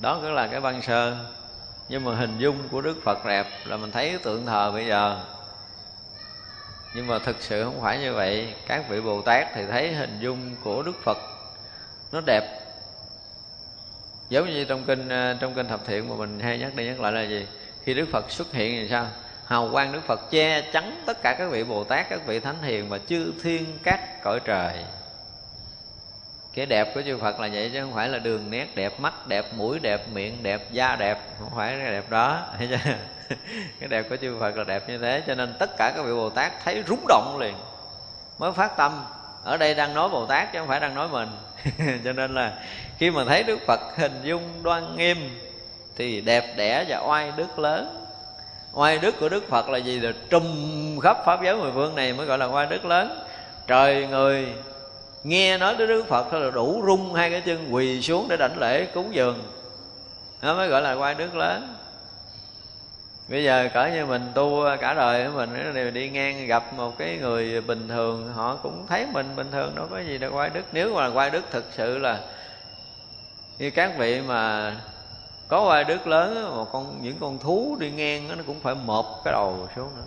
[0.00, 1.16] Đó cũng là cái văn sơ.
[1.88, 5.20] Nhưng mà hình dung của đức phật đẹp là mình thấy tượng thờ bây giờ.
[6.94, 8.54] Nhưng mà thực sự không phải như vậy.
[8.66, 11.18] Các vị bồ tát thì thấy hình dung của đức phật
[12.12, 12.60] nó đẹp.
[14.28, 17.00] Giống như trong kinh ờ, trong kinh thập thiện mà mình hay nhắc đi nhắc
[17.00, 17.46] lại là gì?
[17.84, 19.06] Khi đức phật xuất hiện thì sao?
[19.46, 22.62] Hào quang đức phật che chắn tất cả các vị bồ tát, các vị thánh
[22.62, 24.84] hiền và chư thiên các cõi trời.
[26.54, 29.26] Cái đẹp của chư Phật là vậy chứ không phải là đường nét đẹp mắt,
[29.26, 32.40] đẹp mũi, đẹp miệng, đẹp da đẹp, không phải cái đẹp đó.
[32.58, 32.90] Thấy chưa?
[33.80, 36.12] Cái đẹp của chư Phật là đẹp như thế, cho nên tất cả các vị
[36.12, 37.54] Bồ Tát thấy rúng động liền,
[38.38, 39.04] mới phát tâm.
[39.44, 41.28] Ở đây đang nói Bồ Tát chứ không phải đang nói mình.
[42.04, 42.52] Cho nên là
[42.98, 45.16] khi mà thấy đức phật hình dung đoan nghiêm
[45.96, 48.03] thì đẹp đẽ và oai đức lớn
[48.74, 50.00] oai đức của đức phật là gì?
[50.00, 50.44] Là trùm
[50.98, 53.24] khắp pháp giới mười phương này mới gọi là oai đức lớn.
[53.66, 54.46] Trời người
[55.24, 58.36] nghe nói tới đức phật thôi là đủ rung hai cái chân quỳ xuống để
[58.36, 59.42] đảnh lễ cúng dường.
[60.42, 61.74] Nó mới gọi là oai đức lớn.
[63.28, 67.18] Bây giờ cỡ như mình tu cả đời mình đều đi ngang gặp một cái
[67.20, 70.62] người bình thường, họ cũng thấy mình bình thường, đâu có gì là quay đức.
[70.72, 72.20] Nếu mà quay đức thực sự là
[73.58, 74.72] như các vị mà
[75.54, 79.20] có vài đức lớn mà con, những con thú đi ngang nó cũng phải mộp
[79.24, 80.04] cái đầu xuống nữa.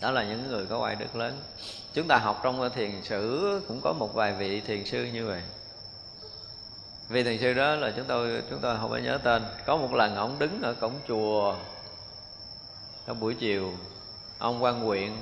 [0.00, 1.42] Đó là những người có oai đức lớn.
[1.94, 5.42] Chúng ta học trong thiền sử, cũng có một vài vị thiền sư như vậy.
[7.08, 9.42] Vị thiền sư đó là chúng tôi chúng tôi không phải nhớ tên.
[9.66, 11.54] Có một lần ông đứng ở cổng chùa
[13.06, 13.72] trong buổi chiều,
[14.38, 15.16] ông quan huyện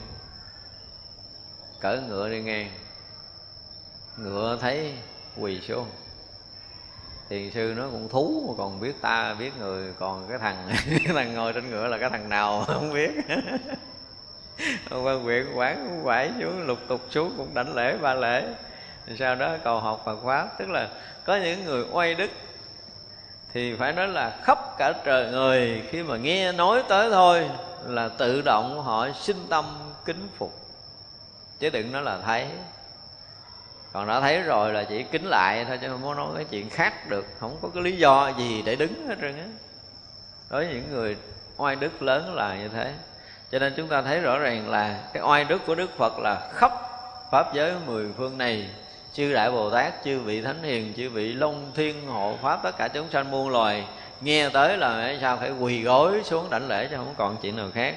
[1.81, 2.71] cỡ ngựa đi ngang.
[4.17, 4.95] Ngựa thấy
[5.37, 5.87] quỳ xuống
[7.29, 11.15] thiền sư nó cũng thú mà còn biết ta, biết người, còn cái thằng cái
[11.15, 13.11] thằng ngồi trên ngựa là cái thằng nào không biết.
[14.91, 18.45] Ông quan huyện quán cũng quải xuống, lục tục xuống, cũng đảnh lễ ba lễ.
[19.19, 20.89] Sau đó cầu học Phật pháp, tức là
[21.25, 22.31] có những người oai đức,
[23.53, 27.51] thì phải nói là khắp cả trời người, khi mà nghe nói tới thôi,
[27.87, 29.65] là tự động họ sinh tâm
[30.05, 30.53] kính phục.
[31.59, 32.47] Chứ đừng nói là thấy
[33.97, 36.71] còn đã thấy rồi là chỉ kính lại thôi chứ không có nói cái chuyện
[36.71, 37.27] khác được.
[37.39, 39.45] Không có cái lý do gì để đứng hết trơn á.
[40.51, 41.17] Đối với những người
[41.57, 42.93] oai đức lớn là như thế.
[43.51, 46.51] Cho nên chúng ta thấy rõ ràng là cái oai đức của đức phật là
[46.55, 46.73] khắp
[47.31, 48.69] pháp giới mười phương này.
[49.13, 52.77] Chư đại bồ tát, chư vị thánh hiền, chư vị long thiên, hộ pháp, tất
[52.79, 53.85] cả chúng sanh muôn loài
[54.21, 55.37] nghe tới là sao?
[55.37, 57.97] Phải quỳ gối xuống đảnh lễ cho không còn chuyện nào khác.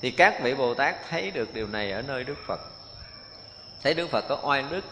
[0.00, 2.71] Thì các vị bồ tát thấy được điều này ở nơi đức phật
[3.82, 4.84] thấy đức phật có oai đức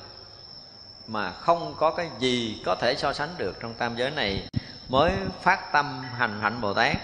[1.06, 4.42] mà không có cái gì có thể so sánh được trong tam giới này.
[4.88, 5.12] Mới
[5.42, 6.96] phát tâm hành hạnh bồ tát.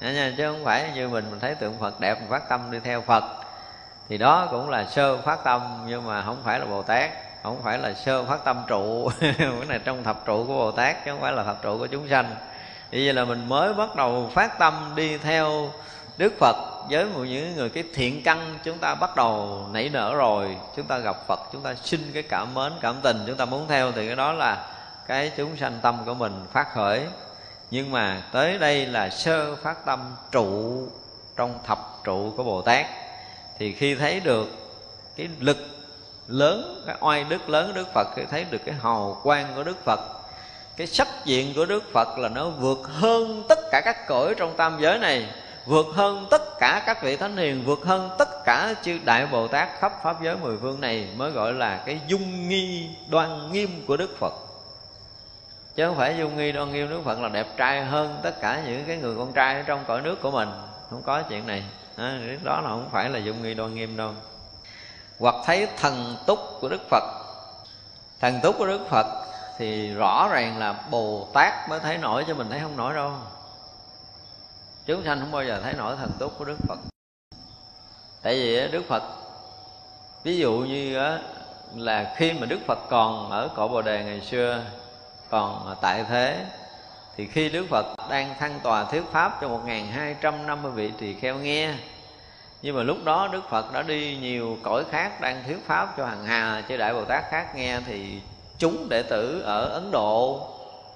[0.00, 3.00] Chứ không phải như mình mình thấy tượng phật đẹp, mình phát tâm đi theo
[3.00, 3.24] phật.
[4.08, 7.10] Thì đó cũng là sơ phát tâm, nhưng mà không phải là bồ tát,
[7.42, 9.10] không phải là sơ phát tâm trụ.
[9.20, 11.86] Cái này trong thập trụ của bồ tát chứ không phải là thập trụ của
[11.86, 12.30] chúng sanh.
[12.90, 15.70] Như vậy là mình mới bắt đầu phát tâm đi theo
[16.16, 20.14] đức phật với một những người cái thiện căn, chúng ta bắt đầu nảy nở
[20.14, 23.44] rồi, chúng ta gặp phật, chúng ta xin cái cảm mến, cảm tình, chúng ta
[23.44, 24.66] muốn theo, thì cái đó là
[25.06, 27.02] cái chúng sanh tâm của mình phát khởi.
[27.70, 30.82] Nhưng mà tới đây là sơ phát tâm trụ
[31.36, 32.86] trong thập trụ của bồ tát.
[33.58, 34.48] Thì khi thấy được
[35.16, 35.56] cái lực
[36.26, 39.84] lớn, cái oai đức lớn đức phật, khi thấy được cái hào quang của đức
[39.84, 40.00] phật,
[40.76, 44.56] cái sắc diện của đức phật là nó vượt hơn tất cả các cõi trong
[44.56, 45.26] tam giới này
[45.66, 49.48] vượt hơn tất cả các vị thánh hiền vượt hơn tất cả chư đại bồ
[49.48, 53.84] tát khắp pháp giới mười phương này mới gọi là cái dung nghi đoan nghiêm
[53.86, 54.32] của đức phật.
[55.74, 58.62] Chứ không phải dung nghi đoan nghiêm đức phật là đẹp trai hơn tất cả
[58.66, 60.48] những cái người con trai ở trong cõi nước của mình.
[60.90, 61.64] Không có chuyện này.
[61.96, 64.10] À, đó là không phải là dung nghi đoan nghiêm đâu.
[65.18, 67.04] Hoặc thấy thần túc của đức phật.
[68.20, 69.06] Thần túc của đức phật
[69.58, 73.12] thì rõ ràng là bồ tát mới thấy nổi cho mình thấy không nổi đâu
[74.86, 76.78] chúng sanh không bao giờ thấy nổi thần túc của đức phật.
[78.22, 79.02] Tại vì đức phật,
[80.22, 80.98] ví dụ như
[81.74, 84.62] là khi mà đức phật còn ở cõi bồ đề ngày xưa,
[85.30, 86.46] còn tại thế,
[87.16, 89.60] thì khi đức phật đang thăng tòa thuyết pháp cho một
[89.92, 91.74] hai trăm năm mươi vị tỳ kheo nghe,
[92.62, 96.06] nhưng mà lúc đó đức phật đã đi nhiều cõi khác đang thuyết pháp cho
[96.06, 98.20] hàng hà, chư đại bồ tát khác nghe, thì
[98.58, 100.46] chúng đệ tử ở ấn độ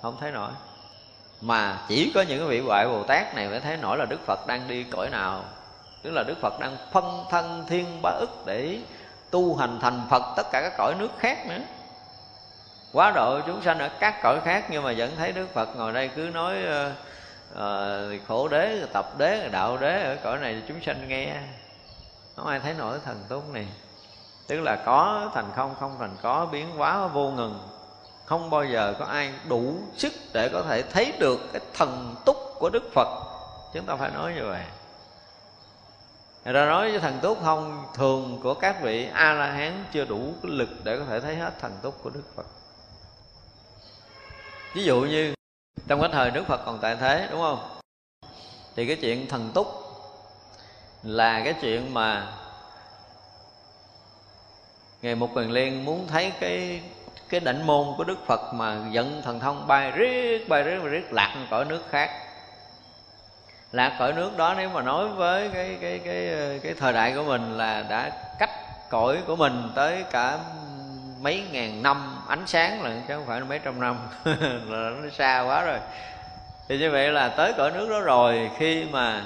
[0.02, 0.50] không thấy nổi
[1.40, 4.46] mà chỉ có những vị ngoại bồ tát này mới thấy nổi là đức phật
[4.46, 5.44] đang đi cõi nào.
[6.02, 8.78] Tức là đức phật đang phân thân thiên bá ức để
[9.30, 11.58] tu hành thành phật tất cả các cõi nước khác nữa.
[12.92, 15.92] Quá độ chúng sanh ở các cõi khác nhưng mà vẫn thấy đức phật ngồi
[15.92, 16.56] đây cứ nói
[17.52, 21.36] uh, khổ đế tập đế đạo đế ở cõi này chúng sanh nghe.
[22.36, 23.66] Không ai thấy nổi thần túc này.
[24.46, 27.58] Tức là có thành không không thành có biến hóa vô ngừng
[28.30, 32.36] không bao giờ có ai đủ sức để có thể thấy được cái thần túc
[32.58, 33.08] của đức phật.
[33.74, 34.64] Chúng ta phải nói như vậy.
[36.44, 40.04] Người ta nói với thần túc không, thường của các vị a la hán chưa
[40.04, 42.46] đủ cái lực để có thể thấy hết thần túc của đức phật.
[44.74, 45.34] Ví dụ như
[45.88, 47.80] trong cái thời đức phật còn tại thế, đúng không?
[48.76, 49.66] Thì cái chuyện thần túc
[51.02, 52.32] là cái chuyện mà
[55.02, 56.82] ngày một quyền liên muốn thấy cái
[57.30, 60.88] cái định môn của đức phật mà giận thần thông bay riết bay riết bay
[60.88, 62.10] riết lạc cõi nước khác.
[63.72, 66.28] Lạc cõi nước đó nếu mà nói với cái cái cái
[66.62, 68.50] cái thời đại của mình là đã cách
[68.90, 70.38] cõi của mình tới cả
[71.20, 73.96] mấy ngàn năm ánh sáng là chứ không phải mấy trăm năm
[74.68, 75.78] là nó xa quá rồi.
[76.68, 79.24] Thì như vậy là tới cõi nước đó rồi khi mà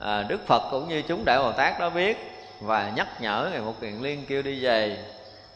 [0.00, 3.60] à, đức phật cũng như chúng đại bồ tát đó biết và nhắc nhở ngày
[3.60, 5.04] một kiền liên kêu đi về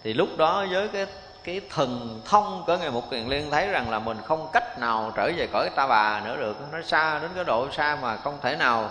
[0.04, 1.06] thì lúc đó với cái
[1.46, 5.12] cái thần thông của ngày một kiền liên thấy rằng là mình không cách nào
[5.16, 6.56] trở về cõi ta bà nữa được.
[6.72, 8.90] Nó xa đến cái độ xa mà không thể nào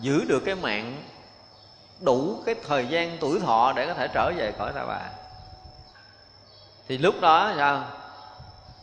[0.00, 1.02] giữ được cái mạng,
[2.00, 5.00] đủ cái thời gian tuổi thọ để có thể trở về cõi ta bà.
[6.88, 7.84] Thì lúc đó sao?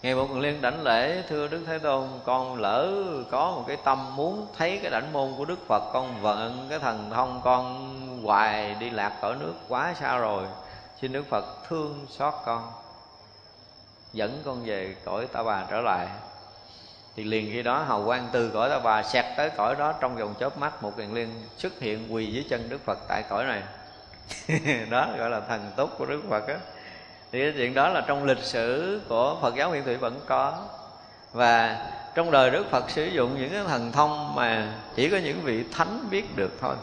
[0.01, 2.93] Ngày một liên đảnh lễ, thưa đức thế tôn, con lỡ
[3.31, 6.79] có một cái tâm muốn thấy cái đảnh môn của đức phật, con vận cái
[6.79, 10.43] thần thông con hoài đi lạc cõi nước quá xa rồi.
[11.01, 12.71] Xin đức phật thương xót con
[14.17, 16.07] dẫn con về cõi ta bà trở lại.
[17.15, 20.15] Thì liền khi đó hầu quan từ cõi ta bà xẹt tới cõi đó trong
[20.15, 23.45] vòng chớp mắt một kiền liên xuất hiện quỳ dưới chân đức phật tại cõi
[23.45, 23.63] này.
[24.89, 26.57] Đó gọi là thần túc của đức phật á.
[27.31, 30.65] Thì cái chuyện đó là trong lịch sử của phật giáo nguyên thủy vẫn có.
[31.33, 31.85] Và
[32.15, 35.63] trong đời đức phật sử dụng những cái thần thông mà chỉ có những vị
[35.71, 36.75] thánh biết được thôi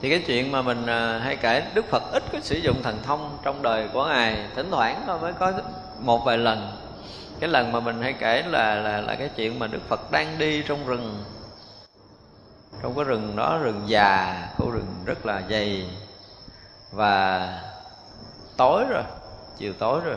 [0.00, 2.98] thì cái chuyện mà mình à, hay kể đức phật ít có sử dụng thần
[3.02, 5.52] thông trong đời của ngài, thỉnh thoảng thôi mới có
[6.00, 6.72] một vài lần.
[7.40, 10.38] Cái lần mà mình hay kể là là là cái chuyện mà đức phật đang
[10.38, 11.24] đi trong rừng.
[12.82, 15.90] Trong cái rừng đó, rừng già, khu rừng rất là dày.
[16.92, 17.48] Và
[18.56, 19.02] tối rồi,
[19.58, 20.16] chiều tối rồi.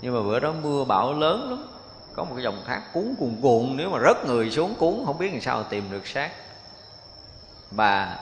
[0.00, 1.66] Nhưng mà bữa đó mưa bão lớn lắm.
[2.14, 5.18] Có một cái dòng thác cuốn cuồn cuộn nếu mà rớt người xuống cuốn, không
[5.18, 6.30] biết làm sao tìm được xác.
[7.70, 8.18] Và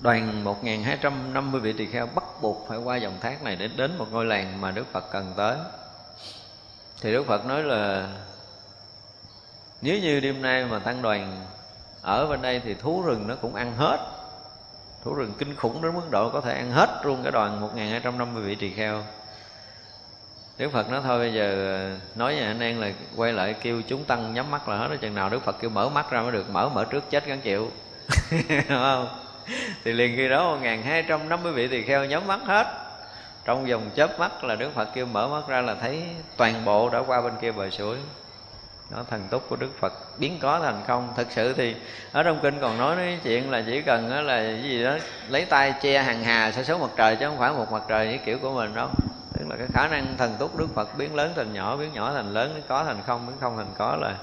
[0.00, 4.06] đoàn 1250 vị tỳ kheo bắt buộc phải qua dòng thác này để đến một
[4.12, 5.56] ngôi làng mà Đức Phật cần tới.
[7.00, 8.08] Thì Đức Phật nói là,
[9.82, 11.46] nếu như đêm nay mà tăng đoàn
[12.02, 13.98] ở bên đây thì thú rừng nó cũng ăn hết.
[15.04, 18.42] Thú rừng kinh khủng đến mức độ có thể ăn hết luôn cái đoàn 1250
[18.42, 19.02] vị tỳ kheo.
[20.58, 23.82] Đức Phật nói, thôi bây giờ ờ, nói với anh em là quay lại kêu
[23.88, 26.32] chúng tăng nhắm mắt là hết chừng nào Đức Phật kêu mở mắt ra mới
[26.32, 27.70] được, mở mở trước chết gắn chịu.
[28.48, 29.29] Đúng không?
[29.84, 32.66] thì liền khi đó 1250 vị tỳ kheo nhắm mắt hết.
[33.44, 36.02] Trong vòng chớp mắt là Đức Phật kêu mở mắt ra là thấy
[36.36, 37.96] toàn bộ đã qua bên kia bờ suối.
[38.90, 41.12] Đó, thần túc của đức phật biến có thành không.
[41.16, 41.74] Thực sự thì
[42.12, 44.96] ở trong kinh còn nói cái chuyện là chỉ cần là cái gì đó
[45.28, 48.08] lấy tay che hàng hà sẽ số mặt trời chứ không phải một mặt trời
[48.08, 48.88] như kiểu của mình đâu.
[49.38, 52.12] Tức là cái khả năng thần túc đức phật biến lớn thành nhỏ, biến nhỏ
[52.14, 54.14] thành lớn, biến có thành không, biến không thành có là,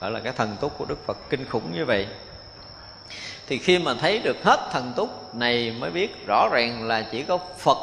[0.00, 2.06] gọi là cái thần túc của đức phật kinh khủng như vậy
[3.50, 7.22] thì khi mà thấy được hết thần túc này mới biết rõ ràng là chỉ
[7.22, 7.78] có phật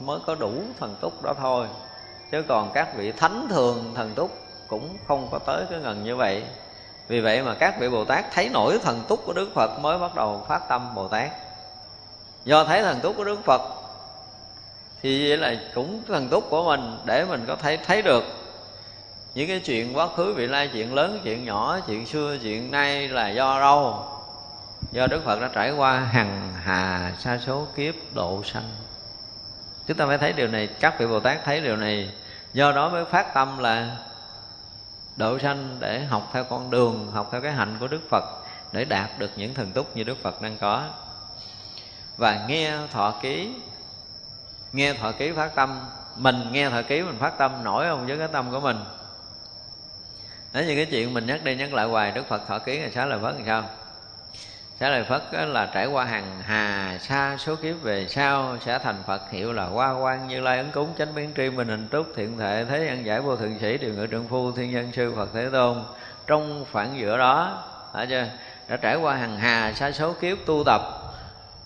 [0.00, 1.66] mới có đủ thần túc đó thôi.
[2.32, 4.38] Chứ còn các vị thánh thường thần túc
[4.68, 6.42] cũng không có tới cái ngần như vậy.
[7.08, 9.98] Vì vậy mà các vị bồ tát thấy nổi thần túc của đức phật mới
[9.98, 11.30] bắt đầu phát tâm bồ tát.
[12.44, 13.62] Do thấy thần túc của đức phật,
[15.02, 18.24] thì vậy là cũng thần túc của mình để mình có thể thấy được.
[19.34, 23.08] Những cái chuyện quá khứ vị lai, chuyện lớn, chuyện nhỏ, chuyện xưa, chuyện nay
[23.08, 24.04] là do đâu?
[24.92, 28.70] Do đức phật đã trải qua hằng hà sa số kiếp độ sanh.
[29.86, 32.12] Chúng ta phải thấy điều này, các vị bồ tát thấy điều này.
[32.52, 33.96] Do đó mới phát tâm là
[35.16, 38.24] độ sanh để học theo con đường, học theo cái hạnh của đức phật,
[38.72, 40.84] để đạt được những thần túc như đức phật đang có.
[42.16, 43.54] Và nghe thọ ký,
[44.72, 45.80] nghe thọ ký phát tâm.
[46.16, 48.76] Mình nghe thọ ký, mình phát tâm, nổi không với cái tâm của mình.
[50.52, 52.90] Nói như cái chuyện mình nhắc đi nhắc lại hoài, Đức Phật thọ ký ngày
[52.94, 53.64] sáng là Phật làm sao?
[54.80, 59.02] Xá lợi Phất là trải qua hàng hà xa số kiếp về sau, sẽ thành
[59.06, 62.06] Phật hiệu là Hoa quan Như Lai ấn cúng, chánh biến tri, minh hình trúc,
[62.16, 65.12] thiện thể, thế ăn giải vô thượng sĩ, điều ngự trượng phu, thiên nhân sư
[65.16, 65.82] Phật Thế Tôn.
[66.26, 68.26] Trong khoảng giữa đó đã chưa,
[68.68, 70.80] đã trải qua hàng hà xa số kiếp tu tập.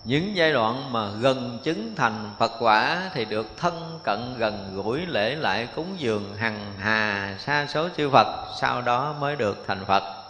[0.05, 5.07] Những giai đoạn mà gần chứng thành Phật quả thì được thân cận gần gũi
[5.07, 8.27] lễ lại cúng dường hằng hà, sa, số chư Phật,
[8.61, 10.23] sau đó mới được thành Phật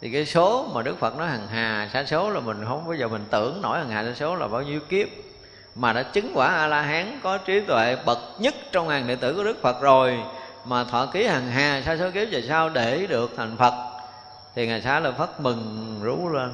[0.00, 2.94] thì cái số mà đức phật nói hằng hà sa số là mình không bao
[2.94, 5.08] giờ mình tưởng nổi hằng hà sa số là bao nhiêu kiếp.
[5.74, 9.16] Mà đã chứng quả a la hán có trí tuệ bậc nhất trong hàng đệ
[9.16, 10.18] tử của đức phật rồi
[10.64, 13.74] mà thọ ký hằng hà sa số kiếp về sau để được thành phật
[14.54, 16.52] thì ngài xá lợi phất mừng rú lên.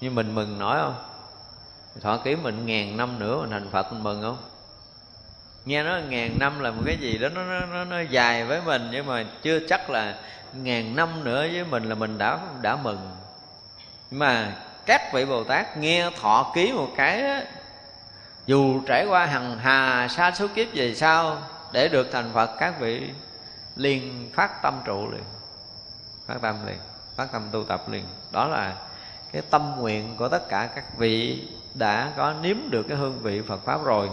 [0.00, 0.94] Như mình mừng nổi không?
[2.00, 4.36] Thọ ký mình ngàn năm nữa mình thành phật mình mừng không?
[5.64, 8.60] Nghe nói ngàn năm là một cái gì đó nó nó, nó, nó dài với
[8.66, 10.14] mình nhưng mà chưa chắc là
[10.54, 13.10] ngàn năm nữa với mình là mình đã đã mừng.
[14.10, 14.52] Mà
[14.86, 17.38] các vị bồ tát nghe thọ ký một cái đó,
[18.46, 21.38] dù trải qua hằng hà xa số kiếp về sau
[21.72, 23.10] để được thành phật các vị
[23.76, 25.24] liền phát tâm trụ liền.
[26.26, 26.78] Phát tâm liền
[27.16, 28.04] phát tâm tu tập liền.
[28.30, 28.76] Đó là
[29.32, 33.42] cái tâm nguyện của tất cả các vị đã có nếm được cái hương vị
[33.48, 34.10] Phật pháp rồi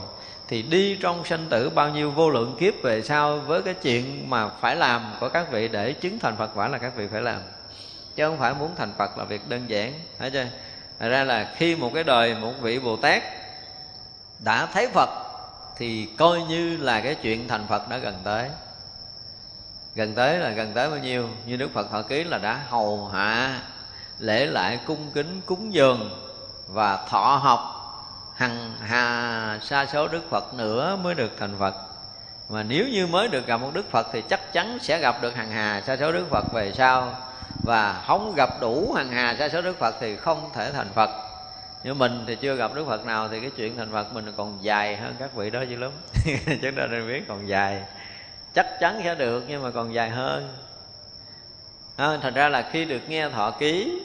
[0.50, 4.30] thì đi trong sanh tử bao nhiêu vô lượng kiếp về sau với cái chuyện
[4.30, 7.22] mà phải làm của các vị để chứng thành Phật quả là các vị phải
[7.22, 7.42] làm.
[8.16, 10.46] Chứ không phải muốn thành Phật là việc đơn giản, thấy chưa?
[11.00, 13.24] Thật ra là khi một cái đời một vị Bồ Tát
[14.40, 15.10] đã thấy Phật
[15.78, 18.50] thì coi như là cái chuyện thành Phật đã gần tới.
[19.96, 21.30] Gần tới là gần tới bao nhiêu?
[21.46, 23.62] Như Đức Phật thọ ký là đã hầu hạ,
[24.20, 26.10] lễ lại cung kính cúng dường
[26.68, 27.79] và thọ học
[28.40, 31.76] hằng hà sa số đức phật nữa mới được thành phật.
[32.50, 35.36] Mà nếu như mới được gặp một đức phật thì chắc chắn sẽ gặp được
[35.36, 37.16] hằng hà sa số đức phật về sau.
[37.64, 41.10] Và không gặp đủ hằng hà sa số đức phật thì không thể thành phật.
[41.84, 44.58] Như mình thì chưa gặp đức phật nào thì cái chuyện thành phật mình còn
[44.62, 45.92] dài hơn các vị đó dữ lắm.
[46.46, 47.84] Chúng ta nên biết còn dài.
[48.56, 50.54] Chắc chắn sẽ được nhưng mà còn dài hơn.
[51.96, 54.02] À, thành ra là khi được nghe thọ ký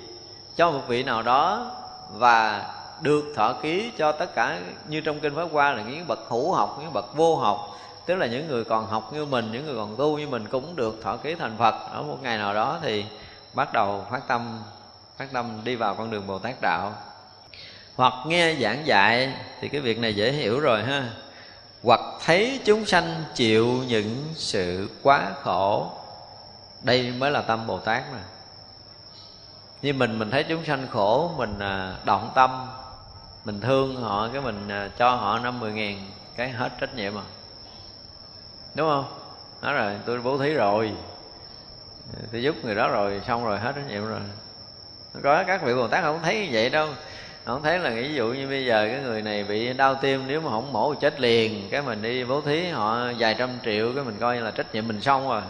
[0.57, 1.71] cho một vị nào đó
[2.13, 2.71] và
[3.05, 6.53] được thọ ký cho tất cả như trong kinh pháp qua là những bậc hữu
[6.53, 7.71] học, những bậc vô học.
[8.07, 10.77] Tức là những người còn học như mình, những người còn tu như mình cũng
[10.77, 11.75] được thọ ký thành phật.
[11.91, 13.05] Ở một ngày nào đó thì
[13.55, 14.63] bắt đầu phát tâm
[15.17, 16.93] phát tâm đi vào con đường bồ tát đạo.
[17.97, 21.11] Hoặc nghe giảng dạy, thì cái việc này dễ hiểu rồi ha.
[21.83, 25.91] Hoặc thấy chúng sanh chịu những sự quá khổ,
[26.83, 28.21] đây mới là tâm bồ tát mà.
[29.83, 32.67] Như mình mình thấy chúng sanh khổ, mình à, động tâm
[33.45, 37.19] mình thương họ, cái mình à, cho họ năm mười ngàn, cái hết trách nhiệm
[37.19, 37.23] à
[38.75, 39.05] đúng không?
[39.63, 40.93] Nói rồi, tôi bố thí rồi.
[42.33, 44.21] Tôi giúp người đó rồi, xong rồi hết trách nhiệm rồi.
[45.23, 46.89] Có các vị bồ tát không thấy như vậy đâu.
[47.45, 50.41] Không thấy là ví dụ như bây giờ cái người này bị đau tim, nếu
[50.41, 51.69] mà không mổ chết liền.
[51.71, 54.89] Cái mình đi bố thí họ vài trăm triệu, cái mình coi là trách nhiệm
[54.89, 55.43] mình xong rồi.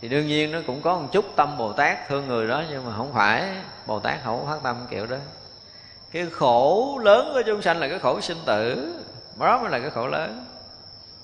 [0.00, 2.86] Thì đương nhiên nó cũng có một chút tâm bồ tát thương người đó, nhưng
[2.86, 3.48] mà không phải.
[3.86, 5.16] Bồ tát không phát tâm kiểu đó
[6.12, 8.94] cái khổ lớn của chúng sanh là cái khổ sinh tử.
[9.36, 10.44] Đó mới là cái khổ lớn.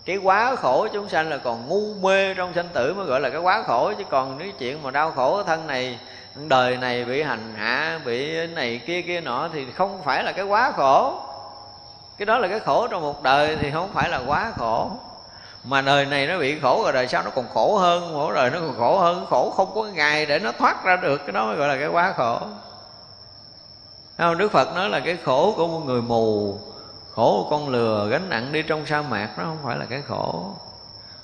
[0.04, 3.30] Cái quá khổ chúng sanh là còn ngu mê trong sanh tử mới gọi là
[3.30, 3.92] cái quá khổ.
[3.98, 5.98] Chứ còn cái chuyện mà đau khổ thân này,
[6.34, 10.44] đời này bị hành hạ, bị này kia kia nọ thì không phải là cái
[10.44, 11.14] quá khổ.
[12.18, 14.90] Cái đó là cái khổ trong một đời thì không phải là quá khổ.
[15.64, 18.12] Mà đời này nó bị khổ rồi đời sau nó còn khổ hơn.
[18.12, 19.26] Mỗi đời nó còn khổ hơn.
[19.30, 21.18] Khổ không có ngày để nó thoát ra được.
[21.18, 22.40] Cái đó mới gọi là cái quá khổ
[24.18, 24.38] không?
[24.38, 26.58] Đức phật nói là cái khổ của một người mù,
[27.10, 30.02] khổ của con lừa, gánh nặng đi trong sa mạc, nó không phải là cái
[30.02, 30.54] khổ.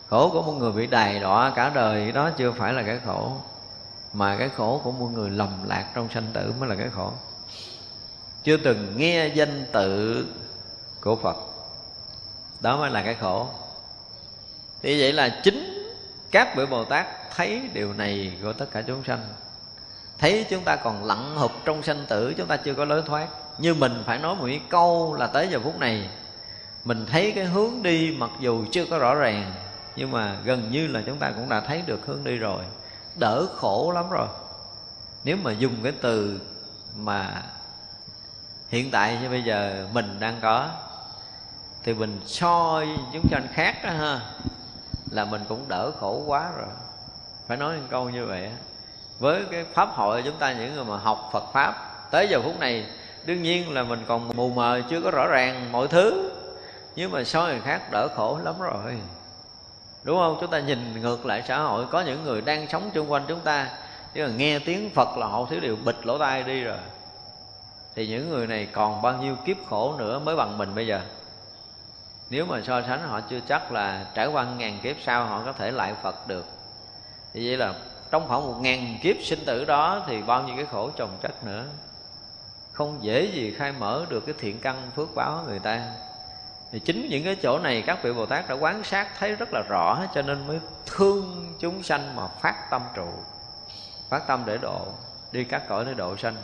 [0.09, 3.33] Khổ của một người bị đày đọa cả đời, đó chưa phải là cái khổ.
[4.13, 7.13] Mà cái khổ của một người lầm lạc trong sanh tử mới là cái khổ.
[8.43, 10.27] Chưa từng nghe danh tự
[11.01, 11.37] của phật,
[12.61, 13.47] đó mới là cái khổ.
[14.83, 15.93] Thì vậy là chính
[16.31, 17.07] các vị bồ tát
[17.37, 19.21] thấy điều này của tất cả chúng sanh
[20.21, 23.29] thấy chúng ta còn lặng hụp trong sanh tử, chúng ta chưa có lối thoát.
[23.59, 26.09] Như mình phải nói một cái câu là tới giờ phút này,
[26.85, 29.53] mình thấy cái hướng đi mặc dù chưa có rõ ràng,
[29.97, 32.63] nhưng mà gần như là chúng ta cũng đã thấy được hướng đi rồi.
[33.15, 34.29] Đỡ khổ lắm rồi.
[35.25, 36.41] Nếu mà dùng cái từ
[36.97, 37.43] mà
[38.69, 40.71] hiện tại như bây giờ mình đang có,
[41.83, 44.21] thì mình soi chúng sanh khác đó ha,
[45.11, 46.69] là mình cũng đỡ khổ quá rồi.
[47.47, 48.51] Phải nói một câu như vậy
[49.21, 51.75] với cái pháp hội chúng ta những người mà học Phật pháp,
[52.11, 52.87] tới giờ phút này,
[53.25, 56.31] đương nhiên là mình còn mù mờ, chưa có rõ ràng mọi thứ.
[56.97, 58.99] Nhưng mà so người khác đỡ khổ lắm rồi.
[60.03, 60.37] Đúng không?
[60.41, 63.41] Chúng ta nhìn ngược lại xã hội, có những người đang sống chung quanh chúng
[63.41, 63.69] ta
[64.15, 66.79] chứ mà nghe tiếng phật là họ thiếu điều bịch lỗ tai đi rồi.
[67.95, 71.01] Thì những người này còn bao nhiêu kiếp khổ nữa mới bằng mình bây giờ?
[72.31, 75.53] Nếu mà so sánh, họ chưa chắc là trải qua ngàn kiếp sau họ có
[75.53, 76.45] thể lại phật được.
[77.33, 77.75] Thì vậy là
[78.11, 81.45] trong khoảng một ngàn kiếp sinh tử đó thì bao nhiêu cái khổ chồng chất
[81.45, 81.65] nữa.
[82.73, 85.83] Không dễ gì khai mở được cái thiện căn phước báo của người ta.
[86.73, 89.49] Thì chính những cái chỗ này các vị bồ tát đã quán sát thấy rất
[89.53, 93.09] là rõ, cho nên mới thương chúng sanh mà phát tâm trụ,
[94.09, 94.81] phát tâm để độ,
[95.33, 96.37] đi các cõi để độ sanh.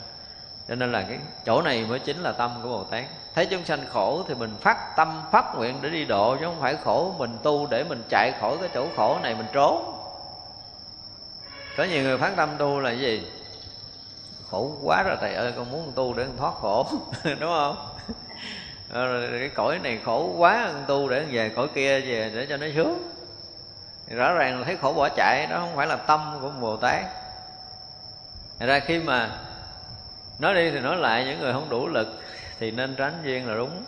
[0.69, 3.05] Cho nên là cái chỗ này mới chính là tâm của bồ tát.
[3.35, 6.61] Thấy chúng sanh khổ thì mình phát tâm, phát nguyện để đi độ, chứ không
[6.61, 9.96] phải khổ mình tu để mình chạy khỏi cái chỗ khổ này, mình trốn
[11.77, 13.23] có nhiều người phát tâm tu là gì?
[14.51, 16.87] Khổ quá rồi, thầy ơi, con muốn tu để con thoát khổ,
[17.25, 17.77] đúng không?
[18.91, 22.47] Ờ, rồi cái cõi này khổ quá, con tu để về cõi kia về để
[22.49, 23.11] cho nó sướng.
[24.09, 27.05] Rõ ràng là thấy khổ bỏ chạy, đó không phải là tâm của bồ tát.
[28.59, 29.31] Thật ra khi mà
[30.39, 32.23] nói đi thì nói lại, những người không đủ lực
[32.59, 33.85] thì nên tránh duyên là đúng.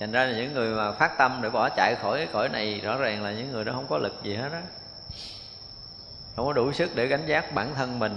[0.00, 2.80] Thành ra là những người mà phát tâm để bỏ chạy khỏi cái cõi này,
[2.84, 4.62] rõ ràng là những người đó không có lực gì hết á
[6.36, 8.16] không có đủ sức để gánh giác bản thân mình.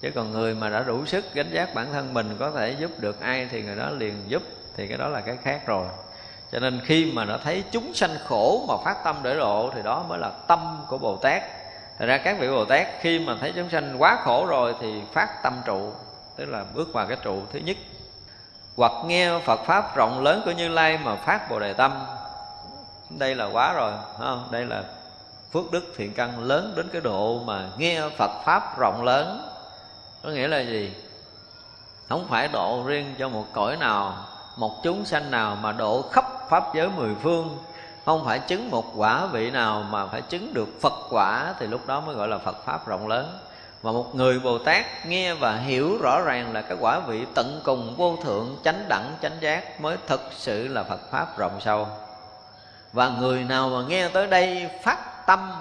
[0.00, 2.90] Chứ còn người mà đã đủ sức gánh giác bản thân mình, có thể giúp
[2.98, 4.42] được ai thì người đó liền giúp,
[4.76, 5.86] thì cái đó là cái khác rồi.
[6.52, 9.82] Cho nên khi mà nó thấy chúng sanh khổ mà phát tâm để độ, thì
[9.82, 11.42] đó mới là tâm của bồ tát.
[11.98, 15.02] Thật ra các vị Bồ Tát, khi mà thấy chúng sanh quá khổ rồi thì
[15.12, 15.92] phát tâm trụ,
[16.36, 17.76] Tức là bước vào cái trụ thứ nhất.
[18.76, 22.06] Hoặc nghe Phật Pháp rộng lớn của Như Lai mà phát Bồ Đề Tâm.
[23.10, 24.48] Đây là quá rồi không?
[24.50, 24.82] Đây là
[25.54, 29.48] phước đức thiện căn lớn đến cái độ mà nghe Phật Pháp rộng lớn.
[30.22, 30.92] Có nghĩa là gì?
[32.08, 34.14] Không phải độ riêng cho một cõi nào,
[34.56, 37.58] Một chúng sanh nào mà độ khắp Pháp giới mười phương.
[38.04, 41.86] Không phải chứng một quả vị nào mà phải chứng được phật quả thì lúc
[41.86, 43.38] đó mới gọi là phật pháp rộng lớn.
[43.82, 47.60] Mà một người bồ tát nghe và hiểu rõ ràng là cái quả vị tận
[47.64, 51.88] cùng, vô thượng, chánh đẳng, chánh giác mới thực sự là phật pháp rộng sâu.
[52.92, 55.52] Và người nào mà nghe tới đây phát tâm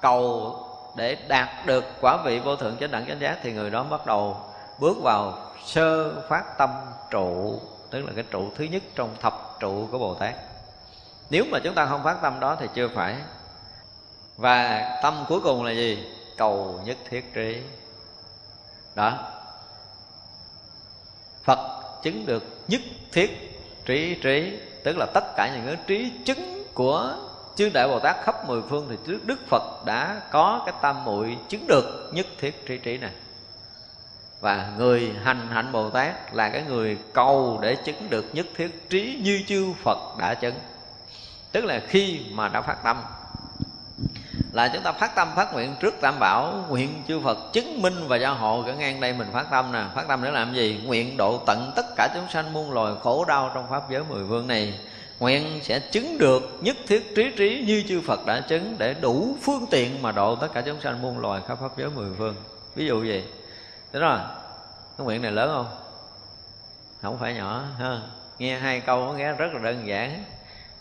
[0.00, 0.56] cầu
[0.96, 4.06] để đạt được quả vị vô thượng chánh đẳng chánh giác, thì người đó bắt
[4.06, 4.36] đầu
[4.78, 6.70] bước vào sơ phát tâm
[7.10, 7.60] trụ,
[7.90, 10.34] tức là cái trụ thứ nhất trong thập trụ của bồ tát.
[11.30, 13.16] Nếu mà chúng ta không phát tâm đó thì chưa phải.
[14.36, 16.12] Và tâm cuối cùng là gì?
[16.36, 17.62] Cầu nhất thiết trí.
[18.94, 19.18] Đó.
[21.44, 22.80] Phật chứng được nhất
[23.12, 27.14] thiết trí trí, tức là tất cả những cái trí chứng của
[27.56, 31.04] chư đại bồ tát khắp mười phương thì trước đức phật đã có cái tam
[31.04, 33.10] muội chứng được nhất thiết trí trí này.
[34.40, 38.90] Và người hành hạnh bồ tát là cái người cầu để chứng được nhất thiết
[38.90, 40.54] trí như chư phật đã chứng.
[41.52, 43.02] Tức là khi mà đã phát tâm.
[44.52, 48.08] Là chúng ta phát tâm, phát nguyện trước tam bảo, nguyện chư phật chứng minh
[48.08, 49.84] và gia hộ cả ngang đây mình phát tâm nè.
[49.94, 50.82] Phát tâm để làm gì?
[50.84, 54.24] Nguyện độ tận tất cả chúng sanh muôn loài khổ đau trong pháp giới mười
[54.24, 54.80] vương này
[55.18, 59.36] nguyện sẽ chứng được nhất thiết trí trí như chư phật đã chứng để đủ
[59.42, 62.34] phương tiện mà độ tất cả chúng sanh muôn loài khắp pháp giới mười phương.
[62.74, 63.24] Ví dụ gì?
[63.92, 64.18] Thế rồi
[64.98, 65.66] cái nguyện này lớn không?
[67.02, 68.00] Không phải nhỏ, ha?
[68.38, 70.24] Nghe hai câu nó nghe rất là đơn giản.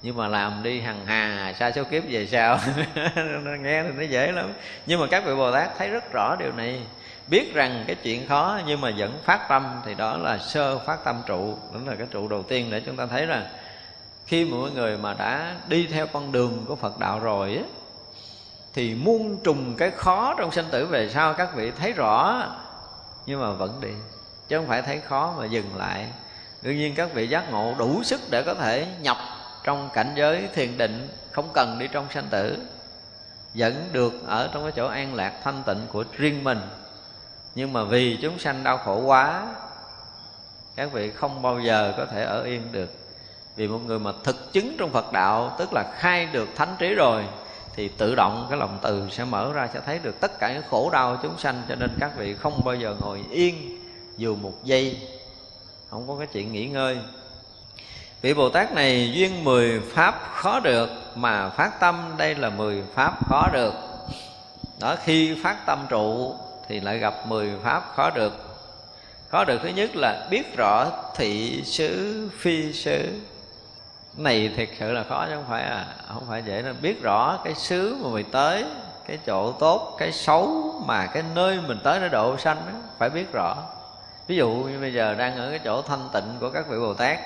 [0.02, 2.60] Nhưng mà làm đi hằng hà xa số kiếp về sau.
[3.62, 4.54] Nghe thì nó dễ lắm.
[4.86, 6.82] Nhưng mà các vị bồ tát thấy rất rõ điều này.
[7.28, 11.04] Biết rằng cái chuyện khó nhưng mà vẫn phát tâm thì đó là sơ phát
[11.04, 11.58] tâm trụ.
[11.74, 13.46] Đó là cái trụ đầu tiên để chúng ta thấy rằng
[14.26, 17.64] khi mà mọi người mà đã đi theo con đường của phật đạo rồi á,
[18.74, 22.44] thì muôn trùng cái khó trong sinh tử về sau các vị thấy rõ,
[23.26, 23.92] nhưng mà vẫn đi.
[24.48, 26.08] Chứ không phải thấy khó mà dừng lại.
[26.62, 29.18] Đương nhiên các vị giác ngộ đủ sức để có thể nhập
[29.64, 32.58] trong cảnh giới thiền định, không cần đi trong sanh tử.
[33.54, 36.62] Vẫn được ở trong cái chỗ an lạc thanh tịnh của riêng mình.
[37.56, 39.48] Nhưng mà vì chúng sanh đau khổ quá,
[40.76, 43.03] các vị không bao giờ có thể ở yên được
[43.56, 46.94] vì một người mà thực chứng trong phật đạo, tức là khai được thánh trí
[46.94, 47.24] rồi,
[47.76, 50.64] thì tự động cái lòng từ sẽ mở ra, sẽ thấy được tất cả những
[50.70, 51.62] khổ đau chúng sanh.
[51.70, 53.80] Cho nên các vị không bao giờ ngồi yên
[54.18, 54.98] dù một giây.
[55.90, 56.98] Không có cái chuyện nghỉ ngơi.
[58.22, 62.84] Vị bồ tát này duyên mười pháp khó được, mà phát tâm đây là mười
[62.94, 63.74] pháp khó được.
[64.80, 66.36] Đó, khi phát tâm trụ
[66.68, 68.34] thì lại gặp mười pháp khó được.
[69.30, 73.20] Khó được thứ nhất là biết rõ thị xứ, phi xứ
[74.18, 76.74] này thiệt sự là khó chứ không phải à không phải dễ đâu.
[76.82, 78.66] Biết rõ cái xứ mà mình tới
[79.08, 83.10] cái chỗ tốt cái xấu mà cái nơi mình tới để độ sanh đó, phải
[83.10, 83.56] biết rõ.
[84.28, 86.94] Ví dụ như bây giờ đang ở cái chỗ thanh tịnh của các vị bồ
[86.94, 87.20] tát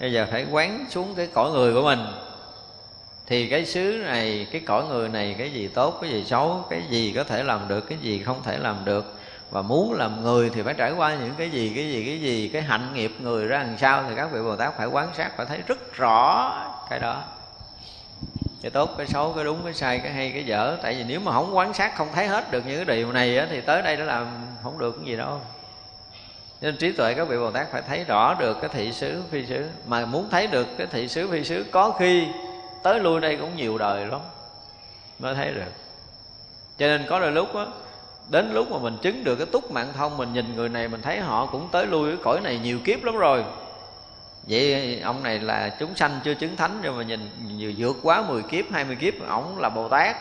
[0.00, 2.06] bây giờ phải quán xuống cái cõi người của mình
[3.26, 6.82] thì cái xứ này cái cõi người này cái gì tốt cái gì xấu cái
[6.90, 9.14] gì có thể làm được cái gì không thể làm được
[9.52, 12.50] và muốn làm người thì phải trải qua những cái gì cái gì cái gì
[12.52, 15.36] cái hạnh nghiệp người ra làm sao thì các vị bồ tát phải quan sát
[15.36, 16.52] phải thấy rất rõ
[16.90, 17.22] cái đó.
[18.62, 20.76] Cái tốt cái xấu cái đúng cái sai cái hay cái dở.
[20.82, 23.38] Tại vì nếu mà không quan sát không thấy hết được những cái điều này
[23.38, 24.26] á, thì tới đây nó làm
[24.62, 25.40] không được cái gì đâu.
[26.60, 29.46] Nên trí tuệ các vị bồ tát phải thấy rõ được cái thị xứ phi
[29.46, 29.68] xứ.
[29.86, 32.26] Mà muốn thấy được cái thị xứ phi xứ có khi
[32.82, 34.20] tới lui đây cũng nhiều đời lắm
[35.18, 35.72] mới thấy được.
[36.78, 37.64] Cho nên có đôi lúc á
[38.32, 41.02] đến lúc mà mình chứng được cái túc mạng thông, mình nhìn người này, mình
[41.02, 43.44] thấy họ cũng tới lui cái cõi này nhiều kiếp lắm rồi.
[44.48, 48.22] Vậy ông này là chúng sanh chưa chứng thánh, nhưng mà nhìn nhiều vượt quá
[48.28, 50.16] 10 kiếp 20 kiếp, ổng là bồ tát.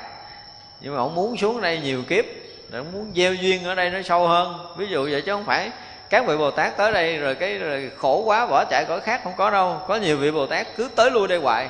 [0.82, 2.26] Nhưng mà ổng muốn xuống đây nhiều kiếp
[2.70, 4.54] để muốn gieo duyên ở đây nó sâu hơn.
[4.78, 5.72] Ví dụ vậy chứ không phải
[6.10, 9.22] các vị bồ tát tới đây rồi cái rồi khổ quá, bỏ chạy cõi khác
[9.24, 9.82] không có đâu.
[9.88, 11.68] Có nhiều vị bồ tát cứ tới lui đây hoài.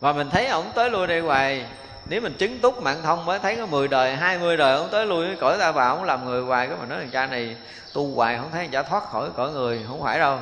[0.00, 1.64] Và mình thấy ổng tới lui đây hoài
[2.06, 5.06] nếu mình chứng túc mạng thông mới thấy có 10 đời 20 đời không tới
[5.06, 7.56] lui, cõi ta vào không làm người hoài, cái mà nói thằng cha này
[7.94, 10.38] tu hoài không thấy thằng cha thoát khỏi cõi người, không phải đâu.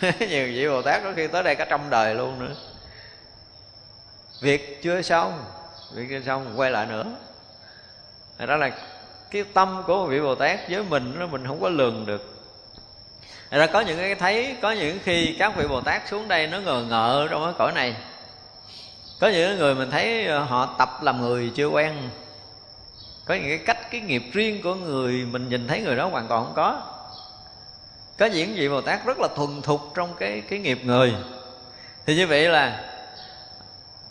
[0.02, 2.54] Nhiều vị bồ tát có khi tới đây cả trăm đời luôn nữa.
[4.40, 5.44] Việc chưa xong,
[5.94, 7.04] việc chưa xong, quay lại nữa.
[8.38, 8.70] Đó là
[9.30, 12.32] cái tâm của một vị bồ tát với mình nó mình không có lường được.
[13.50, 16.60] Ra có những cái thấy, có những khi các vị bồ tát xuống đây nó
[16.60, 17.96] ngờ ngợ trong cái cõi này
[19.20, 22.10] có những người mình thấy ờ, họ tập làm người chưa quen.
[23.24, 26.28] Có những cái cách cái nghiệp riêng của người mình nhìn thấy người đó hoàn
[26.28, 26.82] toàn không có.
[28.18, 31.14] Có những vị bồ tát rất là thuần thục trong cái cái nghiệp người.
[32.06, 32.92] Thì như vậy là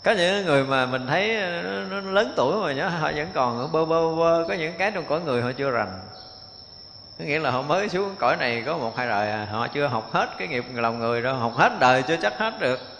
[0.04, 3.28] có những người mà mình thấy ờ, nó, nó lớn tuổi mà nhớ họ vẫn
[3.34, 6.00] còn bơ bơ bơ có những cái trong cõi người họ chưa rành.
[7.20, 9.88] Có nghĩa là họ mới xuống cõi này có một hai đời à, họ chưa
[9.88, 12.95] học hết cái nghiệp lòng người đâu học hết đời chưa chắc hết được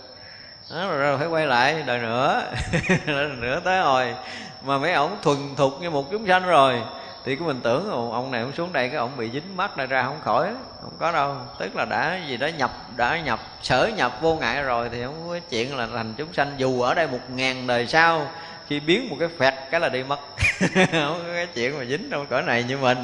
[0.70, 2.44] đó, rồi, rồi phải quay lại đời nữa.
[3.06, 4.16] Đời nữa tới hồi.
[4.64, 6.82] Mà mấy ổng thuần thục như một chúng sanh rồi.
[7.26, 9.86] Thì cái mình tưởng ông này ông xuống đây cái ông bị dính mắt ra
[9.86, 10.54] ra không khỏi.
[10.82, 11.36] Không có đâu.
[11.60, 15.26] Tức là đã gì đó nhập đã nhập sở nhập vô ngại rồi thì không
[15.30, 18.28] có chuyện là thành chúng sanh dù ở đây một ngàn đời sau
[18.68, 20.20] khi biến một cái phẹt cái là đi mất.
[20.76, 22.98] Không có cái chuyện mà dính trong cõi này như mình.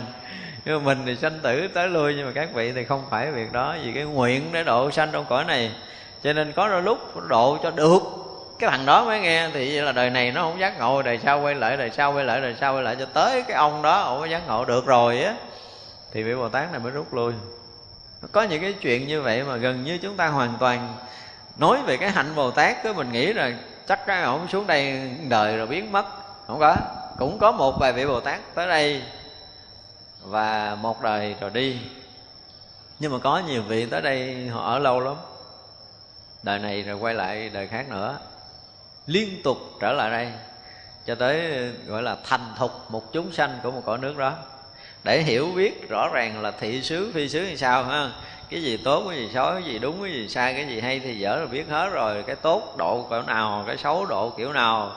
[0.65, 3.31] Nhưng mà mình thì sanh tử tới lui nhưng mà các vị thì không phải
[3.31, 3.75] việc đó.
[3.83, 5.71] Vì cái nguyện để độ sanh trong cõi này
[6.23, 7.99] cho nên có đôi lúc độ cho được.
[8.60, 11.19] Cái thằng đó mới nghe thì vậy là đời này nó không giác ngộ, đời
[11.23, 13.81] sau quay lại, đời sau quay lại, đời sau quay lại cho tới cái ông
[13.81, 15.35] đó ông mới giác ngộ được rồi á.
[16.14, 17.34] Thì vị bồ tát này mới rút lui.
[18.31, 20.95] Có những cái chuyện như vậy mà gần như chúng ta hoàn toàn
[21.57, 23.52] nói về cái hạnh bồ tát cứ mình nghĩ là
[23.88, 26.06] chắc cái ông xuống đây đời rồi biến mất.
[26.48, 26.76] Không có.
[27.18, 29.02] Cũng có một vài vị bồ tát tới đây
[30.23, 31.80] và một đời rồi đi.
[32.99, 35.15] Nhưng mà có nhiều vị tới đây họ ở lâu lắm
[36.43, 38.18] đời này rồi quay lại đời khác nữa.
[39.05, 40.31] Liên tục trở lại đây,
[41.05, 41.51] cho tới,
[41.88, 44.34] gọi là, thành thục một chúng sanh của một cõi nước đó.
[45.03, 48.09] Để hiểu biết rõ ràng là thị xứ, phi xứ như sao, ha?
[48.49, 50.99] Cái gì tốt, cái gì xấu, cái gì đúng, cái gì sai, cái gì hay
[50.99, 52.23] thì dở rồi biết hết rồi.
[52.27, 54.91] Cái tốt độ kiểu nào, cái xấu độ kiểu nào,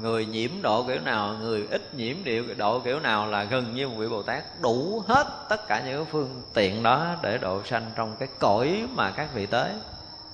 [0.00, 3.88] người nhiễm độ kiểu nào, người ít nhiễm điệu độ kiểu nào là gần như
[3.88, 7.90] một vị bồ tát đủ hết tất cả những phương tiện đó để độ sanh
[7.96, 9.70] trong cái cõi mà các vị tới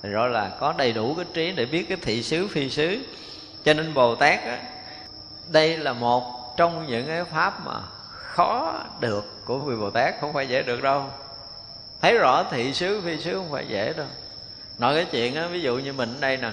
[0.05, 2.99] thì rõ là có đầy đủ cái trí để biết cái thị xứ phi xứ.
[3.63, 4.59] Cho nên bồ tát á,
[5.47, 10.33] đây là một trong những cái pháp mà khó được của vị bồ tát không
[10.33, 11.05] phải dễ được đâu.
[12.01, 14.05] Thấy rõ thị xứ phi xứ không phải dễ đâu.
[14.77, 16.51] Nói cái chuyện á ví dụ như mình ở đây nè.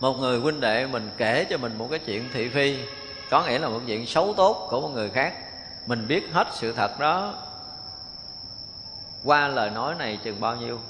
[0.00, 2.78] Một người huynh đệ mình kể cho mình một cái chuyện thị phi.
[3.30, 5.34] Có nghĩa là một chuyện xấu tốt của một người khác.
[5.86, 7.34] Mình biết hết sự thật đó.
[9.24, 10.80] Qua lời nói này chừng bao nhiêu?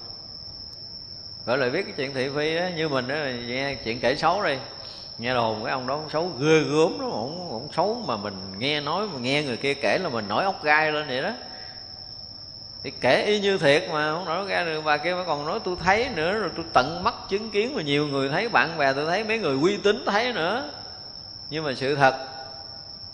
[1.47, 4.17] Gọi là biết cái chuyện thị phi á, như mình đó là nghe chuyện kể
[4.17, 4.57] xấu đi.
[5.19, 8.35] Nghe đồn cái ông đó cũng xấu ghê gớm đó cũng cũng xấu mà mình
[8.59, 11.31] nghe nói, mà nghe người kia kể là mình nổi ốc gai lên vậy đó.
[12.83, 14.81] Thì kể y như thiệt mà, không nổi ra được.
[14.85, 17.83] Bà kia mới còn nói, tôi thấy nữa, rồi tôi tận mắt chứng kiến mà
[17.83, 20.71] nhiều người thấy, bạn bè tôi thấy, mấy người uy tín thấy nữa.
[21.51, 22.15] Nhưng mà sự thật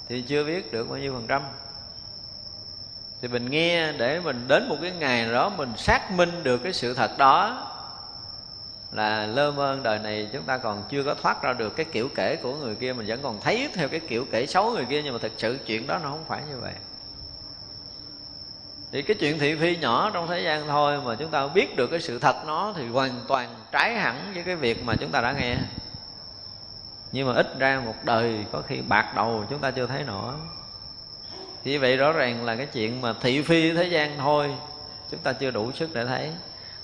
[0.08, 1.42] thì chưa biết được bao nhiêu phần trăm.
[3.22, 6.72] Thì mình nghe để mình đến một cái ngày đó mình xác minh được cái
[6.72, 7.68] sự thật đó
[8.92, 12.08] là lơ mơ đời này chúng ta còn chưa có thoát ra được cái kiểu
[12.14, 15.02] kể của người kia, mình vẫn còn thấy theo cái kiểu kể xấu người kia,
[15.02, 16.72] nhưng mà thực sự chuyện đó nó không phải như vậy.
[18.92, 21.86] Thì cái chuyện thị phi nhỏ trong thế gian thôi mà chúng ta biết được
[21.86, 25.20] cái sự thật nó thì hoàn toàn trái hẳn với cái việc mà chúng ta
[25.20, 25.56] đã nghe.
[27.12, 30.34] Nhưng mà ít ra một đời có khi bạc đầu chúng ta chưa thấy nổi
[31.64, 34.54] thì vậy rõ ràng là cái chuyện mà thị phi thế gian thôi,
[35.10, 36.32] chúng ta chưa đủ sức để thấy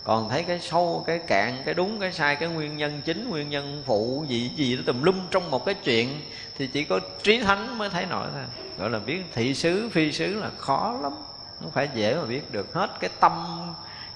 [0.08, 3.50] còn thấy cái sâu, cái cạn, cái đúng, cái sai, cái nguyên nhân chính, nguyên
[3.50, 6.20] nhân phụ, gì gì đó, tùm lum trong một cái chuyện,
[6.58, 8.42] thì chỉ có trí thánh mới thấy nổi thôi.
[8.78, 11.12] Gọi là biết thị xứ, phi xứ là khó lắm
[11.60, 13.32] không phải dễ mà biết được hết cái tâm,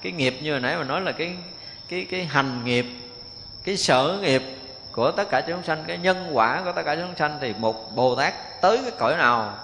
[0.01, 1.35] cái nghiệp như hồi nãy mà nói là cái
[1.89, 2.85] cái cái hành nghiệp,
[3.63, 4.41] cái sở nghiệp
[4.91, 7.95] của tất cả chúng sanh, cái nhân quả của tất cả chúng sanh, thì một
[7.95, 9.57] bồ tát tới cái cõi nào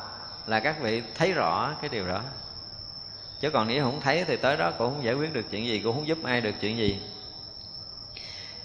[0.48, 2.22] là các vị thấy rõ cái điều đó
[3.40, 5.80] chứ còn nếu không thấy thì tới đó cũng không giải quyết được chuyện gì,
[5.80, 7.00] cũng không giúp ai được chuyện gì.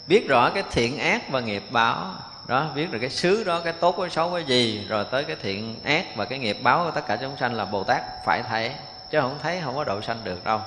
[0.06, 2.14] Biết rõ cái thiện ác và nghiệp báo,
[2.46, 5.36] đó, biết được cái xứ đó, cái tốt, cái xấu, cái gì, rồi tới cái
[5.42, 8.42] thiện ác và cái nghiệp báo của tất cả chúng sanh là bồ tát phải
[8.48, 8.72] thấy.
[9.10, 10.60] Chứ không thấy không có độ sanh được đâu.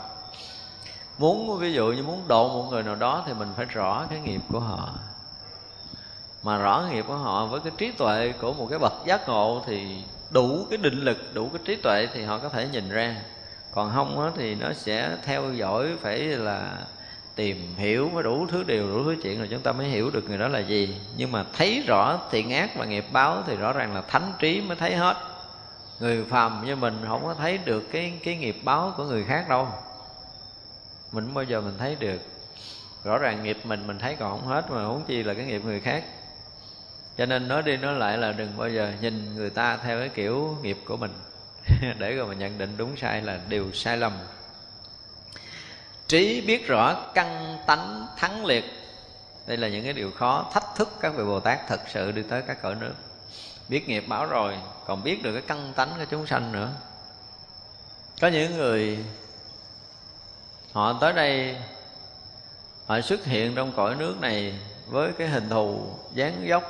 [1.18, 4.20] Muốn, ví dụ như muốn độ một người nào đó thì mình phải rõ cái
[4.20, 4.90] nghiệp của họ.
[6.44, 9.64] Mà rõ nghiệp của họ với cái trí tuệ của một cái bậc giác ngộ
[9.66, 13.16] thì đủ cái định lực, đủ cái trí tuệ thì họ có thể nhìn ra
[13.78, 16.78] còn không á, thì nó sẽ theo dõi phải là
[17.36, 20.30] tìm hiểu với đủ thứ điều đủ thứ chuyện rồi chúng ta mới hiểu được
[20.30, 20.98] người đó là gì.
[21.18, 24.62] Nhưng mà thấy rõ thiện ác và nghiệp báo thì rõ ràng là thánh trí
[24.62, 25.18] mới thấy hết.
[26.00, 29.50] Người phàm như mình không có thấy được cái cái nghiệp báo của người khác
[29.50, 29.68] đâu.
[31.12, 32.22] Mình không bao giờ mình thấy được.
[33.04, 35.66] Rõ ràng nghiệp mình mình thấy còn không hết mà huống chi là cái nghiệp
[35.66, 36.04] người khác.
[37.18, 40.10] Cho nên nói đi nói lại là đừng bao giờ nhìn người ta theo cái
[40.10, 41.12] kiểu nghiệp của mình.
[41.98, 44.14] để rồi mà nhận định đúng sai là điều sai lầm.
[46.08, 48.66] Trí biết rõ căn tánh thắng liệt.
[49.48, 52.24] Đây là những cái điều khó thách thức các vị bồ tát thật sự đi
[52.30, 52.94] tới các cõi nước.
[53.70, 56.70] Biết nghiệp báo rồi, còn biết được cái căn tánh của chúng sanh nữa.
[58.22, 59.00] Có những người,
[60.72, 61.58] họ tới đây,
[62.86, 66.64] họ xuất hiện trong cõi nước này với cái hình thù dáng dốc.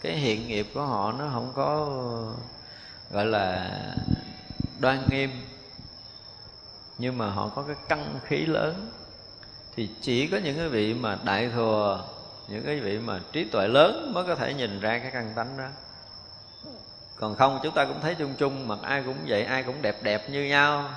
[0.00, 1.88] Cái hiện nghiệp của họ nó không có
[3.10, 3.70] gọi là
[4.78, 5.30] đoan nghiêm.
[6.98, 8.90] Nhưng mà họ có cái căn khí lớn.
[9.76, 12.04] Thì chỉ có những cái vị mà đại thừa,
[12.48, 15.56] những cái vị mà trí tuệ lớn mới có thể nhìn ra cái căn tánh
[15.56, 15.68] đó.
[17.16, 20.02] Còn không, chúng ta cũng thấy chung chung mà ai cũng vậy, ai cũng đẹp
[20.02, 20.90] đẹp như nhau.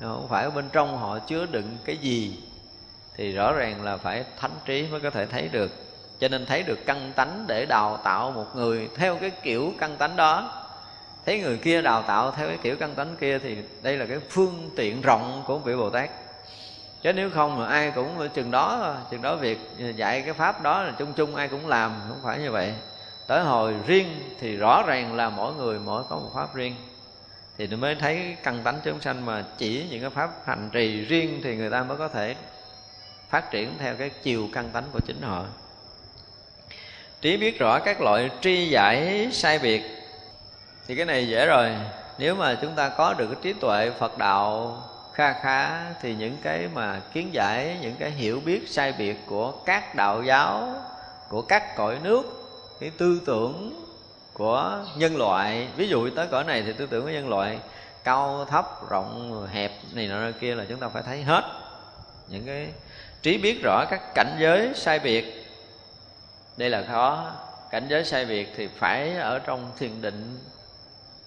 [0.00, 2.38] Không phải ở bên trong họ chứa đựng cái gì.
[3.16, 5.72] Thì rõ ràng là phải thánh trí mới có thể thấy được.
[6.18, 9.96] Cho nên thấy được căn tánh để đào tạo một người theo cái kiểu căn
[9.96, 10.63] tánh đó
[11.26, 14.18] thấy người kia đào tạo theo cái kiểu căn tánh kia thì đây là cái
[14.30, 16.10] phương tiện rộng của vị bồ tát.
[17.02, 19.58] Chứ nếu không mà ai cũng chừng đó chừng đó việc
[19.96, 22.74] dạy cái pháp đó là chung chung, ai cũng làm, không phải như vậy.
[23.26, 24.06] Tới hồi riêng
[24.40, 26.74] thì rõ ràng là mỗi người mỗi có một pháp riêng.
[27.58, 31.00] Thì nó mới thấy căn tánh chúng sanh mà chỉ những cái pháp hành trì
[31.00, 32.34] riêng thì người ta mới có thể
[33.30, 35.44] phát triển theo cái chiều căn tánh của chính họ.
[37.20, 39.82] Trí biết rõ các loại tri giải sai biệt
[40.86, 41.70] thì cái này dễ rồi.
[42.18, 44.78] Nếu mà chúng ta có được cái trí tuệ phật đạo
[45.12, 49.52] kha khá, thì những cái mà kiến giải, những cái hiểu biết sai biệt của
[49.52, 50.74] các đạo giáo,
[51.28, 52.22] của các cõi nước,
[52.80, 53.84] cái tư tưởng
[54.32, 57.58] của nhân loại, ví dụ tới cõi này thì tư tưởng của nhân loại
[58.04, 61.44] cao, thấp, rộng, hẹp này nọ kia là chúng ta phải thấy hết.
[62.28, 62.68] Những cái
[63.22, 65.46] trí biết rõ các cảnh giới sai biệt.
[66.56, 67.30] Đây là khó.
[67.70, 70.38] Cảnh giới sai biệt thì phải ở trong thiền định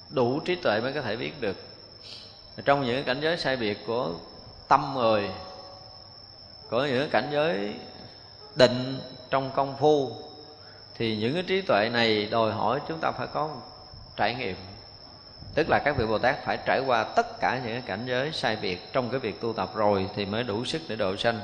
[0.09, 1.57] đủ trí tuệ mới có thể biết được.
[2.65, 4.11] Trong những cảnh giới sai biệt của
[4.67, 5.29] tâm người
[6.69, 7.73] của những cảnh giới
[8.55, 10.11] định trong công phu,
[10.95, 13.49] thì những cái trí tuệ này đòi hỏi chúng ta phải có
[14.15, 14.55] trải nghiệm.
[15.55, 18.31] Tức là các vị bồ tát phải trải qua tất cả những cái cảnh giới
[18.31, 21.39] sai biệt trong cái việc tu tập rồi thì mới đủ sức để độ sanh.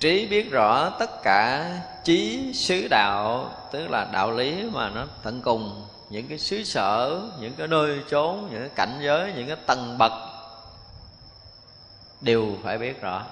[0.00, 1.70] Trí biết rõ tất cả
[2.04, 7.20] trí xứ đạo, tức là đạo lý mà nó tận cùng những cái xứ sở
[7.38, 10.12] những cái nơi chốn những cái cảnh giới những cái tầng bậc
[12.20, 13.24] đều phải biết rõ.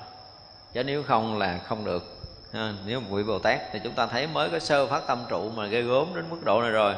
[0.73, 2.17] Chứ nếu không là không được.
[2.53, 5.25] À, nếu một vị bồ tát thì chúng ta thấy mới có sơ phát tâm
[5.29, 6.95] trụ mà gây gốm đến mức độ này rồi.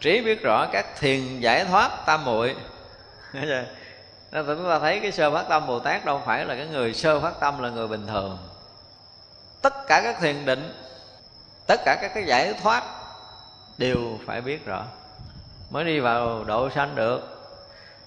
[0.00, 2.54] Trí biết rõ các thiền giải thoát tam muội.
[3.32, 3.64] Dạ.
[4.32, 6.94] Nên chúng ta thấy cái sơ phát tâm bồ tát đâu phải là cái người
[6.94, 8.38] sơ phát tâm là người bình thường.
[9.62, 10.74] Tất cả các thiền định
[11.66, 13.03] tất cả các cái giải thoát
[13.78, 14.84] đều phải biết rõ
[15.70, 17.20] mới đi vào độ sanh được.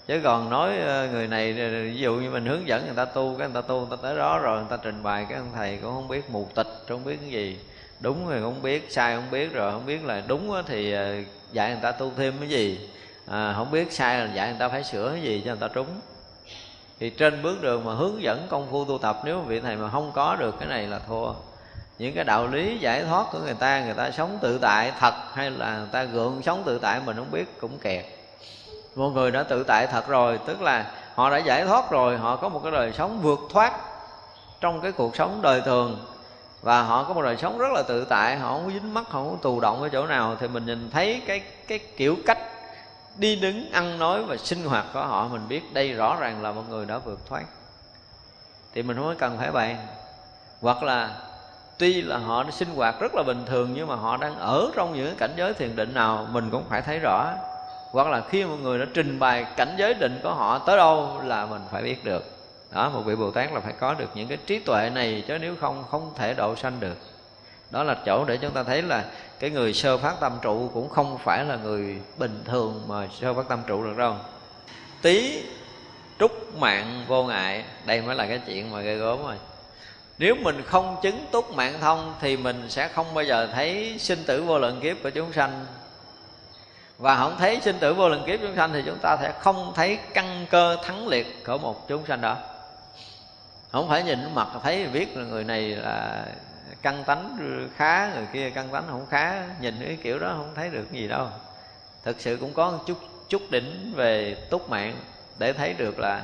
[0.07, 3.05] Chứ còn nói ờ, người này ờ, ví dụ như mình hướng dẫn người ta
[3.05, 5.37] tu cái người ta tu người ta tới đó rồi người ta trình bày cái
[5.37, 7.59] ông thầy cũng không biết mù tịch không biết cái gì.
[7.99, 11.15] Đúng thì không biết sai không biết rồi không biết là đúng thì ờ,
[11.51, 12.89] dạy người ta tu thêm cái gì.
[13.27, 15.67] À, không biết sai là dạy người ta phải sửa cái gì cho người ta
[15.67, 15.87] trúng.
[16.99, 19.89] Thì trên bước đường mà hướng dẫn công phu tu tập nếu vị thầy mà
[19.89, 21.33] không có được cái này là thua
[21.99, 25.13] những cái đạo lý giải thoát của người ta người ta sống tự tại thật
[25.33, 28.05] hay là người ta gượng sống tự tại mình không biết cũng kẹt.
[28.95, 32.35] Một người đã tự tại thật rồi, tức là họ đã giải thoát rồi, họ
[32.35, 33.73] có một cái đời sống vượt thoát
[34.61, 36.05] trong cái cuộc sống đời thường.
[36.61, 39.05] Và họ có một đời sống rất là tự tại, họ không có dính mắc,
[39.09, 40.35] họ không có tù động ở chỗ nào.
[40.39, 42.37] Thì mình nhìn thấy cái cái kiểu cách
[43.15, 46.51] đi đứng, ăn nói và sinh hoạt của họ, mình biết đây rõ ràng là
[46.51, 47.43] một người đã vượt thoát.
[48.73, 49.87] Thì mình không cần phải bàn
[50.61, 51.09] hoặc là
[51.77, 54.93] tuy là họ sinh hoạt rất là bình thường, nhưng mà họ đang ở trong
[54.93, 57.33] những cảnh giới thiền định nào, mình cũng phải thấy rõ.
[57.91, 61.21] Hoặc là khi một người đã trình bày cảnh giới định của họ tới đâu
[61.23, 62.23] là mình phải biết được.
[62.71, 65.37] Đó, một vị bồ tát là phải có được những cái trí tuệ này, chứ
[65.37, 66.97] nếu không không thể độ sanh được.
[67.71, 69.05] Đó là chỗ để chúng ta thấy là
[69.39, 73.33] cái người sơ phát tâm trụ cũng không phải là người bình thường mà sơ
[73.33, 74.15] phát tâm trụ được đâu.
[75.01, 75.43] Tí
[76.19, 79.35] trúc mạng vô ngại, đây mới là cái chuyện mà gây gớm rồi
[80.17, 84.23] nếu mình không chứng túc mạng thông, thì mình sẽ không bao giờ thấy sinh
[84.23, 85.65] tử vô lượng kiếp của chúng sanh.
[86.97, 89.71] Và không thấy sinh tử vô lượng kiếp chúng sanh thì chúng ta sẽ không
[89.75, 92.37] thấy căn cơ thắng liệt của một chúng sanh đó.
[93.71, 96.25] Không phải nhìn mặt thấy biết là người này là
[96.81, 97.37] căn tánh
[97.75, 101.07] khá, người kia căn tánh không khá, nhìn cái kiểu đó không thấy được gì
[101.07, 101.27] đâu.
[102.03, 102.97] Thực sự cũng có một chút
[103.29, 104.95] chút đỉnh về túc mạng
[105.37, 106.21] để thấy được là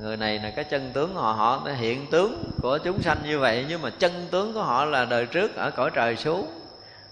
[0.00, 3.64] người này là cái chân tướng họ họ hiện tướng của chúng sanh như vậy.
[3.68, 6.50] Nhưng mà chân tướng của họ là đời trước ở cõi trời xuống.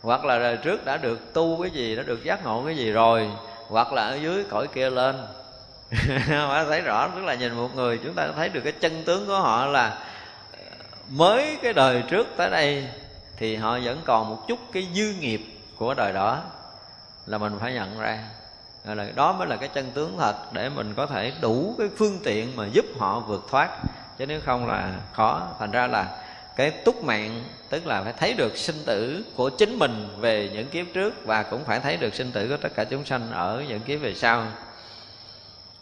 [0.03, 2.93] Hoặc là đời trước đã được tu cái gì, đã được giác ngộ cái gì
[2.93, 3.31] rồi,
[3.69, 5.27] hoặc là ở dưới cõi kia lên.
[6.29, 9.27] Phải thấy rõ, tức là nhìn một người, chúng ta thấy được cái chân tướng
[9.27, 9.99] của họ là
[10.53, 10.59] ờ,
[11.09, 12.89] mới cái đời trước tới đây,
[13.37, 15.41] thì họ vẫn còn một chút cái dư nghiệp
[15.77, 16.43] của đời đó,
[17.27, 18.19] là mình phải nhận ra
[18.85, 22.19] là đó mới là cái chân tướng thật để mình có thể đủ cái phương
[22.25, 23.71] tiện mà giúp họ vượt thoát.
[24.19, 25.49] Chứ nếu không là khó.
[25.59, 26.25] Thành ra là
[26.57, 30.69] cái túc mạng, tức là phải thấy được sinh tử của chính mình về những
[30.69, 33.65] kiếp trước và cũng phải thấy được sinh tử của tất cả chúng sanh ở
[33.69, 34.47] những kiếp về sau.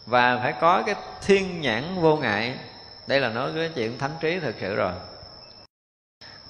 [0.05, 2.53] Và phải có cái thiên nhãn vô ngại.
[3.07, 4.91] Đây là nói cái chuyện thánh trí thực sự rồi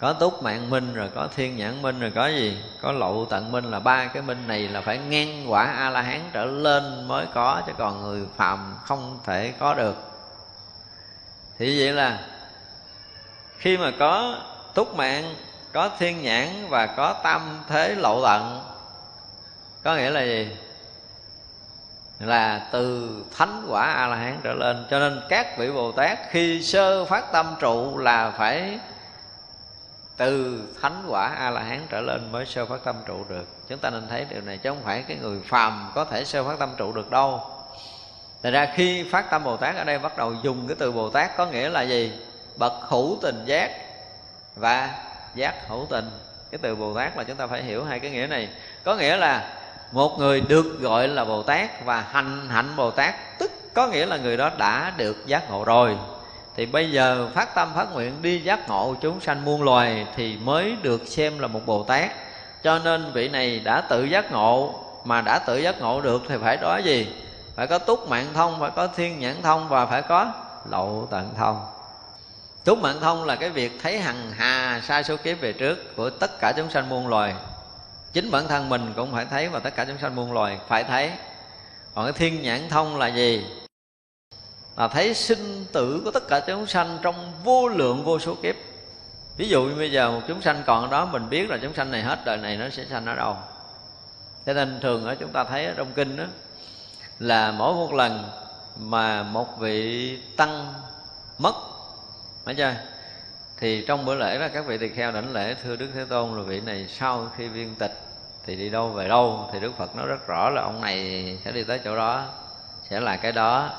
[0.03, 2.57] có túc mạng minh rồi có thiên nhãn minh rồi có gì?
[2.81, 6.01] Có lậu tận minh là ba cái minh này là phải ngang quả a la
[6.01, 9.95] hán trở lên mới có, chứ còn người phàm không thể có được.
[11.57, 12.19] Thì vậy là
[13.57, 14.35] khi mà có
[14.73, 15.35] túc mạng,
[15.71, 18.61] có thiên nhãn và có tâm thế lậu tận,
[19.83, 20.57] có nghĩa là gì?
[22.19, 24.85] Là từ thánh quả a la hán trở lên.
[24.89, 28.79] Cho nên các vị bồ tát khi sơ phát tâm trụ là phải
[30.17, 33.47] từ thánh quả a la hán trở lên mới sơ phát tâm trụ được.
[33.67, 36.43] Chúng ta nên thấy điều này chứ không phải cái người phàm có thể sơ
[36.43, 37.41] phát tâm trụ được đâu.
[38.43, 41.09] Thật ra khi phát tâm Bồ Tát ở đây bắt đầu dùng cái từ Bồ
[41.09, 42.11] Tát có nghĩa là gì?
[42.57, 43.71] Bậc hữu tình giác
[44.55, 44.89] và
[45.35, 46.09] giác hữu tình.
[46.51, 48.49] Cái từ Bồ Tát là chúng ta phải hiểu hai cái nghĩa này.
[48.83, 49.53] Có nghĩa là
[49.91, 54.05] một người được gọi là Bồ Tát và hành hạnh Bồ Tát, Tức có nghĩa
[54.05, 55.97] là người đó đã được giác ngộ rồi
[56.55, 60.37] thì bây giờ phát tâm, phát nguyện đi giác ngộ chúng sanh muôn loài thì
[60.37, 62.11] mới được xem là một bồ tát.
[62.63, 66.35] Cho nên vị này đã tự giác ngộ, mà đã tự giác ngộ được thì
[66.41, 67.07] phải đó gì?
[67.55, 70.33] Phải có túc mạng thông, phải có thiên nhãn thông và phải có
[70.69, 71.65] lậu tận thông.
[72.63, 76.09] Túc mạng thông là cái việc thấy hằng hà sai số kiếp về trước của
[76.09, 77.33] tất cả chúng sanh muôn loài.
[78.13, 80.83] Chính bản thân mình cũng phải thấy và tất cả chúng sanh muôn loài phải
[80.83, 81.11] thấy.
[81.95, 83.45] Còn cái thiên nhãn thông là gì?
[84.77, 88.55] Là thấy sinh tử của tất cả chúng sanh trong vô lượng vô số kiếp.
[89.37, 91.73] Ví dụ như bây giờ một chúng sanh còn ở đó, mình biết là chúng
[91.73, 93.35] sanh này hết, đời này nó sẽ sanh ở đâu.
[94.45, 96.23] Cho nên thường ở chúng ta thấy ở trong kinh đó
[97.19, 98.29] là mỗi một lần
[98.77, 100.73] mà một vị tăng
[101.37, 101.53] mất,
[102.45, 102.73] phải chưa?
[103.57, 106.37] Thì trong bữa lễ đó, các vị tỳ kheo đảnh lễ, thưa đức thế tôn
[106.37, 108.01] là vị này sau khi viên tịch
[108.45, 109.49] thì đi đâu về đâu?
[109.53, 112.25] Thì đức phật nói rất rõ là ông này sẽ đi tới chỗ đó,
[112.89, 113.69] sẽ là cái đó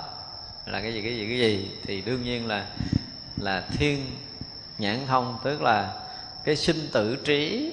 [0.67, 1.71] là cái gì cái gì cái gì?
[1.83, 2.67] Thì đương nhiên là
[3.37, 4.07] là thiên
[4.79, 6.07] nhãn thông, tức là
[6.45, 7.73] cái sinh tử trí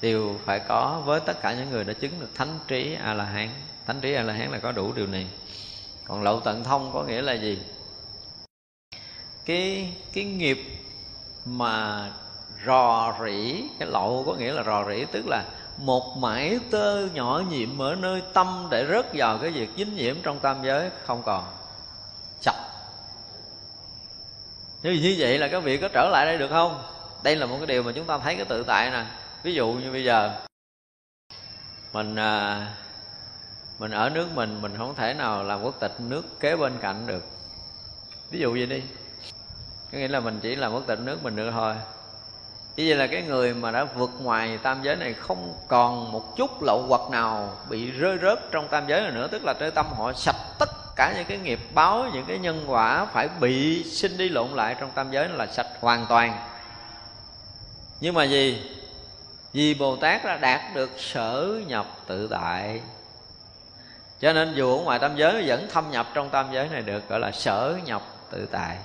[0.00, 3.24] đều phải có với tất cả những người đã chứng được thánh trí a la
[3.24, 3.48] hán
[3.86, 5.26] thánh trí a la hán là có đủ điều này.
[6.04, 7.58] Còn lậu tận thông có nghĩa là gì?
[9.44, 10.58] Cái cái nghiệp
[11.44, 12.10] mà
[12.66, 15.44] rò rỉ, cái lậu có nghĩa là rò rỉ, tức là
[15.76, 20.16] một mảy tơ nhỏ nhiệm ở nơi tâm để rớt vào cái việc dính nhiễm
[20.22, 21.44] trong tam giới không còn.
[22.40, 22.72] Sạch
[24.82, 26.82] nếu như vậy là các vị có trở lại đây được không?
[27.22, 29.04] Đây là một cái điều mà chúng ta thấy cái tự tại nè.
[29.42, 30.40] Ví dụ như bây giờ
[31.92, 32.66] mình à,
[33.78, 37.06] mình ở nước mình mình không thể nào làm quốc tịch nước kế bên cạnh
[37.06, 37.24] được.
[38.30, 38.82] Ví dụ vậy đi.
[39.92, 41.74] Có nghĩa là mình chỉ làm quốc tịch nước mình được thôi
[42.76, 46.36] như vậy là cái người mà đã vượt ngoài tam giới này không còn một
[46.36, 49.70] chút lậu hoặc nào bị rơi rớt trong tam giới này nữa, tức là nơi
[49.70, 53.84] tâm họ sạch tất cả những cái nghiệp báo, những cái nhân quả phải bị
[53.84, 56.46] sinh đi lộn lại trong tam giới là sạch hoàn toàn.
[58.00, 58.70] Nhưng mà gì?
[59.52, 62.80] Vì bồ tát đã đạt được sở nhập tự tại.
[64.20, 67.08] Cho nên dù ở ngoài tam giới vẫn thâm nhập trong tam giới này được,
[67.08, 68.76] gọi là sở nhập tự tại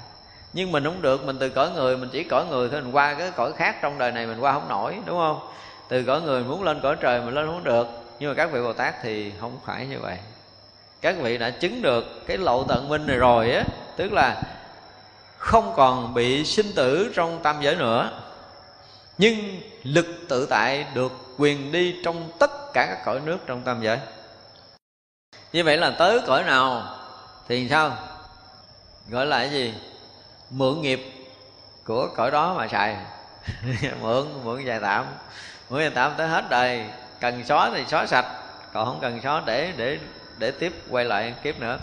[0.54, 3.14] nhưng mình không được, mình từ cõi người, mình chỉ cõi người thôi, mình qua
[3.14, 5.40] cái cõi khác trong đời này mình qua không nổi, đúng không?
[5.88, 7.88] Từ cõi người muốn lên cõi trời mình lên không được.
[8.20, 10.18] Nhưng mà các vị bồ tát thì không phải như vậy.
[11.02, 13.64] Các vị đã chứng được cái lậu tận minh này rồi á,
[13.98, 14.42] tức là
[15.38, 18.12] không còn bị sinh tử trong tam giới nữa.
[19.18, 23.82] Nhưng lực tự tại được quyền đi trong tất cả các cõi nước trong tam
[23.82, 24.00] giới.
[25.54, 26.84] Như vậy là tới cõi nào
[27.48, 27.98] thì sao?
[29.10, 29.74] Gọi là cái gì?
[30.50, 31.02] Mượn nghiệp
[31.84, 32.96] của cõi đó mà xài.
[34.02, 35.06] Mượn mượn dài tạm.
[35.70, 36.86] Mượn dài tạm tới hết đời.
[37.20, 38.26] Cần xóa thì xóa sạch
[38.74, 39.98] còn không cần xóa để để
[40.38, 41.80] để tiếp quay lại kiếp nữa.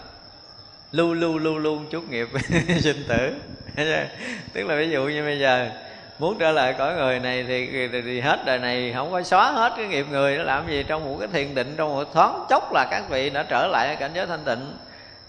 [0.93, 2.29] Lưu lưu lưu luôn chút nghiệp
[2.81, 3.35] sinh tử.
[4.53, 5.71] Tức là ví dụ như bây giờ
[6.19, 9.53] muốn trở lại cõi người này thì, thì, thì hết đời này không có xóa
[9.53, 10.85] hết cái nghiệp người nó làm gì?
[10.89, 13.97] Trong một cái thiền định trong một thoáng chốc là các vị đã trở lại
[13.97, 14.77] cảnh giới thanh tịnh.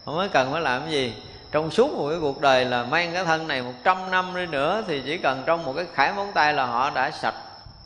[0.05, 1.13] Không có cần phải làm cái gì
[1.55, 4.45] trong suốt một cái cuộc đời là mang cái thân này một trăm năm đi
[4.45, 7.35] nữa, thì chỉ cần trong một cái khải móng tay là họ đã sạch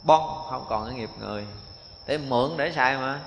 [0.04, 1.46] bon không còn cái nghiệp người.
[2.08, 3.20] Để mượn để xài mà.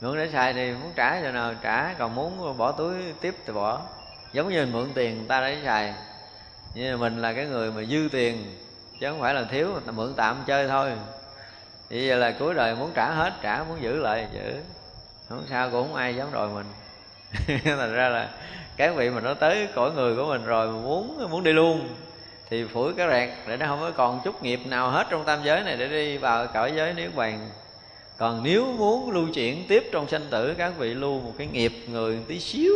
[0.00, 3.52] Mượn để xài thì muốn trả cho nào trả, còn muốn bỏ túi tiếp thì
[3.52, 3.80] bỏ.
[4.32, 5.94] Giống như mình mượn tiền người ta để xài.
[6.74, 8.56] Như là mình là cái người mà dư tiền,
[9.00, 10.92] chứ không phải là thiếu người ta mượn tạm chơi thôi.
[11.90, 14.60] Vậy giờ là cuối đời muốn trả hết, trả muốn giữ lại, giữ.
[15.28, 16.66] Không sao cũng không ai dám đòi mình.
[17.64, 18.28] Thành ra là
[18.78, 21.88] các vị mà nó tới cõi người của mình rồi mà muốn muốn đi luôn,
[22.50, 25.40] thì phủi cái rạc để nó không có còn chút nghiệp nào hết trong tam
[25.44, 27.50] giới này để đi vào cõi giới niết bàn.
[28.16, 31.72] Còn nếu muốn lưu chuyển tiếp trong sanh tử, các vị lưu một cái nghiệp
[31.88, 32.74] người một tí xíu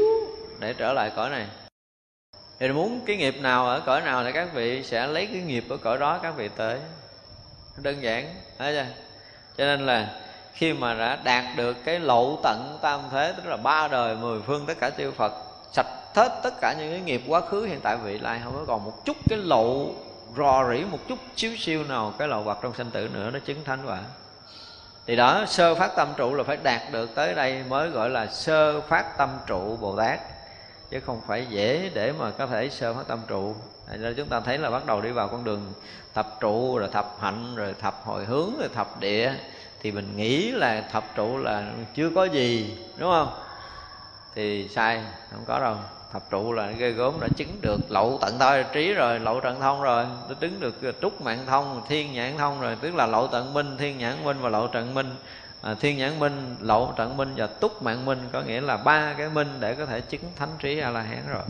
[0.58, 1.46] để trở lại cõi này.
[2.60, 5.64] Thì muốn cái nghiệp nào ở cõi nào thì các vị sẽ lấy cái nghiệp
[5.68, 6.78] ở cõi đó các vị tới.
[7.76, 8.86] Đơn giản, thấy chưa?
[9.56, 10.20] Cho nên là
[10.54, 14.40] khi mà đã đạt được cái lộ tận tam thế, tức là ba đời, mười
[14.42, 15.32] phương tất cả chư phật
[15.72, 17.64] sạch hết tất cả những cái nghiệp quá khứ.
[17.66, 19.90] Hiện tại vị lai không có còn một chút cái lộ
[20.36, 23.38] rò rỉ, một chút xíu siêu nào cái lộ vật trong sanh tử nữa nó
[23.38, 24.00] chứng thánh quả.
[25.06, 28.26] Thì đó, sơ phát tâm trụ là phải đạt được tới đây mới gọi là
[28.26, 30.20] sơ phát tâm trụ bồ tát.
[30.90, 33.54] Chứ không phải dễ để mà có thể sơ phát tâm trụ.
[33.98, 35.72] Nên chúng ta thấy là bắt đầu đi vào con đường
[36.14, 39.32] thập trụ, rồi thập hạnh, rồi thập hồi hướng, rồi thập địa.
[39.80, 43.32] Thì mình nghĩ là thập trụ là chưa có gì, đúng không?
[44.34, 45.00] Thì sai
[45.30, 45.76] không có đâu.
[46.12, 49.60] Thập trụ là ghê gốm đã chứng được lậu tận thôi trí rồi lậu tận
[49.60, 50.06] thông rồi.
[50.28, 52.76] Nó chứng được trúc mạng thông thiên nhãn thông rồi.
[52.80, 55.14] Tức là lậu tận minh thiên nhãn minh và lậu trận minh.
[55.62, 59.14] À, thiên nhãn minh lậu trận minh và túc mạng minh có nghĩa là ba
[59.18, 61.42] cái minh để có thể chứng thánh trí a la hán rồi.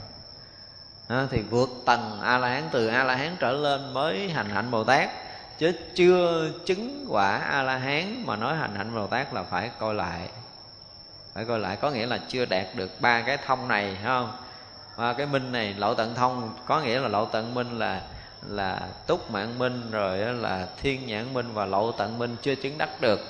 [1.08, 4.48] À, thì vượt tầng a la hán từ a la hán trở lên mới hành
[4.48, 5.10] hạnh bồ tát.
[5.58, 9.70] Chứ chưa chứng quả a la hán mà nói hành hạnh bồ tát là phải
[9.78, 10.28] coi lại
[11.34, 14.32] phải coi lại có nghĩa là chưa đạt được ba cái thông này phải không?
[14.96, 18.02] Ba cái minh này lộ tận thông có nghĩa là lộ tận minh là
[18.46, 22.78] là túc mạng minh rồi là thiên nhãn minh và lộ tận minh chưa chứng
[22.78, 23.20] đắc được.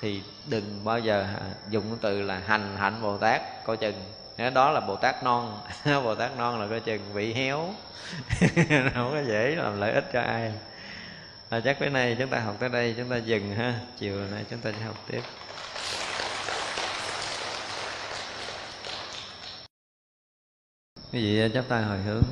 [0.00, 4.04] Thì đừng bao giờ à, dùng từ là hành hạnh bồ tát coi chừng.
[4.54, 7.74] Đó là bồ tát non bồ tát non là coi chừng bị héo.
[8.94, 10.52] Không có dễ làm lợi ích cho ai.
[11.48, 13.74] À, chắc cái này chúng ta học tới đây chúng ta dừng ha.
[13.98, 15.22] Chiều nay chúng ta sẽ học tiếp.
[21.14, 22.22] Quý vị chắp tay hồi hướng.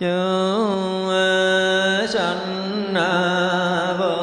[0.00, 1.10] Chúng
[2.08, 4.20] sanh cho tôi